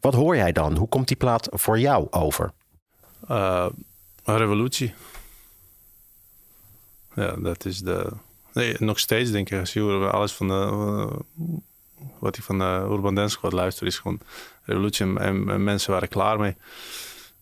wat 0.00 0.14
hoor 0.14 0.36
jij 0.36 0.52
dan? 0.52 0.76
Hoe 0.76 0.88
komt 0.88 1.08
die 1.08 1.16
plaat 1.16 1.48
voor 1.50 1.78
jou 1.78 2.06
over? 2.10 2.52
Eh, 3.28 3.66
revolutie. 4.24 4.94
Ja, 7.14 7.36
dat 7.36 7.64
is 7.64 7.78
de. 7.78 8.12
Nee, 8.52 8.76
nog 8.78 8.98
steeds 8.98 9.30
denk 9.30 9.50
ik, 9.50 9.58
als 9.60 9.72
je 9.72 10.08
alles 10.12 10.32
van 10.32 10.48
de. 10.48 10.54
eh, 10.54 11.18
wat 12.18 12.36
ik 12.36 12.42
van 12.42 12.58
de 12.58 12.86
Urban 12.90 13.14
Dance 13.14 13.34
Squad 13.36 13.52
luister, 13.52 13.86
is 13.86 13.98
gewoon 13.98 14.20
revolutie. 14.62 15.18
En 15.18 15.64
mensen 15.64 15.92
waren 15.92 16.08
klaar 16.08 16.38
mee. 16.38 16.56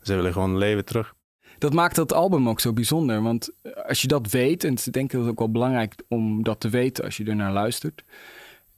Ze 0.03 0.15
willen 0.15 0.33
gewoon 0.33 0.59
leven 0.59 0.85
terug. 0.85 1.15
Dat 1.59 1.73
maakt 1.73 1.97
dat 1.97 2.13
album 2.13 2.49
ook 2.49 2.61
zo 2.61 2.73
bijzonder. 2.73 3.23
Want 3.23 3.51
als 3.87 4.03
je 4.03 4.09
dat 4.09 4.31
weet, 4.31 4.65
en 4.65 4.73
ik 4.73 4.93
denk 4.93 5.11
dat 5.11 5.21
het 5.21 5.31
ook 5.31 5.39
wel 5.39 5.51
belangrijk 5.51 5.95
om 6.09 6.43
dat 6.43 6.61
te 6.61 6.69
weten 6.69 7.05
als 7.05 7.17
je 7.17 7.25
ernaar 7.25 7.53
luistert. 7.53 8.05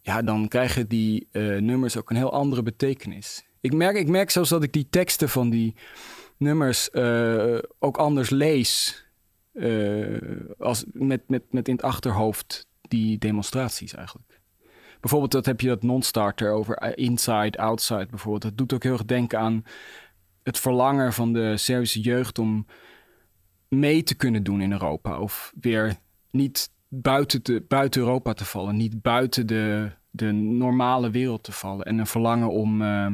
Ja, 0.03 0.23
dan 0.23 0.49
krijgen 0.49 0.89
die 0.89 1.29
eh, 1.31 1.43
nummers 1.57 1.97
ook 1.97 2.11
een 2.11 2.17
heel 2.17 2.33
andere 2.33 2.63
betekenis. 2.63 3.45
Ik 3.61 3.73
merk, 3.73 3.97
ik 3.97 4.09
merk 4.09 4.31
zelfs 4.31 4.51
dat 4.51 4.63
ik 4.63 4.73
die 4.73 4.87
teksten 4.91 5.29
van 5.29 5.51
die 5.51 5.75
nummers 6.37 6.91
eh, 6.91 7.59
ook 7.79 7.97
anders 7.97 8.31
lees. 8.31 9.05
eh, 9.53 10.17
als 10.59 10.85
met, 10.93 11.29
met, 11.29 11.43
met 11.51 11.69
in 11.69 11.75
het 11.75 11.85
achterhoofd 11.85 12.67
die 12.83 13.19
demonstraties 13.19 13.95
eigenlijk. 13.95 14.41
Bijvoorbeeld 15.01 15.33
dat 15.33 15.47
heb 15.47 15.61
je 15.61 15.69
dat 15.69 15.83
non-starter 15.83 16.53
over 16.53 16.77
eh, 16.77 17.05
inside, 17.05 17.59
outside 17.59 18.07
bijvoorbeeld. 18.07 18.43
Dat 18.43 18.57
doet 18.57 18.73
ook 18.73 18.83
heel 18.83 18.93
erg 18.93 19.05
denken 19.05 19.39
aan 19.39 19.65
het 20.43 20.59
verlangen 20.59 21.13
van 21.13 21.33
de 21.33 21.57
Servische 21.57 22.01
jeugd 22.01 22.39
om 22.39 22.67
mee 23.69 24.03
te 24.03 24.15
kunnen 24.15 24.43
doen 24.43 24.61
in 24.61 24.73
Europa. 24.73 25.19
Of 25.19 25.53
weer 25.61 25.97
niet 26.31 26.71
buiten, 26.89 27.43
te, 27.43 27.65
buiten 27.69 28.01
Europa 28.01 28.33
te 28.33 28.45
vallen, 28.45 28.77
niet 28.77 29.03
buiten 29.03 29.47
de, 29.47 29.91
de 30.11 30.33
normale 30.33 31.11
wereld 31.11 31.43
te 31.43 31.53
vallen. 31.53 31.87
En 31.87 31.99
een 31.99 32.07
verlangen 32.07 32.51
om 32.51 32.83
eh, 32.83 33.07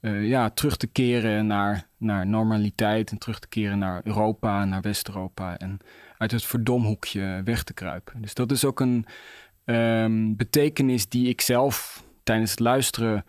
eh, 0.00 0.28
ja, 0.28 0.50
terug 0.50 0.76
te 0.76 0.86
keren 0.86 1.46
naar, 1.46 1.86
naar 1.96 2.26
normaliteit 2.26 3.10
en 3.10 3.18
terug 3.18 3.38
te 3.38 3.48
keren 3.48 3.78
naar 3.78 4.00
Europa, 4.04 4.64
naar 4.64 4.80
West-Europa. 4.80 5.58
En 5.58 5.78
uit 6.18 6.30
het 6.30 6.44
verdomhoekje 6.44 7.40
weg 7.44 7.62
te 7.62 7.74
kruipen. 7.74 8.22
Dus 8.22 8.34
dat 8.34 8.50
is 8.50 8.64
ook 8.64 8.80
een 8.80 9.06
ehm, 9.64 10.34
betekenis 10.34 11.08
die 11.08 11.28
ik 11.28 11.40
zelf 11.40 12.04
tijdens 12.22 12.50
het 12.50 12.60
luisteren 12.60 13.24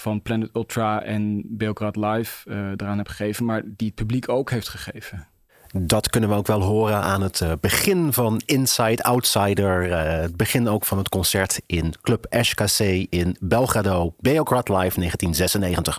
van 0.00 0.22
Planet 0.22 0.48
Ultra 0.52 1.02
en 1.02 1.42
Belgrad 1.46 1.96
Live 1.96 2.50
eh 2.50 2.56
eraan 2.56 2.98
heb 2.98 3.08
gegeven, 3.08 3.44
maar 3.44 3.62
die 3.64 3.86
het 3.86 3.94
publiek 3.96 4.28
ook 4.28 4.50
heeft 4.50 4.68
gegeven. 4.68 5.26
Dat 5.72 6.10
kunnen 6.10 6.30
we 6.30 6.36
ook 6.36 6.46
wel 6.46 6.62
horen 6.62 7.02
aan 7.02 7.22
het 7.22 7.40
eh, 7.40 7.52
begin 7.60 8.12
van 8.12 8.40
Inside 8.44 9.02
Outsider. 9.02 9.90
eh, 9.90 10.20
het 10.20 10.36
begin 10.36 10.68
ook 10.68 10.84
van 10.84 10.98
het 10.98 11.08
concert 11.08 11.60
in 11.66 11.94
Club 12.02 12.26
SKC 12.30 12.80
in 13.10 13.36
Belgrado. 13.40 14.14
Beograd 14.18 14.68
Live 14.68 14.98
1996. 14.98 15.98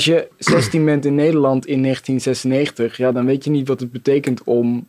Als 0.00 0.08
je 0.08 0.28
16 0.38 0.84
bent 0.84 1.04
in 1.04 1.14
Nederland 1.14 1.66
in 1.66 1.82
1996, 1.82 2.96
ja, 2.96 3.12
dan 3.12 3.26
weet 3.26 3.44
je 3.44 3.50
niet 3.50 3.68
wat 3.68 3.80
het 3.80 3.92
betekent 3.92 4.44
om 4.44 4.88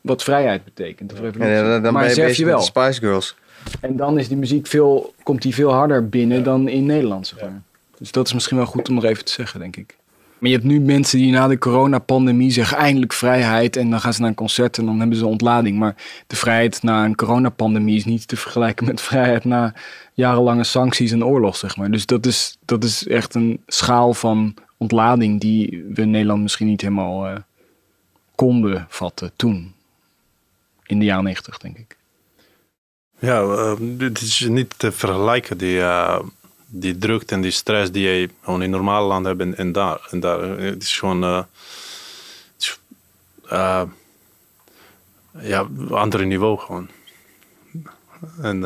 wat 0.00 0.22
vrijheid 0.22 0.64
betekent. 0.64 1.12
Of 1.12 1.20
revolutie. 1.20 1.54
En 1.54 1.64
dan, 1.64 1.82
dan 1.82 1.92
maar 1.92 2.02
ben 2.02 2.14
je 2.14 2.20
bezig 2.20 2.36
je 2.36 2.44
wel. 2.44 2.60
Spice 2.60 3.00
Girls. 3.00 3.34
En 3.80 3.96
dan 3.96 4.18
is 4.18 4.28
die 4.28 4.36
muziek 4.36 4.66
veel, 4.66 5.14
komt 5.22 5.42
die 5.42 5.54
veel 5.54 5.72
harder 5.72 6.08
binnen 6.08 6.42
dan 6.42 6.68
in 6.68 6.86
Nederland. 6.86 7.26
Zeg 7.26 7.40
maar. 7.40 7.62
Dus 7.98 8.12
dat 8.12 8.26
is 8.26 8.32
misschien 8.32 8.56
wel 8.56 8.66
goed 8.66 8.88
om 8.88 8.94
nog 8.94 9.04
even 9.04 9.24
te 9.24 9.32
zeggen, 9.32 9.60
denk 9.60 9.76
ik. 9.76 9.96
Maar 10.38 10.50
je 10.50 10.56
hebt 10.56 10.68
nu 10.68 10.80
mensen 10.80 11.18
die 11.18 11.30
na 11.30 11.46
de 11.46 11.58
coronapandemie 11.58 12.50
zeggen 12.50 12.76
eindelijk 12.76 13.12
vrijheid. 13.12 13.76
En 13.76 13.90
dan 13.90 14.00
gaan 14.00 14.12
ze 14.12 14.20
naar 14.20 14.28
een 14.28 14.34
concert 14.34 14.78
en 14.78 14.86
dan 14.86 14.98
hebben 14.98 15.16
ze 15.16 15.26
ontlading. 15.26 15.78
Maar 15.78 15.94
de 16.26 16.36
vrijheid 16.36 16.82
na 16.82 17.04
een 17.04 17.14
coronapandemie 17.14 17.96
is 17.96 18.04
niet 18.04 18.28
te 18.28 18.36
vergelijken 18.36 18.86
met 18.86 19.00
vrijheid 19.00 19.44
na 19.44 19.74
jarenlange 20.14 20.64
sancties 20.64 21.12
en 21.12 21.24
oorlog, 21.24 21.56
zeg 21.56 21.76
maar. 21.76 21.90
Dus 21.90 22.06
dat 22.06 22.26
is, 22.26 22.58
dat 22.64 22.84
is 22.84 23.06
echt 23.06 23.34
een 23.34 23.62
schaal 23.66 24.14
van 24.14 24.54
ontlading 24.76 25.40
die 25.40 25.84
we 25.94 26.02
in 26.02 26.10
Nederland 26.10 26.42
misschien 26.42 26.66
niet 26.66 26.80
helemaal 26.80 27.26
eh, 27.26 27.36
konden 28.34 28.86
vatten 28.88 29.30
toen. 29.36 29.72
In 30.86 30.98
de 30.98 31.04
jaren 31.04 31.24
90, 31.24 31.58
denk 31.58 31.78
ik. 31.78 31.96
Ja, 33.18 33.40
eh, 33.40 33.72
dit 33.80 34.20
is 34.20 34.46
niet 34.48 34.74
te 34.76 34.92
vergelijken, 34.92 35.58
die, 35.58 35.80
eh, 35.80 36.20
die 36.70 36.98
drukte 36.98 37.34
en 37.34 37.40
die 37.40 37.50
stress 37.50 37.90
die 37.90 38.08
je 38.08 38.30
gewoon 38.42 38.62
in 38.62 38.70
normale 38.70 39.06
landen 39.06 39.38
hebt 39.38 39.56
en, 39.58 39.72
daar. 39.72 40.06
En 40.10 40.20
daar. 40.20 40.56
eh, 40.58 40.64
Het 40.64 40.82
is 40.82 40.98
gewoon... 40.98 41.24
eh, 43.48 43.82
ja, 45.40 45.68
ander 45.90 46.26
niveau 46.26 46.58
gewoon. 46.58 46.88
En 48.42 48.60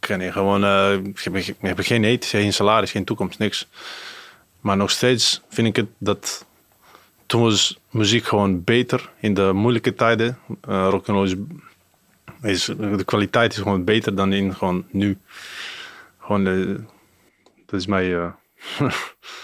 ken 0.00 0.20
je 0.20 0.32
gewoon... 0.32 0.64
eh 0.64 0.92
ik, 0.92 1.18
heb, 1.20 1.36
ik 1.36 1.56
heb 1.60 1.78
geen 1.80 2.04
eten, 2.04 2.28
geen 2.28 2.52
salaris, 2.52 2.90
geen 2.90 3.04
toekomst, 3.04 3.38
niks. 3.38 3.66
Maar 4.60 4.76
nog 4.76 4.90
steeds 4.90 5.40
vind 5.48 5.66
ik 5.66 5.76
het 5.76 5.88
dat... 5.98 6.44
Toen 7.26 7.42
was 7.42 7.78
muziek 7.90 8.24
gewoon 8.24 8.64
beter 8.64 9.10
in 9.20 9.34
de 9.34 9.50
moeilijke 9.52 9.94
tijden. 9.94 10.38
Uh, 10.68 10.86
rock'n'roll 10.90 11.24
is 11.24 11.34
is, 12.42 12.64
de 12.64 13.04
kwaliteit 13.04 13.52
is 13.52 13.58
gewoon 13.58 13.84
beter 13.84 14.14
dan 14.14 14.32
in 14.32 14.54
gewoon 14.54 14.84
nu. 14.90 15.18
Gewoon, 16.20 16.46
eh, 16.46 16.84
dat 17.66 17.80
is 17.80 17.86
mij. 17.86 18.16
eh, 18.16 18.32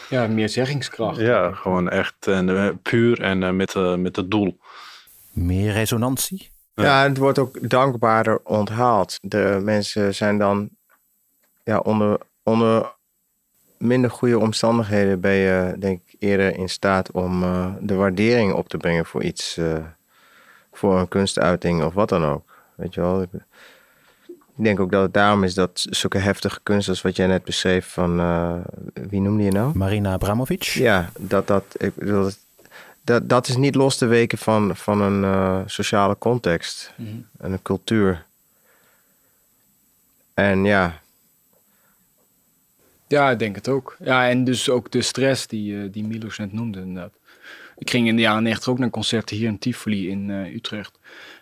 Ja, 0.09 0.27
meer 0.27 0.49
zeggingskracht. 0.49 1.21
ja, 1.21 1.53
gewoon 1.53 1.89
echt 1.89 2.27
en, 2.27 2.57
eh, 2.57 2.69
puur 2.83 3.21
en 3.21 3.57
met, 3.57 3.75
met 3.99 4.17
het 4.17 4.31
doel. 4.31 4.59
Meer 5.33 5.73
resonantie? 5.73 6.51
Ja, 6.75 7.03
het 7.03 7.17
wordt 7.17 7.39
ook 7.39 7.71
dankbaarder 7.71 8.41
onthaald. 8.45 9.19
De 9.23 9.61
mensen 9.63 10.15
zijn 10.15 10.39
dan 10.39 10.69
ja, 11.65 11.79
onder, 11.79 12.19
onder 12.43 12.95
minder 13.79 14.11
goede 14.11 14.39
omstandigheden 14.39 15.21
ben 15.21 15.33
je 15.33 15.75
denk 15.79 16.01
ik 16.07 16.17
eerder 16.19 16.57
in 16.57 16.69
staat 16.69 17.11
om 17.11 17.43
eh, 17.43 17.75
de 17.81 17.95
waardering 17.95 18.53
op 18.53 18.69
te 18.69 18.77
brengen 18.77 19.07
voor 19.07 19.23
iets, 19.23 19.57
eh, 19.57 19.85
voor 20.73 20.99
een 20.99 21.09
kunstuiting 21.09 21.83
of 21.85 21.95
wat 21.95 22.09
dan 22.09 22.25
ook. 22.25 22.55
Weet 22.77 22.95
je 22.95 23.01
wel? 23.01 23.27
Ik 24.59 24.65
denk 24.65 24.81
ook 24.81 24.91
dat 24.91 25.03
het 25.03 25.13
daarom 25.15 25.45
is 25.45 25.55
dat 25.55 25.87
zulke 25.91 26.19
heftige 26.19 26.61
kunst 26.63 26.89
als 26.89 27.03
wat 27.03 27.17
jij 27.17 27.27
net 27.27 27.45
beschreef 27.45 27.87
van, 27.87 28.21
eh, 28.21 28.55
wie 29.09 29.21
noemde 29.21 29.43
je 29.43 29.51
nou? 29.51 29.77
Marina 29.79 30.13
Abramovic. 30.13 30.63
Ja, 30.63 31.11
dat, 31.19 31.47
dat, 31.47 31.65
ik 31.77 31.93
dat, 32.07 32.39
dat, 33.05 33.29
dat 33.29 33.49
is 33.49 33.57
niet 33.57 33.75
los 33.75 33.97
te 33.97 34.07
weken 34.07 34.39
van, 34.39 34.77
van 34.77 35.01
een 35.01 35.25
eh, 35.25 35.61
sociale 35.67 36.19
context 36.19 36.93
Mhm. 36.97 37.11
en 37.39 37.53
een 37.53 37.63
cultuur. 37.63 38.25
En 40.35 40.65
ja, 40.65 41.01
Ja, 43.09 43.31
ik 43.31 43.39
denk 43.39 43.55
het 43.57 43.69
ook. 43.69 43.97
Ja, 43.99 44.29
en 44.29 44.45
dus 44.45 44.69
ook 44.69 44.91
de 44.93 45.03
stress 45.03 45.47
die, 45.47 45.83
eh, 45.83 45.89
die 45.93 46.05
Milos 46.05 46.39
net 46.39 46.53
noemde 46.53 46.81
inderdaad. 46.81 47.13
Ik 47.79 47.91
ging 47.91 48.07
in 48.09 48.17
de 48.17 48.23
jaren 48.23 48.43
90 48.43 48.69
ook 48.73 48.79
naar 48.79 48.91
concerten 48.91 49.37
hier 49.37 49.49
in 49.49 49.59
Tivoli 49.59 50.09
in 50.11 50.31
eh, 50.31 50.55
Utrecht. 50.55 50.99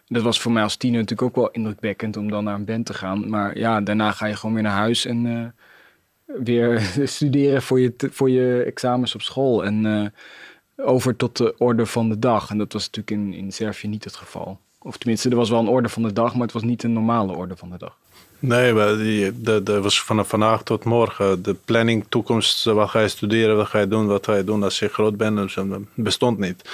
Dat 0.07 0.23
was 0.23 0.41
voor 0.41 0.53
mij 0.53 0.63
als 0.63 0.77
tiener 0.77 1.01
natuurlijk 1.01 1.29
ook 1.29 1.37
wel 1.37 1.51
indrukwekkend 1.51 2.17
om 2.17 2.31
dan 2.31 2.45
naar 2.45 2.55
een 2.55 2.65
band 2.65 2.87
te 2.87 2.95
gaan. 2.95 3.29
Maar 3.29 3.59
ja, 3.59 3.81
daarna 3.81 4.11
ga 4.11 4.27
je 4.27 4.37
gewoon 4.37 4.55
weer 4.55 4.65
naar 4.65 4.73
huis 4.73 5.05
en 5.05 5.27
eh, 5.27 6.35
weer 6.45 6.81
studeren 7.19 7.63
voor 7.63 7.81
je, 7.81 7.95
voor 7.99 8.31
je 8.31 8.63
examens 8.63 9.15
op 9.15 9.23
school. 9.23 9.65
En 9.65 9.87
eh, 9.87 10.87
over 10.87 11.17
tot 11.17 11.37
de 11.37 11.55
orde 11.59 11.87
van 11.87 12.09
de 12.09 12.19
dag. 12.19 12.51
En 12.51 12.59
dat 12.59 12.73
was 12.73 12.91
natuurlijk 12.91 13.11
in, 13.11 13.35
in 13.35 13.53
Servië 13.53 13.89
niet 13.89 14.05
het 14.05 14.17
geval. 14.17 14.59
Of 14.79 14.97
tenminste, 14.97 15.29
er 15.29 15.37
was 15.37 15.51
wel 15.51 15.61
een 15.61 15.69
orde 15.69 15.89
van 15.89 16.03
de 16.03 16.13
dag, 16.13 16.33
maar 16.33 16.43
het 16.43 16.53
was 16.53 16.63
niet 16.63 16.83
een 16.83 16.93
normale 16.93 17.33
orde 17.33 17.57
van 17.57 17.71
de 17.71 17.79
dag. 17.79 17.97
Nee, 18.39 18.73
maar 18.73 18.97
die, 18.97 19.33
was 19.65 20.01
vanaf 20.01 20.29
vandaag 20.29 20.63
tot 20.63 20.85
morgen. 20.85 21.43
De 21.43 21.55
planning, 21.55 22.05
toekomst, 22.09 22.65
wat 22.65 22.91
ga 22.91 23.01
je 23.01 23.09
studeren, 23.09 23.57
wat 23.57 23.67
ga 23.67 23.79
je 23.79 23.89
doen, 23.89 24.07
wat 24.07 24.25
ga 24.25 24.35
je 24.35 24.45
doen 24.45 24.63
als 24.63 24.79
je 24.79 24.89
groot 24.89 25.17
bent, 25.17 25.57
bestond 25.95 26.39
niet. 26.39 26.71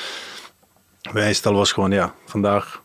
Meestal 1.12 1.54
was 1.54 1.72
gewoon, 1.72 1.90
ja, 1.90 2.14
vandaag, 2.26 2.79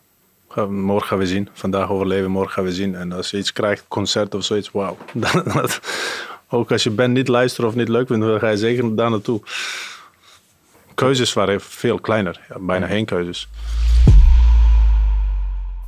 morgen 0.64 1.08
gaan 1.08 1.18
we 1.18 1.26
zien. 1.26 1.48
Vandaag 1.52 1.90
overleven, 1.90 2.30
morgen 2.30 2.52
gaan 2.52 2.64
we 2.64 2.72
zien. 2.72 2.94
En 2.94 3.12
als 3.12 3.30
je 3.30 3.36
iets 3.36 3.52
krijgt, 3.52 3.84
concert 3.88 4.34
of 4.34 4.44
zoiets, 4.44 4.70
wauw. 4.70 4.96
Ook 6.48 6.72
als 6.72 6.82
je 6.82 6.90
band 6.90 7.12
niet 7.12 7.28
luistert 7.28 7.66
of 7.66 7.74
niet 7.74 7.88
leuk 7.88 8.06
vindt, 8.06 8.26
dan 8.26 8.38
ga 8.38 8.48
je 8.48 8.56
zeker 8.56 8.96
daar 8.96 9.10
naartoe. 9.10 9.40
Keuzes 10.94 11.32
waren 11.32 11.60
veel 11.60 12.00
kleiner, 12.00 12.40
bijna 12.58 12.86
geen 12.86 13.04
keuzes. 13.04 13.48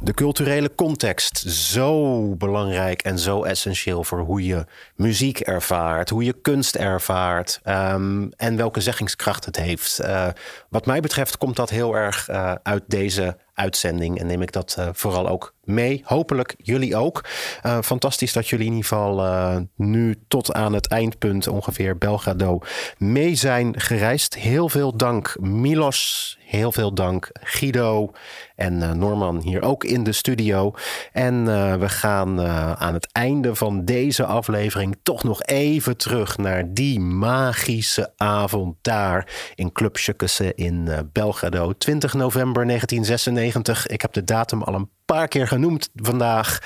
De 0.01 0.15
culturele 0.15 0.75
context, 0.75 1.39
zo 1.49 2.23
belangrijk 2.37 3.03
en 3.03 3.19
zo 3.19 3.43
essentieel 3.43 4.05
voor 4.05 4.21
hoe 4.21 4.45
je 4.45 4.67
muziek 4.97 5.41
ervaart, 5.41 6.11
hoe 6.11 6.25
je 6.25 6.33
kunst 6.33 6.77
ervaart 6.77 7.61
ehm, 7.63 8.29
en 8.37 8.57
welke 8.57 8.81
zeggingskracht 8.81 9.45
het 9.45 9.57
heeft. 9.57 9.99
Eh, 9.99 10.27
wat 10.69 10.87
mij 10.87 11.01
betreft 11.01 11.37
komt 11.37 11.57
dat 11.57 11.71
heel 11.71 11.95
erg 11.95 12.29
eh, 12.29 12.53
uit 12.63 12.83
deze 12.87 13.37
uitzending 13.59 14.19
en 14.19 14.27
neem 14.27 14.43
ik 14.43 14.53
dat 14.53 14.75
eh, 14.79 14.89
vooral 14.93 15.29
ook 15.29 15.55
mee. 15.65 16.03
Hopelijk 16.05 16.55
jullie 16.63 16.97
ook. 16.97 17.25
Eh, 17.63 17.79
fantastisch 17.83 18.33
dat 18.33 18.49
jullie 18.49 18.67
in 18.67 18.73
ieder 18.73 18.89
geval 18.89 19.25
eh, 19.25 19.57
nu 19.77 20.15
tot 20.29 20.53
aan 20.53 20.73
het 20.73 20.89
eindpunt 20.89 21.49
ongeveer 21.49 21.99
Belgrado 21.99 22.59
mee 22.99 23.35
zijn 23.35 23.81
gereisd. 23.81 24.35
Heel 24.35 24.69
veel 24.69 24.97
dank 24.97 25.37
Milos, 25.41 26.37
heel 26.41 26.73
veel 26.73 26.95
dank 26.95 27.31
Guido 27.33 28.13
en 28.57 28.99
Norman 28.99 29.41
hier 29.41 29.63
ook 29.63 29.85
in 29.85 30.05
de 30.05 30.13
studio. 30.13 30.75
En 31.13 31.45
we 31.81 31.89
gaan 31.89 32.41
aan 32.79 32.95
het 32.95 33.13
einde 33.13 33.55
van 33.55 33.85
deze 33.85 34.25
aflevering 34.25 34.97
toch 35.03 35.25
nog 35.25 35.43
even 35.43 35.97
terug 35.97 36.39
naar 36.39 36.65
die 36.75 37.01
magische 37.01 38.13
avond 38.17 38.77
daar 38.83 39.53
in 39.55 39.73
Club 39.73 39.97
Schukkese 39.97 40.55
in 40.55 40.89
Belgrado. 41.13 41.73
20 41.73 42.15
november 42.15 42.67
1996. 42.67 43.48
Ik 43.87 44.01
heb 44.01 44.13
de 44.13 44.25
datum 44.25 44.63
al 44.63 44.75
een 44.75 44.89
paar 45.15 45.29
keer 45.29 45.49
genoemd 45.49 45.89
vandaag. 45.95 46.59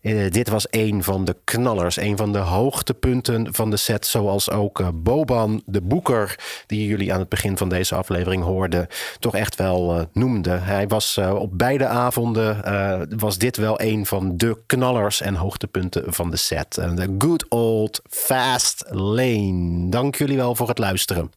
Eh, 0.00 0.30
dit 0.30 0.48
was 0.48 0.66
een 0.70 1.02
van 1.04 1.24
de 1.24 1.36
knallers, 1.44 1.96
een 1.96 2.16
van 2.16 2.32
de 2.32 2.38
hoogtepunten 2.38 3.54
van 3.54 3.70
de 3.70 3.76
set. 3.76 4.06
Zoals 4.06 4.50
ook 4.50 4.80
eh, 4.80 4.88
Boban, 4.94 5.62
de 5.66 5.80
boeker, 5.80 6.38
die 6.66 6.86
jullie 6.86 7.12
aan 7.12 7.18
het 7.18 7.28
begin 7.28 7.56
van 7.56 7.68
deze 7.68 7.94
aflevering 7.94 8.42
hoorden, 8.42 8.86
toch 9.18 9.34
echt 9.34 9.56
wel 9.56 9.96
eh, 9.96 10.04
noemde. 10.12 10.50
Hij 10.50 10.86
was 10.86 11.18
op 11.18 11.58
beide 11.58 11.86
avonden, 11.86 13.18
was 13.18 13.38
dit 13.38 13.56
wel 13.56 13.80
een 13.80 14.06
van 14.06 14.36
de 14.36 14.58
knallers 14.66 15.20
en 15.20 15.34
hoogtepunten 15.34 16.12
van 16.14 16.30
de 16.30 16.36
set. 16.36 16.74
De 16.74 17.14
good 17.18 17.48
old 17.48 18.00
fast 18.08 18.84
lane. 18.88 19.88
Dank 19.88 20.14
jullie 20.14 20.36
wel 20.36 20.54
voor 20.54 20.68
het 20.68 20.78
luisteren. 20.78 21.30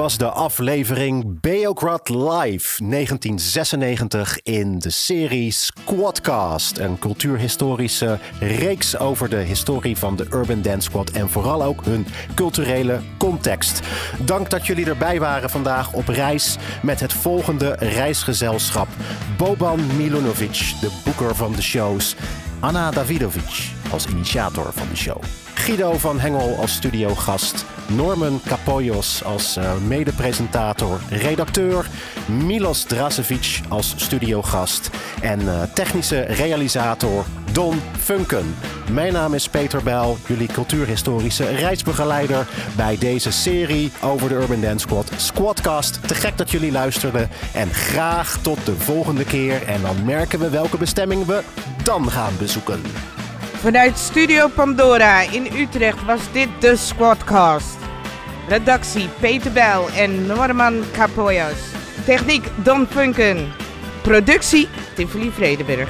Was 0.00 0.18
de 0.18 0.30
aflevering 0.30 1.40
Beograd 1.40 2.08
Live 2.08 2.84
1996 2.84 4.40
in 4.42 4.78
de 4.78 4.90
serie 4.90 5.50
Squadcast. 5.50 6.78
Een 6.78 6.98
cultuurhistorische 6.98 8.18
reeks 8.38 8.98
over 8.98 9.28
de 9.28 9.36
historie 9.36 9.96
van 9.96 10.16
de 10.16 10.26
Urban 10.32 10.62
Dance 10.62 10.80
Squad 10.80 11.10
en 11.10 11.28
vooral 11.28 11.62
ook 11.62 11.84
hun 11.84 12.06
culturele 12.34 13.00
context. 13.18 13.80
Dank 14.24 14.50
dat 14.50 14.66
jullie 14.66 14.86
erbij 14.86 15.20
waren 15.20 15.50
vandaag 15.50 15.92
op 15.92 16.08
reis 16.08 16.56
met 16.82 17.00
het 17.00 17.12
volgende 17.12 17.76
reisgezelschap. 17.78 18.88
Boban 19.36 19.96
Milunovic, 19.96 20.74
de 20.80 21.00
boeker 21.04 21.34
van 21.34 21.52
de 21.52 21.62
shows. 21.62 22.16
Anna 22.60 22.90
Davidovic 22.90 23.79
als 23.92 24.06
initiator 24.06 24.72
van 24.74 24.86
de 24.90 24.96
show. 24.96 25.22
Guido 25.54 25.98
van 25.98 26.20
Hengel 26.20 26.56
als 26.60 26.72
studiogast. 26.72 27.64
Norman 27.86 28.40
Kapoyos 28.46 29.24
als 29.24 29.56
uh, 29.56 29.72
medepresentator, 29.86 31.00
redacteur. 31.08 31.86
Milos 32.26 32.82
Drasevic 32.82 33.60
als 33.68 33.94
studiogast. 33.96 34.90
En 35.22 35.40
uh, 35.40 35.62
technische 35.74 36.20
realisator 36.20 37.24
Don 37.52 37.80
Funken. 37.98 38.54
Mijn 38.92 39.12
naam 39.12 39.34
is 39.34 39.48
Peter 39.48 39.82
Bijl, 39.82 40.18
jullie 40.26 40.48
cultuurhistorische 40.48 41.44
reisbegeleider 41.44 42.46
bij 42.76 42.98
deze 42.98 43.32
serie 43.32 43.92
over 44.02 44.28
de 44.28 44.34
Urban 44.34 44.60
Dance 44.60 44.78
Squad. 44.78 45.10
Squadcast, 45.16 46.08
te 46.08 46.14
gek 46.14 46.38
dat 46.38 46.50
jullie 46.50 46.72
luisterden. 46.72 47.28
En 47.54 47.70
graag 47.70 48.38
tot 48.42 48.66
de 48.66 48.76
volgende 48.76 49.24
keer. 49.24 49.62
En 49.66 49.82
dan 49.82 50.04
merken 50.04 50.38
we 50.38 50.50
welke 50.50 50.76
bestemming 50.76 51.26
we 51.26 51.42
dan 51.82 52.10
gaan 52.10 52.32
bezoeken. 52.38 52.80
Vanuit 53.60 53.98
Studio 53.98 54.48
Pandora 54.48 55.22
in 55.32 55.46
Utrecht 55.52 56.04
was 56.06 56.20
dit 56.32 56.48
de 56.60 56.76
Squadcast. 56.76 57.76
Redactie 58.48 59.08
Peter 59.20 59.52
Bel 59.52 59.88
en 59.96 60.26
Norman 60.26 60.84
Capoyas. 60.92 61.58
Techniek 62.04 62.48
Don 62.64 62.86
Funken. 62.90 63.52
Productie 64.02 64.68
Tivoli 64.94 65.30
Vredenburg. 65.30 65.88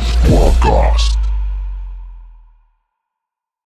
Squadcast. 0.00 1.15